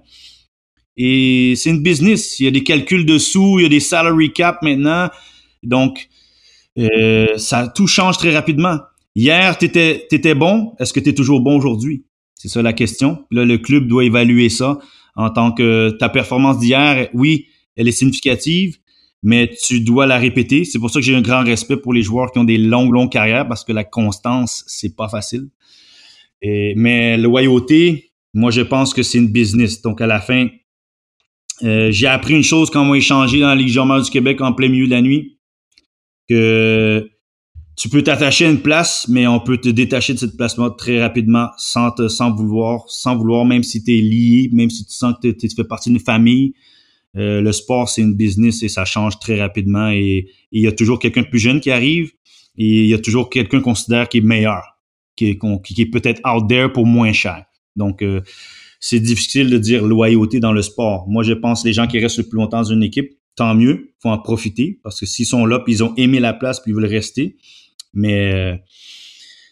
Et 0.96 1.56
c'est 1.56 1.72
une 1.72 1.82
business. 1.82 2.40
Il 2.40 2.46
y 2.46 2.48
a 2.48 2.52
des 2.52 2.64
calculs 2.64 3.06
dessous, 3.06 3.60
il 3.60 3.64
y 3.64 3.66
a 3.66 3.70
des 3.70 3.80
salary 3.80 4.32
cap 4.32 4.62
maintenant. 4.62 5.10
Donc, 5.64 6.08
euh, 6.80 7.38
ça 7.38 7.68
tout 7.68 7.88
change 7.88 8.18
très 8.18 8.34
rapidement. 8.34 8.80
Hier, 9.16 9.58
tu 9.58 9.66
étais, 9.66 10.36
bon. 10.36 10.74
Est-ce 10.80 10.94
que 10.94 11.00
tu 11.00 11.10
es 11.10 11.14
toujours 11.14 11.42
bon 11.42 11.58
aujourd'hui? 11.58 12.06
C'est 12.36 12.48
ça 12.50 12.62
la 12.62 12.74
question. 12.74 13.26
Là, 13.32 13.46
le 13.46 13.58
club 13.58 13.88
doit 13.88 14.04
évaluer 14.04 14.50
ça 14.50 14.80
en 15.16 15.30
tant 15.30 15.52
que 15.52 15.92
ta 16.00 16.10
performance 16.10 16.60
d'hier, 16.60 17.10
oui, 17.14 17.48
elle 17.76 17.88
est 17.88 17.92
significative, 17.92 18.78
mais 19.22 19.52
tu 19.68 19.82
dois 19.82 20.08
la 20.08 20.18
répéter. 20.18 20.66
C'est 20.66 20.80
pour 20.80 20.90
ça 20.90 21.00
que 21.00 21.06
j'ai 21.06 21.16
un 21.16 21.22
grand 21.22 21.44
respect 21.44 21.78
pour 21.78 21.94
les 21.94 22.02
joueurs 22.02 22.32
qui 22.32 22.40
ont 22.40 22.44
des 22.44 22.58
longues, 22.58 22.92
longues 22.92 23.12
carrières 23.12 23.48
parce 23.48 23.64
que 23.64 23.72
la 23.72 23.84
constance, 23.84 24.64
c'est 24.68 24.96
pas 24.96 25.08
facile. 25.08 25.50
Et, 26.42 26.74
mais 26.76 27.18
loyauté, 27.18 28.12
moi, 28.34 28.52
je 28.52 28.62
pense 28.62 28.94
que 28.94 29.04
c'est 29.04 29.20
une 29.20 29.32
business. 29.32 29.82
Donc, 29.82 30.02
à 30.02 30.08
la 30.08 30.20
fin, 30.20 30.48
euh, 31.62 31.92
j'ai 31.92 32.08
appris 32.08 32.34
une 32.34 32.44
chose 32.44 32.70
quand 32.70 32.82
on 32.82 32.86
m'a 32.86 32.98
échangé 32.98 33.40
dans 33.40 33.48
la 33.48 33.56
Ligue 33.56 33.72
du 33.72 34.10
Québec 34.12 34.42
en 34.42 34.54
plein 34.54 34.70
milieu 34.70 34.86
de 34.86 34.92
la 34.92 35.02
nuit, 35.02 35.38
que 36.30 37.10
tu 37.76 37.90
peux 37.90 38.04
t'attacher 38.04 38.46
à 38.46 38.52
une 38.52 38.62
place, 38.62 39.08
mais 39.10 39.26
on 39.26 39.40
peut 39.40 39.58
te 39.58 39.70
détacher 39.70 40.14
de 40.14 40.20
cette 40.20 40.38
place-là 40.38 40.72
très 40.78 41.02
rapidement 41.02 41.48
sans 41.58 41.92
te, 41.92 42.08
sans 42.08 42.34
vouloir, 42.34 42.84
sans 42.88 43.18
vouloir, 43.18 43.46
même 43.46 43.64
si 43.64 43.84
tu 43.84 43.98
es 43.98 44.02
lié, 44.02 44.50
même 44.54 44.70
si 44.70 44.86
tu 44.86 44.94
sens 44.94 45.16
que 45.22 45.30
tu 45.30 45.50
fais 45.50 45.64
partie 45.64 45.90
d'une 45.90 46.00
famille. 46.00 46.54
Euh, 47.16 47.42
le 47.42 47.52
sport, 47.52 47.90
c'est 47.90 48.02
une 48.02 48.16
business 48.16 48.64
et 48.64 48.70
ça 48.70 48.86
change 48.86 49.20
très 49.20 49.40
rapidement 49.40 49.90
et 49.90 50.28
il 50.52 50.62
y 50.62 50.68
a 50.68 50.72
toujours 50.72 51.00
quelqu'un 51.00 51.22
de 51.22 51.28
plus 51.28 51.40
jeune 51.40 51.62
qui 51.62 51.70
arrive 51.70 52.12
et 52.58 52.84
il 52.84 52.88
y 52.88 52.94
a 52.94 53.00
toujours 53.00 53.30
quelqu'un 53.30 53.60
qu'on 53.60 53.72
considère 53.72 54.10
qui 54.10 54.20
est 54.20 54.22
meilleur, 54.22 54.62
qui 55.16 55.30
est, 55.30 55.40
qui 55.64 55.82
est 55.82 55.86
peut-être 55.88 56.22
out 56.28 56.48
there 56.48 56.72
pour 56.72 56.86
moins 56.86 57.14
cher. 57.14 57.44
Donc, 57.76 58.02
euh, 58.02 58.22
c'est 58.80 59.00
difficile 59.00 59.50
de 59.50 59.58
dire 59.58 59.86
loyauté 59.86 60.40
dans 60.40 60.52
le 60.52 60.62
sport. 60.62 61.08
Moi, 61.08 61.24
je 61.24 61.34
pense 61.34 61.64
que 61.64 61.68
les 61.68 61.74
gens 61.74 61.88
qui 61.88 62.00
restent 62.00 62.18
le 62.18 62.28
plus 62.28 62.38
longtemps 62.38 62.58
dans 62.58 62.72
une 62.72 62.84
équipe, 62.84 63.12
tant 63.36 63.56
mieux, 63.56 63.94
faut 64.02 64.10
en 64.10 64.20
profiter 64.20 64.80
parce 64.84 65.00
que 65.00 65.06
s'ils 65.06 65.26
sont 65.26 65.46
là, 65.46 65.60
puis 65.60 65.74
ils 65.74 65.84
ont 65.84 65.94
aimé 65.96 66.20
la 66.20 66.34
place, 66.34 66.60
puis 66.60 66.72
ils 66.72 66.76
veulent 66.76 66.86
rester. 66.86 67.38
Mais 67.94 68.34
euh, 68.34 68.56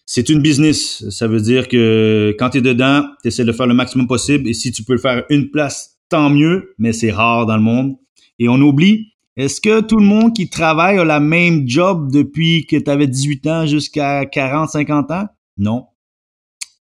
c'est 0.06 0.30
une 0.30 0.42
business. 0.42 1.08
Ça 1.10 1.28
veut 1.28 1.42
dire 1.42 1.68
que 1.68 2.36
quand 2.38 2.50
tu 2.50 2.58
es 2.58 2.62
dedans, 2.62 3.06
tu 3.22 3.30
essaies 3.30 3.46
de 3.46 3.52
faire 3.52 3.68
le 3.68 3.74
maximum 3.74 4.08
possible. 4.08 4.48
Et 4.48 4.54
si 4.54 4.72
tu 4.72 4.84
peux 4.84 4.98
faire 4.98 5.24
une 5.30 5.52
place, 5.52 6.00
tant 6.10 6.30
mieux, 6.30 6.74
mais 6.78 6.94
c'est 6.94 7.12
rare 7.12 7.46
dans 7.46 7.56
le 7.56 7.62
monde. 7.62 7.96
Et 8.40 8.50
on 8.50 8.56
oublie, 8.56 9.14
est-ce 9.38 9.62
que 9.62 9.82
tout 9.82 9.98
le 9.98 10.06
monde 10.06 10.36
qui 10.36 10.50
travaille 10.50 10.98
a 10.98 11.06
la 11.06 11.20
même 11.20 11.68
job 11.68 12.12
depuis 12.12 12.66
que 12.66 12.76
tu 12.76 12.90
avais 12.90 13.08
18 13.08 13.48
ans 13.48 13.66
jusqu'à 13.66 14.26
40, 14.26 14.70
50 14.70 15.12
ans? 15.12 15.28
Non. 15.58 15.86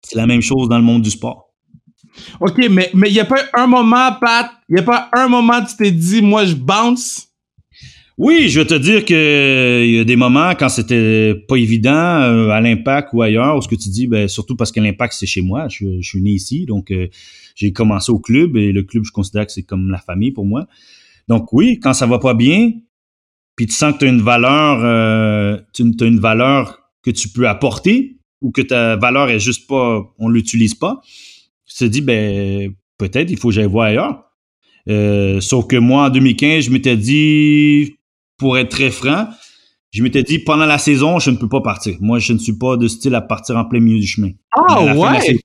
C'est 0.02 0.16
la 0.16 0.26
même 0.26 0.40
chose 0.40 0.68
dans 0.68 0.78
le 0.78 0.84
monde 0.84 1.02
du 1.02 1.10
sport. 1.10 1.47
OK, 2.40 2.56
mais 2.68 2.90
il 2.94 3.12
n'y 3.12 3.20
a 3.20 3.24
pas 3.24 3.42
un 3.54 3.66
moment, 3.66 4.12
Pat, 4.20 4.50
il 4.68 4.76
n'y 4.76 4.80
a 4.80 4.84
pas 4.84 5.08
un 5.14 5.28
moment 5.28 5.64
tu 5.64 5.76
t'es 5.76 5.90
dit, 5.90 6.22
moi, 6.22 6.44
je 6.44 6.54
bounce? 6.54 7.28
Oui, 8.18 8.48
je 8.48 8.58
vais 8.58 8.66
te 8.66 8.74
dire 8.74 9.04
que 9.04 9.84
il 9.84 9.94
y 9.94 9.98
a 10.00 10.04
des 10.04 10.16
moments 10.16 10.50
quand 10.58 10.68
c'était 10.68 11.36
pas 11.46 11.54
évident 11.54 11.92
euh, 11.92 12.48
à 12.48 12.60
l'impact 12.60 13.10
ou 13.12 13.22
ailleurs, 13.22 13.56
où 13.56 13.62
ce 13.62 13.68
que 13.68 13.76
tu 13.76 13.90
dis, 13.90 14.08
ben, 14.08 14.26
surtout 14.26 14.56
parce 14.56 14.72
que 14.72 14.80
l'impact 14.80 15.14
c'est 15.16 15.26
chez 15.26 15.40
moi, 15.40 15.68
je, 15.68 16.00
suis 16.02 16.20
né 16.20 16.30
ici, 16.30 16.66
donc 16.66 16.90
euh, 16.90 17.06
j'ai 17.54 17.72
commencé 17.72 18.10
au 18.10 18.18
club 18.18 18.56
et 18.56 18.72
le 18.72 18.82
club 18.82 19.04
je 19.04 19.12
considère 19.12 19.46
que 19.46 19.52
c'est 19.52 19.62
comme 19.62 19.88
la 19.88 19.98
famille 19.98 20.32
pour 20.32 20.46
moi. 20.46 20.66
Donc 21.28 21.52
oui, 21.52 21.78
quand 21.78 21.92
ça 21.92 22.06
va 22.06 22.18
pas 22.18 22.34
bien, 22.34 22.72
puis 23.54 23.66
tu 23.66 23.74
sens 23.74 23.94
que 23.94 24.00
tu 24.00 24.06
as 24.06 24.08
une 24.08 24.22
valeur, 24.22 24.80
euh, 24.82 25.56
tu 25.72 25.84
as 26.00 26.06
une 26.06 26.18
valeur 26.18 26.90
que 27.04 27.12
tu 27.12 27.28
peux 27.28 27.48
apporter 27.48 28.16
ou 28.42 28.50
que 28.50 28.62
ta 28.62 28.96
valeur 28.96 29.30
est 29.30 29.38
juste 29.38 29.68
pas, 29.68 30.02
on 30.18 30.28
l'utilise 30.28 30.74
pas, 30.74 31.02
tu 31.68 31.74
te 31.76 31.84
dis, 31.84 32.00
ben, 32.00 32.74
peut-être 32.96 33.30
il 33.30 33.38
faut 33.38 33.48
que 33.48 33.54
j'aille 33.54 33.68
voir 33.68 33.86
ailleurs. 33.86 34.24
Euh, 34.88 35.40
sauf 35.40 35.66
que 35.66 35.76
moi, 35.76 36.06
en 36.06 36.10
2015, 36.10 36.64
je 36.64 36.70
m'étais 36.70 36.96
dit, 36.96 37.96
pour 38.38 38.56
être 38.58 38.70
très 38.70 38.90
franc, 38.90 39.28
je 39.90 40.02
m'étais 40.02 40.22
dit, 40.22 40.38
pendant 40.38 40.66
la 40.66 40.78
saison, 40.78 41.18
je 41.18 41.30
ne 41.30 41.36
peux 41.36 41.48
pas 41.48 41.60
partir. 41.60 41.96
Moi, 42.00 42.18
je 42.18 42.32
ne 42.32 42.38
suis 42.38 42.56
pas 42.56 42.76
de 42.76 42.88
style 42.88 43.14
à 43.14 43.20
partir 43.20 43.56
en 43.56 43.64
plein 43.64 43.80
milieu 43.80 44.00
du 44.00 44.06
chemin. 44.06 44.30
Ah, 44.56 44.94
ouais! 44.94 45.38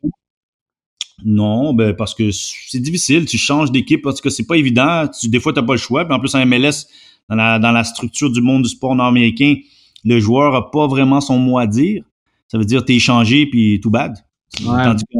non, 1.25 1.73
ben, 1.73 1.93
parce 1.93 2.13
que 2.13 2.31
c'est 2.31 2.79
difficile. 2.79 3.25
Tu 3.25 3.37
changes 3.37 3.71
d'équipe 3.71 4.01
parce 4.01 4.19
que 4.19 4.29
c'est 4.29 4.45
pas 4.45 4.57
évident. 4.57 5.05
des 5.23 5.39
fois, 5.39 5.53
tu 5.53 5.59
n'as 5.59 5.65
pas 5.65 5.73
le 5.73 5.79
choix. 5.79 6.05
Puis 6.05 6.13
en 6.13 6.19
plus, 6.19 6.35
en 6.35 6.45
MLS, 6.45 6.87
dans 7.29 7.35
la, 7.35 7.59
dans 7.59 7.71
la 7.71 7.83
structure 7.83 8.31
du 8.31 8.41
monde 8.41 8.63
du 8.63 8.69
sport 8.69 8.95
nord-américain, 8.95 9.55
le 10.03 10.19
joueur 10.19 10.53
a 10.55 10.71
pas 10.71 10.87
vraiment 10.87 11.21
son 11.21 11.37
mot 11.37 11.57
à 11.57 11.67
dire. 11.67 12.03
Ça 12.47 12.57
veut 12.57 12.65
dire, 12.65 12.83
t'es 12.83 12.95
échangé, 12.95 13.45
puis 13.45 13.79
tout 13.81 13.89
bad. 13.89 14.17
Tandis 14.57 15.03
que 15.05 15.17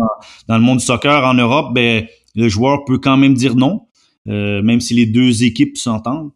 dans 0.48 0.58
le 0.58 0.64
monde 0.64 0.80
du 0.80 0.86
soccer 0.86 1.24
en 1.26 1.34
Europe, 1.34 1.74
ben, 1.74 2.06
le 2.36 2.50
joueur 2.50 2.86
peut 2.86 3.00
quand 3.00 3.18
même 3.18 3.34
dire 3.34 3.56
non, 3.56 3.88
euh, 4.28 4.62
même 4.62 4.82
si 4.82 4.94
les 4.94 5.06
deux 5.06 5.44
équipes 5.44 5.78
s'entendent. 5.78 6.32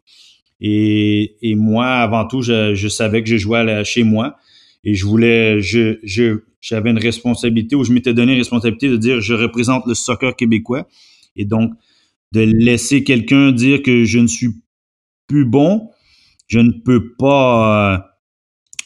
Et, 0.60 1.38
et, 1.41 1.56
moi, 1.56 1.88
avant 1.88 2.26
tout, 2.26 2.41
je, 2.41 2.74
je 2.74 2.88
savais 2.88 3.22
que 3.22 3.30
je 3.30 3.38
jouais 3.38 3.84
chez 3.84 4.04
moi. 4.04 4.38
Et 4.84 4.95
je 4.95 5.06
voulais, 5.06 5.62
je, 5.62 6.00
je, 6.04 6.39
j'avais 6.62 6.89
une 6.89 6.98
responsabilité 6.98 7.76
ou 7.76 7.84
je 7.84 7.91
m'étais 7.91 8.14
donné 8.14 8.34
une 8.34 8.39
responsabilité 8.39 8.89
de 8.89 8.98
dire 8.98 9.22
je 9.22 9.34
représente 9.34 9.86
le 9.86 9.93
soccer 9.93 10.36
québécois. 10.36 10.88
Et 11.36 11.45
donc 11.45 11.74
de 12.32 12.41
laisser 12.41 13.04
quelqu'un 13.04 13.52
dire 13.52 13.82
que 13.82 14.04
je 14.04 14.20
ne 14.20 14.28
suis 14.28 14.50
plus 15.28 15.45
bon, 15.45 15.89
je 16.48 16.60
ne 16.60 16.72
peux 16.72 17.14
pas 17.16 17.95
euh, 17.95 17.98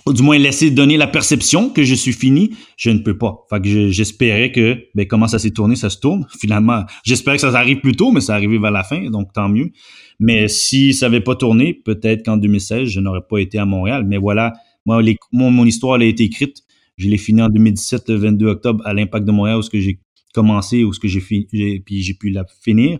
ou 0.06 0.14
du 0.14 0.24
moins 0.24 0.38
laisser 0.38 0.72
donner 0.72 0.98
la 0.98 1.08
perception 1.08 1.70
que 1.70 1.84
je 1.84 1.96
suis 1.96 2.14
fini, 2.14 2.52
je 2.78 2.90
ne 2.90 3.00
peux 3.00 3.18
pas. 3.18 3.46
Fait 3.50 3.62
que 3.62 3.90
j'espérais 3.90 4.52
que, 4.52 4.86
ben, 4.96 5.06
comment 5.08 5.28
ça 5.28 5.40
s'est 5.40 5.52
tourné, 5.52 5.76
ça 5.76 5.90
se 5.90 6.00
tourne. 6.00 6.26
Finalement, 6.40 6.84
j'espérais 7.04 7.38
que 7.38 7.42
ça 7.42 7.50
arrive 7.58 7.80
plus 7.80 7.94
tôt, 7.94 8.12
mais 8.12 8.22
ça 8.22 8.36
arrivé 8.36 8.58
vers 8.58 8.72
la 8.72 8.84
fin, 8.84 9.10
donc 9.10 9.34
tant 9.34 9.50
mieux. 9.50 9.72
Mais 10.20 10.48
si 10.48 10.94
ça 10.94 11.08
n'avait 11.08 11.22
pas 11.22 11.36
tourné, 11.36 11.74
peut-être 11.74 12.26
qu'en 12.26 12.38
2016, 12.38 12.90
je 12.90 13.00
n'aurais 13.00 13.26
pas 13.28 13.40
été 13.40 13.58
à 13.58 13.66
Montréal. 13.66 14.06
Mais 14.08 14.18
voilà, 14.18 14.54
Moi, 14.86 15.02
mon, 15.32 15.66
histoire 15.66 15.96
elle 15.96 16.04
a 16.04 16.06
été 16.06 16.24
écrite. 16.24 16.64
Je 16.98 17.08
l'ai 17.08 17.18
fini 17.18 17.42
en 17.42 17.50
2017, 17.50 18.10
le 18.10 18.16
22 18.16 18.48
octobre, 18.48 18.86
à 18.86 18.94
l'Impact 18.94 19.26
de 19.26 19.32
Montréal, 19.32 19.58
où 19.58 19.62
ce 19.62 19.70
que 19.70 19.80
j'ai 19.80 20.00
commencé, 20.34 20.84
où 20.84 20.94
ce 20.94 21.00
que 21.00 21.08
j'ai 21.08 21.20
fini, 21.20 21.46
puis 21.46 22.02
j'ai 22.02 22.14
pu 22.14 22.30
la 22.30 22.46
finir. 22.64 23.00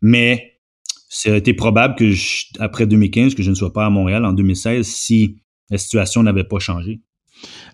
Mais 0.00 0.54
été 1.26 1.54
probable 1.54 1.94
que 1.94 2.12
après 2.58 2.86
2015, 2.86 3.34
que 3.34 3.42
je 3.42 3.50
ne 3.50 3.54
sois 3.54 3.72
pas 3.72 3.86
à 3.86 3.90
Montréal 3.90 4.24
en 4.24 4.32
2016 4.32 4.86
si 4.86 5.36
la 5.70 5.78
situation 5.78 6.22
n'avait 6.22 6.44
pas 6.44 6.58
changé. 6.58 7.00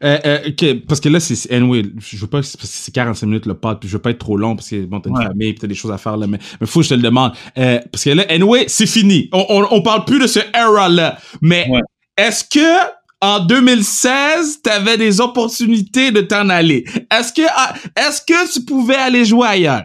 Euh, 0.02 0.18
euh, 0.24 0.74
parce 0.88 1.00
que 1.00 1.08
là, 1.08 1.20
c'est 1.20 1.52
anyway, 1.52 1.84
je 1.98 2.16
veux 2.16 2.26
pas, 2.26 2.42
c'est 2.42 2.92
45 2.92 3.26
minutes 3.26 3.46
le 3.46 3.54
pod, 3.54 3.78
puis 3.78 3.88
je 3.88 3.96
veux 3.96 4.02
pas 4.02 4.10
être 4.10 4.18
trop 4.18 4.36
long 4.36 4.56
parce 4.56 4.70
que 4.70 4.84
bon, 4.84 5.00
t'as 5.00 5.10
une 5.10 5.16
famille, 5.16 5.52
puis 5.52 5.60
t'as 5.60 5.66
des 5.66 5.74
choses 5.74 5.92
à 5.92 5.98
faire 5.98 6.16
là, 6.16 6.26
mais, 6.26 6.38
mais 6.60 6.66
faut 6.66 6.80
que 6.80 6.84
je 6.84 6.90
te 6.90 6.94
le 6.94 7.02
demande. 7.02 7.32
Euh, 7.58 7.78
parce 7.92 8.04
que 8.04 8.10
là, 8.10 8.24
anyway, 8.28 8.64
c'est 8.68 8.86
fini. 8.86 9.28
On, 9.32 9.44
on, 9.48 9.66
on, 9.70 9.82
parle 9.82 10.04
plus 10.04 10.18
de 10.18 10.26
ce 10.26 10.40
era-là. 10.54 11.18
Mais 11.42 11.68
est-ce 12.16 12.44
que 12.44 12.90
en 13.20 13.40
2016, 13.40 14.62
t'avais 14.62 14.96
des 14.96 15.20
opportunités 15.20 16.10
de 16.10 16.22
t'en 16.22 16.48
aller? 16.48 16.84
Est-ce 17.12 17.32
que, 17.32 17.42
ah, 17.54 17.74
est-ce 17.96 18.22
que 18.22 18.52
tu 18.52 18.64
pouvais 18.64 18.96
aller 18.96 19.26
jouer 19.26 19.46
ailleurs? 19.46 19.84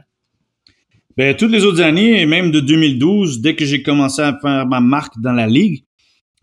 Ben, 1.17 1.35
toutes 1.35 1.51
les 1.51 1.63
autres 1.63 1.81
années, 1.81 2.21
et 2.21 2.25
même 2.25 2.51
de 2.51 2.59
2012, 2.59 3.41
dès 3.41 3.55
que 3.55 3.65
j'ai 3.65 3.81
commencé 3.81 4.21
à 4.21 4.37
faire 4.41 4.65
ma 4.65 4.79
marque 4.79 5.19
dans 5.19 5.31
la 5.31 5.47
ligue, 5.47 5.83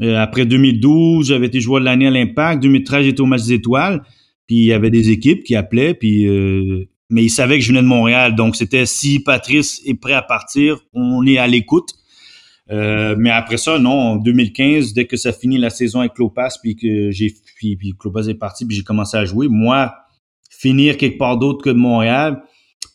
après 0.00 0.46
2012, 0.46 1.28
j'avais 1.28 1.46
été 1.46 1.60
joueur 1.60 1.80
de 1.80 1.84
l'année 1.84 2.06
à 2.06 2.10
l'Impact. 2.10 2.62
2013, 2.62 3.04
j'étais 3.04 3.20
au 3.20 3.26
match 3.26 3.44
des 3.44 3.54
étoiles. 3.54 4.02
Puis 4.46 4.56
il 4.56 4.64
y 4.64 4.72
avait 4.72 4.90
des 4.90 5.10
équipes 5.10 5.44
qui 5.44 5.54
appelaient, 5.54 5.94
puis 5.94 6.26
euh, 6.26 6.88
mais 7.10 7.24
ils 7.24 7.30
savaient 7.30 7.58
que 7.58 7.64
je 7.64 7.68
venais 7.68 7.82
de 7.82 7.86
Montréal. 7.86 8.34
Donc 8.34 8.56
c'était 8.56 8.86
si 8.86 9.20
Patrice 9.20 9.80
est 9.86 9.94
prêt 9.94 10.14
à 10.14 10.22
partir, 10.22 10.80
on 10.92 11.24
est 11.26 11.38
à 11.38 11.46
l'écoute. 11.46 11.90
Euh, 12.70 13.14
mais 13.18 13.30
après 13.30 13.58
ça, 13.58 13.78
non, 13.78 13.90
en 13.92 14.16
2015, 14.16 14.94
dès 14.94 15.06
que 15.06 15.16
ça 15.16 15.32
finit 15.32 15.58
la 15.58 15.70
saison 15.70 16.00
avec 16.00 16.14
Clopas, 16.14 16.58
puis 16.62 16.74
que 16.74 17.10
j'ai 17.10 17.34
puis 17.56 17.94
Clopas 17.98 18.24
est 18.24 18.34
parti, 18.34 18.64
puis 18.64 18.76
j'ai 18.76 18.82
commencé 18.82 19.16
à 19.16 19.24
jouer, 19.24 19.48
moi, 19.48 19.94
finir 20.50 20.96
quelque 20.96 21.18
part 21.18 21.38
d'autre 21.38 21.62
que 21.62 21.70
de 21.70 21.76
Montréal, 21.76 22.42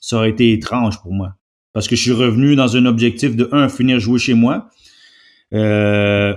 ça 0.02 0.18
aurait 0.18 0.30
été 0.30 0.52
étrange 0.52 1.02
pour 1.02 1.14
moi. 1.14 1.36
Parce 1.74 1.88
que 1.88 1.96
je 1.96 2.02
suis 2.02 2.12
revenu 2.12 2.56
dans 2.56 2.76
un 2.76 2.86
objectif 2.86 3.36
de 3.36 3.50
un, 3.52 3.70
finir 3.70 4.00
jouer 4.00 4.20
chez 4.20 4.34
moi. 4.34 4.70
Euh, 5.54 6.34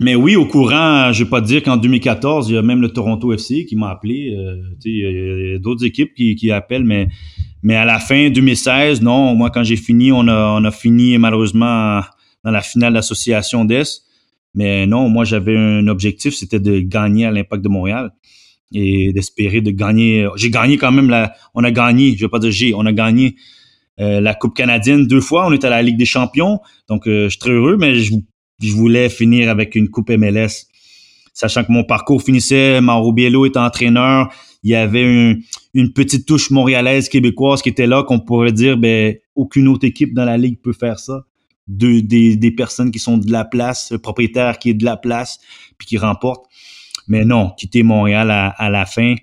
mais 0.00 0.14
oui, 0.14 0.34
au 0.34 0.46
courant, 0.46 1.12
je 1.12 1.24
vais 1.24 1.30
pas 1.30 1.42
te 1.42 1.46
dire 1.46 1.62
qu'en 1.62 1.76
2014, 1.76 2.48
il 2.48 2.54
y 2.54 2.58
a 2.58 2.62
même 2.62 2.80
le 2.80 2.88
Toronto 2.88 3.32
FC 3.34 3.66
qui 3.66 3.76
m'a 3.76 3.90
appelé. 3.90 4.34
Euh, 4.34 4.56
il 4.84 5.52
y 5.52 5.54
a, 5.54 5.58
d'autres 5.58 5.84
équipes 5.84 6.14
qui, 6.14 6.34
qui 6.36 6.50
appellent, 6.50 6.84
mais 6.84 7.08
mais 7.62 7.76
à 7.76 7.84
la 7.84 7.98
fin 7.98 8.30
2016, 8.30 9.02
non. 9.02 9.34
Moi, 9.34 9.50
quand 9.50 9.62
j'ai 9.62 9.76
fini, 9.76 10.10
on 10.10 10.26
a 10.26 10.58
on 10.58 10.64
a 10.64 10.70
fini 10.70 11.18
malheureusement 11.18 12.00
dans 12.44 12.50
la 12.50 12.62
finale 12.62 12.94
d'association 12.94 13.66
d'Est. 13.66 14.02
Mais 14.54 14.86
non, 14.86 15.08
moi 15.08 15.24
j'avais 15.24 15.56
un 15.56 15.86
objectif, 15.86 16.34
c'était 16.34 16.58
de 16.58 16.80
gagner 16.80 17.26
à 17.26 17.30
l'Impact 17.30 17.62
de 17.62 17.68
Montréal 17.68 18.10
et 18.72 19.12
d'espérer 19.12 19.60
de 19.60 19.70
gagner. 19.70 20.26
J'ai 20.36 20.50
gagné 20.50 20.78
quand 20.78 20.92
même 20.92 21.10
la. 21.10 21.34
On 21.54 21.62
a 21.62 21.70
gagné. 21.70 22.16
Je 22.16 22.24
vais 22.24 22.28
pas 22.28 22.38
dire 22.38 22.50
j'ai. 22.50 22.74
On 22.74 22.86
a 22.86 22.92
gagné 22.92 23.36
euh, 24.00 24.20
la 24.20 24.34
Coupe 24.34 24.56
canadienne 24.56 25.06
deux 25.06 25.20
fois. 25.20 25.46
On 25.46 25.52
est 25.52 25.64
à 25.64 25.70
la 25.70 25.82
Ligue 25.82 25.98
des 25.98 26.04
Champions. 26.06 26.60
Donc 26.88 27.06
euh, 27.06 27.24
je 27.24 27.30
suis 27.30 27.38
très 27.38 27.50
heureux, 27.50 27.76
mais 27.76 27.96
je 27.96 28.14
je 28.68 28.74
voulais 28.74 29.08
finir 29.08 29.50
avec 29.50 29.74
une 29.74 29.88
coupe 29.88 30.10
MLS. 30.10 30.66
Sachant 31.32 31.64
que 31.64 31.72
mon 31.72 31.84
parcours 31.84 32.22
finissait, 32.22 32.80
Mauro 32.80 33.12
Biello 33.12 33.46
était 33.46 33.58
entraîneur, 33.58 34.32
il 34.62 34.70
y 34.70 34.74
avait 34.74 35.38
une 35.74 35.92
petite 35.92 36.26
touche 36.26 36.50
montréalaise 36.50 37.08
québécoise 37.08 37.62
qui 37.62 37.70
était 37.70 37.86
là, 37.86 38.02
qu'on 38.02 38.20
pourrait 38.20 38.52
dire, 38.52 38.76
ben, 38.76 39.14
aucune 39.34 39.68
autre 39.68 39.86
équipe 39.86 40.12
dans 40.12 40.24
la 40.24 40.36
ligue 40.36 40.60
peut 40.60 40.72
faire 40.72 40.98
ça. 40.98 41.24
De, 41.66 42.00
des, 42.00 42.50
personnes 42.50 42.90
qui 42.90 42.98
sont 42.98 43.16
de 43.16 43.30
la 43.30 43.44
place, 43.44 43.92
le 43.92 43.98
propriétaire 43.98 44.58
qui 44.58 44.70
est 44.70 44.74
de 44.74 44.84
la 44.84 44.96
place, 44.96 45.38
puis 45.78 45.86
qui 45.86 45.98
remporte. 45.98 46.46
Mais 47.06 47.24
non, 47.24 47.52
quitter 47.56 47.82
Montréal 47.82 48.30
à 48.30 48.70
la 48.70 48.86
fin, 48.86 49.14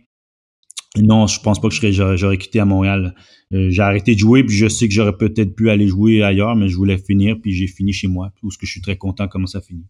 non, 1.04 1.28
je 1.28 1.40
pense 1.40 1.60
pas 1.60 1.70
que 1.70 1.92
j'aurais 1.92 2.38
quitté 2.38 2.60
à 2.60 2.66
Montréal. 2.66 3.16
Euh, 3.54 3.70
j'ai 3.70 3.82
arrêté 3.82 4.14
de 4.14 4.20
jouer, 4.20 4.44
puis 4.44 4.56
je 4.56 4.68
sais 4.68 4.88
que 4.88 4.94
j'aurais 4.94 5.16
peut-être 5.16 5.56
pu 5.56 5.70
aller 5.70 5.88
jouer 5.88 6.24
ailleurs, 6.24 6.56
mais 6.56 6.68
je 6.68 6.76
voulais 6.76 6.98
finir, 6.98 7.38
puis 7.42 7.54
j'ai 7.54 7.68
fini 7.68 7.94
chez 7.94 8.08
moi, 8.08 8.32
ce 8.50 8.58
que 8.58 8.66
je 8.66 8.72
suis 8.72 8.82
très 8.82 8.98
content 8.98 9.28
comment 9.28 9.48
ça 9.48 9.62
finit. 9.62 9.86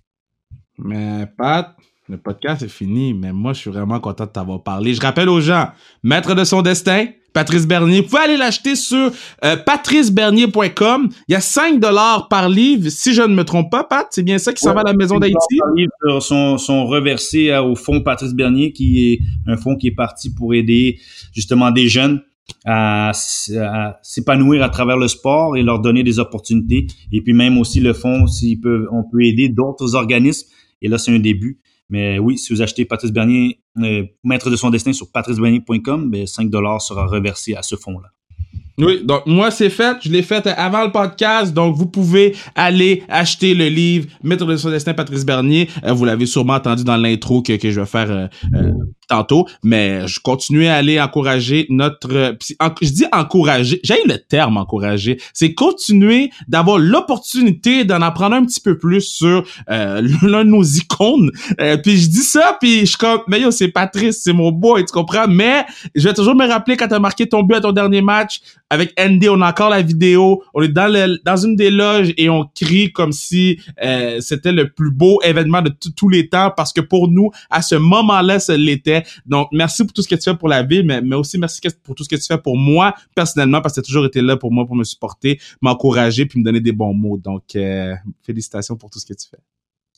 Mais 0.77 1.25
Pat, 1.37 1.75
le 2.09 2.17
podcast 2.17 2.61
est 2.63 2.69
fini, 2.69 3.13
mais 3.13 3.33
moi 3.33 3.53
je 3.53 3.59
suis 3.59 3.69
vraiment 3.69 3.99
content 3.99 4.25
de 4.25 4.29
t'avoir 4.29 4.63
parlé. 4.63 4.93
Je 4.93 5.01
rappelle 5.01 5.29
aux 5.29 5.41
gens, 5.41 5.69
maître 6.03 6.33
de 6.35 6.43
son 6.43 6.61
destin, 6.61 7.07
Patrice 7.33 7.67
Bernier. 7.67 8.01
Vous 8.01 8.07
pouvez 8.07 8.21
aller 8.21 8.37
l'acheter 8.37 8.75
sur 8.75 9.11
euh, 9.43 9.57
patricebernier.com. 9.57 11.09
Il 11.27 11.31
y 11.33 11.35
a 11.35 11.41
5 11.41 11.79
dollars 11.79 12.29
par 12.29 12.49
livre, 12.49 12.89
si 12.89 13.13
je 13.13 13.21
ne 13.21 13.35
me 13.35 13.43
trompe 13.43 13.69
pas, 13.69 13.83
Pat. 13.83 14.07
C'est 14.09 14.23
bien 14.23 14.37
ça 14.37 14.53
qui 14.53 14.61
s'en 14.61 14.73
va 14.73 14.81
à 14.81 14.83
la 14.85 14.93
Maison 14.93 15.19
d'Haïti? 15.19 15.59
Les 15.75 15.87
sont, 16.19 16.57
sont 16.57 16.87
reversés 16.87 17.55
au 17.57 17.75
fonds 17.75 18.01
Patrice 18.01 18.33
Bernier, 18.33 18.71
qui 18.71 19.11
est 19.11 19.19
un 19.45 19.57
fonds 19.57 19.75
qui 19.75 19.87
est 19.87 19.95
parti 19.95 20.33
pour 20.33 20.53
aider 20.53 20.99
justement 21.33 21.71
des 21.71 21.89
jeunes 21.89 22.21
à, 22.65 23.11
s'épanouir 24.01 24.63
à 24.63 24.69
travers 24.69 24.97
le 24.97 25.07
sport 25.07 25.57
et 25.57 25.63
leur 25.63 25.79
donner 25.79 26.03
des 26.03 26.19
opportunités. 26.19 26.87
Et 27.11 27.21
puis 27.21 27.33
même 27.33 27.57
aussi 27.57 27.79
le 27.79 27.93
fonds, 27.93 28.27
s'ils 28.27 28.59
peuvent, 28.59 28.87
on 28.91 29.03
peut 29.03 29.23
aider 29.23 29.49
d'autres 29.49 29.95
organismes. 29.95 30.47
Et 30.81 30.87
là, 30.87 30.97
c'est 30.97 31.13
un 31.13 31.19
début. 31.19 31.59
Mais 31.89 32.19
oui, 32.19 32.37
si 32.37 32.53
vous 32.53 32.61
achetez 32.61 32.85
Patrice 32.85 33.11
Bernier, 33.11 33.61
euh, 33.81 34.03
maître 34.23 34.49
de 34.49 34.55
son 34.55 34.69
destin 34.69 34.93
sur 34.93 35.11
patricebernier.com, 35.11 36.09
ben 36.09 36.27
5 36.27 36.49
dollars 36.49 36.81
sera 36.81 37.05
reversé 37.05 37.55
à 37.55 37.61
ce 37.61 37.75
fonds-là. 37.75 38.09
Oui, 38.79 39.01
donc 39.03 39.25
moi 39.25 39.49
c'est 39.49 39.71
fait, 39.71 39.97
je 40.03 40.11
l'ai 40.11 40.21
fait 40.21 40.45
avant 40.45 40.83
le 40.83 40.91
podcast, 40.91 41.51
donc 41.51 41.75
vous 41.75 41.87
pouvez 41.87 42.35
aller 42.53 43.01
acheter 43.09 43.55
le 43.55 43.69
livre 43.69 44.07
Maître 44.21 44.45
de 44.45 44.55
son 44.55 44.69
destin 44.69 44.93
Patrice 44.93 45.25
Bernier. 45.25 45.67
Euh, 45.83 45.93
vous 45.93 46.05
l'avez 46.05 46.27
sûrement 46.27 46.53
entendu 46.53 46.83
dans 46.83 46.97
l'intro 46.97 47.41
que, 47.41 47.53
que 47.53 47.71
je 47.71 47.79
vais 47.79 47.87
faire 47.87 48.11
euh, 48.11 48.71
tantôt, 49.07 49.47
mais 49.63 50.07
je 50.07 50.19
continue 50.19 50.67
à 50.67 50.75
aller 50.75 50.99
encourager 50.99 51.65
notre... 51.69 52.35
je 52.81 52.89
dis 52.89 53.05
encourager, 53.11 53.79
j'ai 53.83 54.03
le 54.05 54.17
terme 54.17 54.57
encourager, 54.57 55.19
c'est 55.33 55.53
continuer 55.53 56.31
d'avoir 56.47 56.77
l'opportunité 56.77 57.85
d'en 57.85 58.01
apprendre 58.01 58.35
un 58.35 58.45
petit 58.45 58.61
peu 58.61 58.77
plus 58.77 59.01
sur 59.01 59.43
euh, 59.69 60.01
l'un 60.21 60.45
de 60.45 60.49
nos 60.49 60.63
icônes. 60.63 61.31
Euh, 61.59 61.77
puis 61.77 61.97
je 61.97 62.09
dis 62.09 62.23
ça, 62.23 62.57
puis 62.59 62.81
je 62.81 62.85
suis 62.85 62.97
comme, 62.97 63.21
mais 63.27 63.41
yo, 63.41 63.51
c'est 63.51 63.69
Patrice, 63.69 64.21
c'est 64.23 64.33
mon 64.33 64.51
boy, 64.51 64.85
tu 64.85 64.91
comprends? 64.91 65.27
Mais 65.27 65.65
je 65.95 66.07
vais 66.07 66.13
toujours 66.13 66.35
me 66.35 66.47
rappeler 66.47 66.77
quand 66.77 66.87
t'as 66.87 66.99
marqué 66.99 67.27
ton 67.27 67.43
but 67.43 67.55
à 67.55 67.61
ton 67.61 67.71
dernier 67.71 68.01
match, 68.01 68.41
avec 68.69 68.93
Andy, 68.99 69.29
on 69.29 69.41
a 69.41 69.49
encore 69.49 69.69
la 69.69 69.81
vidéo, 69.81 70.43
on 70.53 70.61
est 70.61 70.67
dans 70.67 70.91
le, 70.91 71.17
dans 71.23 71.37
une 71.37 71.55
des 71.55 71.69
loges 71.69 72.13
et 72.17 72.29
on 72.29 72.45
crie 72.53 72.91
comme 72.91 73.13
si 73.13 73.59
euh, 73.83 74.19
c'était 74.19 74.51
le 74.51 74.69
plus 74.69 74.91
beau 74.91 75.21
événement 75.23 75.61
de 75.61 75.71
tous 75.95 76.09
les 76.09 76.27
temps, 76.27 76.51
parce 76.55 76.73
que 76.73 76.81
pour 76.81 77.07
nous, 77.07 77.31
à 77.49 77.61
ce 77.61 77.75
moment-là, 77.75 78.39
ça 78.39 78.57
l'était 78.57 78.96
donc, 79.25 79.49
merci 79.51 79.83
pour 79.83 79.93
tout 79.93 80.01
ce 80.01 80.07
que 80.07 80.15
tu 80.15 80.23
fais 80.23 80.35
pour 80.35 80.47
la 80.47 80.63
ville, 80.63 80.85
mais, 80.85 81.01
mais 81.01 81.15
aussi 81.15 81.37
merci 81.37 81.59
pour 81.83 81.95
tout 81.95 82.03
ce 82.03 82.09
que 82.09 82.15
tu 82.15 82.25
fais 82.25 82.37
pour 82.37 82.57
moi 82.57 82.93
personnellement, 83.15 83.61
parce 83.61 83.75
que 83.75 83.81
tu 83.81 83.85
as 83.85 83.87
toujours 83.87 84.05
été 84.05 84.21
là 84.21 84.37
pour 84.37 84.51
moi, 84.51 84.65
pour 84.65 84.75
me 84.75 84.83
supporter, 84.83 85.39
m'encourager, 85.61 86.25
puis 86.25 86.39
me 86.39 86.45
donner 86.45 86.61
des 86.61 86.71
bons 86.71 86.93
mots. 86.93 87.17
Donc, 87.17 87.55
euh, 87.55 87.93
félicitations 88.23 88.75
pour 88.75 88.89
tout 88.89 88.99
ce 88.99 89.05
que 89.05 89.13
tu 89.13 89.27
fais. 89.29 89.37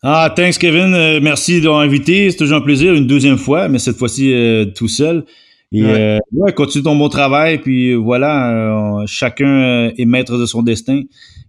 Ah, 0.01 0.31
thanks 0.33 0.57
Kevin, 0.57 0.93
euh, 0.93 1.19
merci 1.21 1.61
d'avoir 1.61 1.81
invité. 1.81 2.31
C'est 2.31 2.37
toujours 2.37 2.57
un 2.57 2.61
plaisir, 2.61 2.93
une 2.93 3.07
deuxième 3.07 3.37
fois, 3.37 3.67
mais 3.67 3.79
cette 3.79 3.97
fois-ci 3.97 4.33
euh, 4.33 4.65
tout 4.65 4.87
seul. 4.87 5.25
Et 5.71 5.83
ouais. 5.83 6.53
continue 6.55 6.83
ton 6.83 6.95
bon 6.95 7.09
travail, 7.09 7.59
puis 7.59 7.93
voilà, 7.93 9.03
chacun 9.05 9.91
est 9.95 10.05
maître 10.05 10.35
de 10.39 10.47
son 10.47 10.63
destin. 10.63 11.03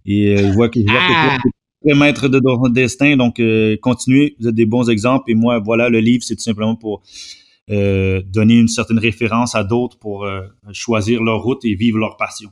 Et 0.05 0.37
je 0.37 0.51
vois 0.51 0.69
que, 0.69 0.79
je 0.79 0.85
vois 0.85 1.37
que 1.37 1.49
tu 1.83 1.91
es 1.91 1.95
maître 1.95 2.27
de 2.27 2.37
ton 2.37 2.69
destin, 2.69 3.17
donc 3.17 3.41
continuez, 3.81 4.35
vous 4.39 4.47
êtes 4.47 4.53
des 4.53 4.67
bons 4.67 4.91
exemples. 4.91 5.31
Et 5.31 5.33
moi, 5.33 5.57
voilà, 5.57 5.89
le 5.89 5.99
livre, 6.01 6.23
c'est 6.23 6.35
tout 6.35 6.43
simplement 6.43 6.75
pour 6.75 7.01
euh, 7.71 8.21
donner 8.25 8.55
une 8.55 8.67
certaine 8.67 8.99
référence 8.99 9.55
à 9.55 9.63
d'autres 9.63 9.97
pour 9.97 10.25
euh, 10.25 10.41
choisir 10.73 11.23
leur 11.23 11.41
route 11.41 11.63
et 11.63 11.75
vivre 11.75 11.97
leur 11.97 12.17
passion. 12.17 12.49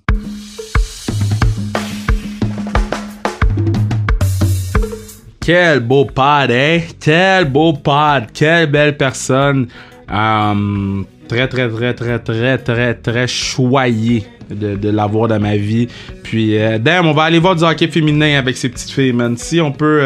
Quel 5.41 5.79
beau 5.79 6.05
pod, 6.05 6.51
hein? 6.51 6.79
Quel 6.99 7.49
beau 7.51 7.73
pod, 7.73 8.25
quelle 8.33 8.69
belle 8.69 8.95
personne. 8.97 9.67
Euh, 10.11 11.03
très, 11.27 11.47
très, 11.47 11.69
très, 11.69 11.93
très, 11.93 12.19
très, 12.19 12.57
très, 12.57 12.93
très 12.93 13.27
choyé 13.27 14.25
de, 14.49 14.75
de 14.75 14.89
l'avoir 14.89 15.27
dans 15.27 15.39
ma 15.39 15.57
vie. 15.57 15.87
Puis, 16.23 16.57
euh, 16.57 16.77
damn, 16.77 17.07
on 17.07 17.13
va 17.13 17.23
aller 17.23 17.39
voir 17.39 17.55
du 17.55 17.63
hockey 17.63 17.87
féminin 17.87 18.37
avec 18.37 18.57
ces 18.57 18.69
petites 18.69 18.91
filles, 18.91 19.13
man. 19.13 19.37
Si 19.37 19.59
on 19.59 19.71
peut 19.71 20.01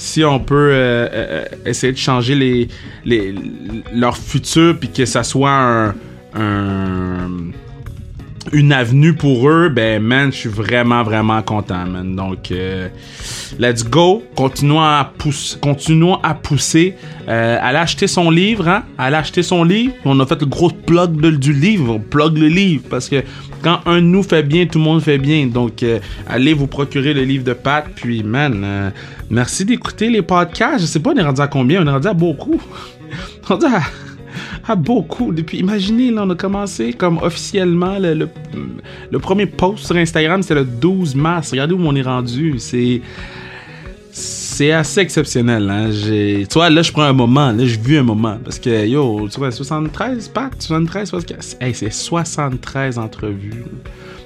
si 0.00 0.24
on 0.24 0.40
peut 0.40 0.70
euh, 0.72 1.08
euh, 1.12 1.44
essayer 1.66 1.92
de 1.92 1.98
changer 1.98 2.34
les, 3.04 3.34
leur 3.92 4.16
futur 4.16 4.78
puis 4.80 4.88
que 4.88 5.04
ça 5.04 5.22
soit 5.22 5.50
un, 5.50 5.94
une 8.50 8.72
avenue 8.72 9.12
pour 9.12 9.46
eux, 9.46 9.68
ben 9.68 10.02
man, 10.02 10.32
je 10.32 10.38
suis 10.38 10.48
vraiment 10.48 11.02
vraiment 11.02 11.42
content, 11.42 11.84
man. 11.84 12.16
Donc 12.16 12.50
euh, 12.50 12.88
let's 13.58 13.84
go, 13.84 14.22
continuons 14.34 14.80
à 14.80 15.12
pousser, 15.18 15.58
continuons 15.60 16.14
à 16.22 16.32
pousser. 16.32 16.94
Euh, 17.28 17.58
allez 17.60 17.78
acheter 17.78 18.06
son 18.06 18.30
livre, 18.30 18.68
hein? 18.68 18.84
Allez 18.96 19.16
acheter 19.16 19.42
son 19.42 19.64
livre. 19.64 19.92
On 20.06 20.18
a 20.18 20.24
fait 20.24 20.40
le 20.40 20.46
gros 20.46 20.70
plug 20.70 21.20
du 21.36 21.52
livre, 21.52 21.98
plug 21.98 22.38
le 22.38 22.48
livre 22.48 22.84
parce 22.88 23.10
que 23.10 23.22
quand 23.62 23.80
un 23.84 24.00
nous 24.00 24.22
fait 24.22 24.44
bien, 24.44 24.64
tout 24.64 24.78
le 24.78 24.84
monde 24.84 25.02
fait 25.02 25.18
bien. 25.18 25.46
Donc 25.46 25.84
allez 26.26 26.54
vous 26.54 26.68
procurer 26.68 27.12
le 27.12 27.24
livre 27.24 27.44
de 27.44 27.52
Pat, 27.52 27.84
puis 27.94 28.22
man 28.22 28.92
Merci 29.30 29.64
d'écouter 29.64 30.10
les 30.10 30.22
podcasts. 30.22 30.80
Je 30.80 30.86
sais 30.86 31.00
pas, 31.00 31.10
on 31.10 31.16
est 31.16 31.22
rendu 31.22 31.40
à 31.40 31.46
combien? 31.46 31.82
On 31.82 31.86
est 31.86 31.90
rendu 31.90 32.08
à 32.08 32.14
beaucoup. 32.14 32.60
on 33.48 33.54
est 33.54 33.64
rendu 33.64 33.74
à 34.66 34.74
beaucoup. 34.74 35.32
Depuis, 35.32 35.58
imaginez, 35.58 36.10
là, 36.10 36.24
on 36.24 36.30
a 36.30 36.34
commencé 36.34 36.92
comme 36.92 37.18
officiellement 37.18 37.98
le, 37.98 38.28
le, 39.10 39.18
premier 39.18 39.46
post 39.46 39.86
sur 39.86 39.96
Instagram, 39.96 40.42
c'était 40.42 40.56
le 40.56 40.64
12 40.64 41.14
mars. 41.14 41.52
Regardez 41.52 41.74
où 41.74 41.80
on 41.80 41.94
est 41.94 42.02
rendu. 42.02 42.58
C'est 42.58 43.00
c'est 44.12 44.72
assez 44.72 45.00
exceptionnel. 45.00 45.70
Hein. 45.70 45.90
Tu 45.90 46.46
vois, 46.52 46.68
là, 46.68 46.82
je 46.82 46.92
prends 46.92 47.02
un 47.02 47.12
moment. 47.12 47.52
Là, 47.52 47.64
je 47.64 47.78
vis 47.78 47.98
un 47.98 48.02
moment. 48.02 48.38
Parce 48.44 48.58
que, 48.58 48.86
yo, 48.86 49.28
tu 49.30 49.38
vois, 49.38 49.50
73 49.50 50.28
Pat, 50.28 50.52
73, 50.58 51.08
74. 51.08 51.56
Hey, 51.60 51.74
c'est 51.74 51.90
73 51.90 52.98
entrevues. 52.98 53.64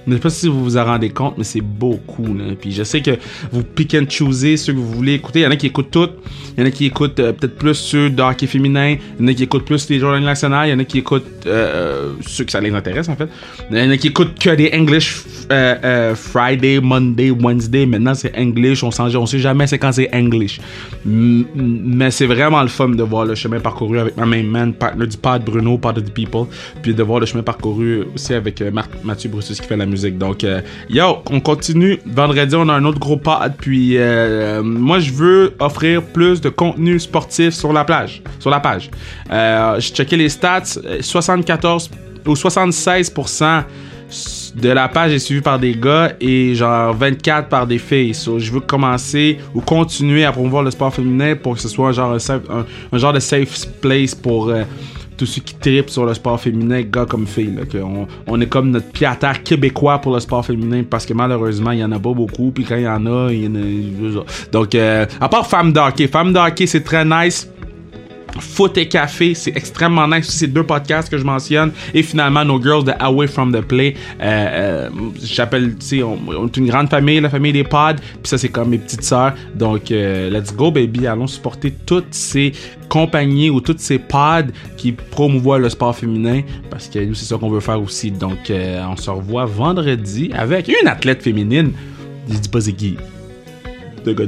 Je 0.06 0.10
ne 0.12 0.16
sais 0.16 0.22
pas 0.22 0.30
si 0.30 0.48
vous 0.48 0.62
vous 0.62 0.76
en 0.76 0.84
rendez 0.84 1.10
compte, 1.10 1.34
mais 1.38 1.44
c'est 1.44 1.62
beaucoup. 1.62 2.36
Puis 2.60 2.72
je 2.72 2.82
sais 2.82 3.00
que 3.00 3.12
vous 3.50 3.62
pick 3.62 3.94
and 3.94 4.04
choosez 4.08 4.56
ceux 4.56 4.72
que 4.72 4.78
vous 4.78 4.92
voulez 4.92 5.14
écouter. 5.14 5.40
Il 5.40 5.42
y 5.44 5.46
en 5.46 5.50
a 5.50 5.56
qui 5.56 5.66
écoutent 5.66 5.90
toutes. 5.90 6.12
Il 6.56 6.60
y 6.60 6.62
en 6.62 6.66
a 6.66 6.70
qui 6.70 6.86
écoutent 6.86 7.18
euh, 7.18 7.32
peut-être 7.32 7.56
plus 7.56 7.74
ceux 7.74 8.10
de 8.10 8.22
hockey 8.22 8.46
féminin. 8.46 8.96
Il 9.18 9.22
y 9.22 9.28
en 9.28 9.32
a 9.32 9.34
qui 9.34 9.42
écoutent 9.44 9.64
plus 9.64 9.88
les 9.88 9.98
joueurs 9.98 10.20
nationaux. 10.20 10.64
Il 10.64 10.70
y 10.70 10.72
en 10.72 10.78
a 10.78 10.84
qui 10.84 10.98
écoutent 10.98 11.46
euh, 11.46 12.12
ceux 12.26 12.44
que 12.44 12.52
ça 12.52 12.60
les 12.60 12.72
intéresse, 12.72 13.08
en 13.08 13.16
fait. 13.16 13.28
Il 13.70 13.78
y 13.78 13.82
en 13.82 13.90
a 13.90 13.96
qui 13.96 14.08
écoutent 14.08 14.38
que 14.38 14.50
des 14.54 14.70
English 14.74 15.24
euh, 15.50 16.14
Friday, 16.14 16.80
Monday, 16.80 17.30
Wednesday. 17.30 17.86
Maintenant, 17.86 18.14
c'est 18.14 18.36
English. 18.38 18.84
On 18.84 18.90
on 18.98 19.26
sait 19.26 19.38
jamais 19.38 19.66
c'est 19.66 19.78
quand 19.78 19.92
c'est 19.92 20.14
English. 20.14 20.60
mais 21.04 22.10
c'est 22.10 22.26
vraiment 22.26 22.62
le 22.62 22.68
fun 22.68 22.90
de 22.90 23.02
voir 23.02 23.24
le 23.24 23.34
chemin 23.34 23.58
parcouru 23.58 23.98
avec 23.98 24.16
ma 24.16 24.26
main 24.26 24.42
man, 24.42 24.74
partner 24.74 25.06
du 25.06 25.16
pod 25.16 25.44
Bruno, 25.44 25.78
part 25.78 25.96
of 25.96 26.04
the 26.04 26.12
people. 26.12 26.46
Puis 26.82 26.94
de 26.94 27.02
voir 27.02 27.20
le 27.20 27.26
chemin 27.26 27.42
parcouru 27.42 28.04
aussi 28.14 28.34
avec 28.34 28.62
Mathieu 29.02 29.30
Brussus 29.30 29.54
qui 29.54 29.66
fait 29.66 29.76
la 29.76 29.86
musique 29.86 29.93
donc, 30.02 30.44
euh, 30.44 30.60
yo, 30.88 31.18
on 31.30 31.40
continue. 31.40 31.98
Vendredi, 32.06 32.54
on 32.56 32.68
a 32.68 32.74
un 32.74 32.84
autre 32.84 32.98
gros 32.98 33.16
pod. 33.16 33.52
Puis, 33.58 33.96
euh, 33.96 34.62
moi, 34.62 34.98
je 34.98 35.12
veux 35.12 35.54
offrir 35.58 36.02
plus 36.02 36.40
de 36.40 36.48
contenu 36.48 36.98
sportif 36.98 37.54
sur 37.54 37.72
la 37.72 37.84
plage, 37.84 38.22
sur 38.38 38.50
la 38.50 38.60
page. 38.60 38.90
Euh, 39.30 39.80
je 39.80 39.92
checké 39.92 40.16
les 40.16 40.28
stats. 40.28 40.78
74 41.00 41.90
ou 42.26 42.34
76% 42.34 43.64
de 44.54 44.68
la 44.68 44.88
page 44.88 45.12
est 45.12 45.18
suivie 45.18 45.40
par 45.40 45.58
des 45.58 45.74
gars 45.74 46.12
et 46.20 46.54
genre 46.54 46.94
24 46.94 47.48
par 47.48 47.66
des 47.66 47.78
filles. 47.78 48.14
So, 48.14 48.38
je 48.38 48.52
veux 48.52 48.60
commencer 48.60 49.38
ou 49.54 49.60
continuer 49.60 50.24
à 50.24 50.32
promouvoir 50.32 50.62
le 50.62 50.70
sport 50.70 50.94
féminin 50.94 51.34
pour 51.34 51.54
que 51.54 51.60
ce 51.60 51.68
soit 51.68 51.92
genre, 51.92 52.16
un, 52.30 52.98
genre 52.98 53.12
de 53.12 53.20
safe 53.20 53.66
place 53.80 54.14
pour 54.14 54.52
tous 55.16 55.26
ceux 55.26 55.40
qui 55.42 55.54
tripent 55.54 55.90
sur 55.90 56.04
le 56.04 56.14
sport 56.14 56.40
féminin, 56.40 56.82
gars 56.82 57.06
comme 57.06 57.26
filles. 57.26 57.58
on, 58.26 58.40
est 58.40 58.46
comme 58.46 58.70
notre 58.70 58.90
pied 58.90 59.06
à 59.06 59.16
terre 59.16 59.42
québécois 59.42 59.98
pour 59.98 60.14
le 60.14 60.20
sport 60.20 60.44
féminin 60.44 60.82
parce 60.88 61.06
que 61.06 61.14
malheureusement, 61.14 61.70
il 61.70 61.80
y 61.80 61.84
en 61.84 61.92
a 61.92 61.98
pas 61.98 62.12
beaucoup. 62.12 62.50
Puis 62.50 62.64
quand 62.64 62.76
il 62.76 62.82
y 62.82 62.88
en 62.88 63.06
a, 63.06 63.30
il 63.32 63.44
y 63.44 63.46
en 63.46 63.54
a. 63.54 64.24
Donc, 64.52 64.74
euh, 64.74 65.06
à 65.20 65.28
part 65.28 65.46
femme 65.46 65.72
d'hockey. 65.72 66.08
Femme 66.08 66.32
d'hockey, 66.32 66.66
c'est 66.66 66.82
très 66.82 67.04
nice. 67.04 67.48
Foot 68.40 68.76
et 68.78 68.88
Café, 68.88 69.34
c'est 69.34 69.56
extrêmement 69.56 70.08
nice. 70.08 70.26
C'est 70.28 70.46
deux 70.46 70.64
podcasts 70.64 71.08
que 71.08 71.18
je 71.18 71.24
mentionne. 71.24 71.72
Et 71.92 72.02
finalement, 72.02 72.44
No 72.44 72.60
Girls 72.60 72.84
de 72.84 72.92
Away 72.98 73.26
from 73.26 73.52
the 73.52 73.60
Play. 73.60 73.94
Euh, 74.20 74.88
euh, 74.88 74.90
J'appelle, 75.22 75.76
tu 75.76 75.86
sais, 75.86 76.02
on, 76.02 76.46
est 76.46 76.56
une 76.56 76.66
grande 76.66 76.88
famille, 76.88 77.20
la 77.20 77.30
famille 77.30 77.52
des 77.52 77.64
pods. 77.64 77.96
Puis 77.96 78.28
ça, 78.28 78.38
c'est 78.38 78.48
comme 78.48 78.70
mes 78.70 78.78
petites 78.78 79.04
sœurs. 79.04 79.34
Donc, 79.54 79.90
euh, 79.90 80.30
let's 80.30 80.54
go, 80.54 80.70
baby. 80.70 81.06
Allons 81.06 81.26
supporter 81.26 81.72
toutes 81.86 82.12
ces 82.12 82.52
compagnies 82.88 83.50
ou 83.50 83.60
toutes 83.60 83.80
ces 83.80 83.98
pods 83.98 84.52
qui 84.76 84.92
promouvoient 84.92 85.58
le 85.58 85.68
sport 85.68 85.96
féminin. 85.96 86.42
Parce 86.70 86.88
que 86.88 86.98
nous, 86.98 87.14
c'est 87.14 87.26
ça 87.26 87.36
qu'on 87.36 87.50
veut 87.50 87.60
faire 87.60 87.80
aussi. 87.80 88.10
Donc, 88.10 88.50
euh, 88.50 88.82
on 88.88 88.96
se 88.96 89.10
revoit 89.10 89.46
vendredi 89.46 90.30
avec 90.36 90.68
une 90.68 90.88
athlète 90.88 91.22
féminine. 91.22 91.72
Je 92.28 92.38
dis 92.38 92.48
pas 92.48 92.60
c'est 92.60 92.72
qui. 92.72 92.96
De 94.04 94.12
gars. 94.12 94.24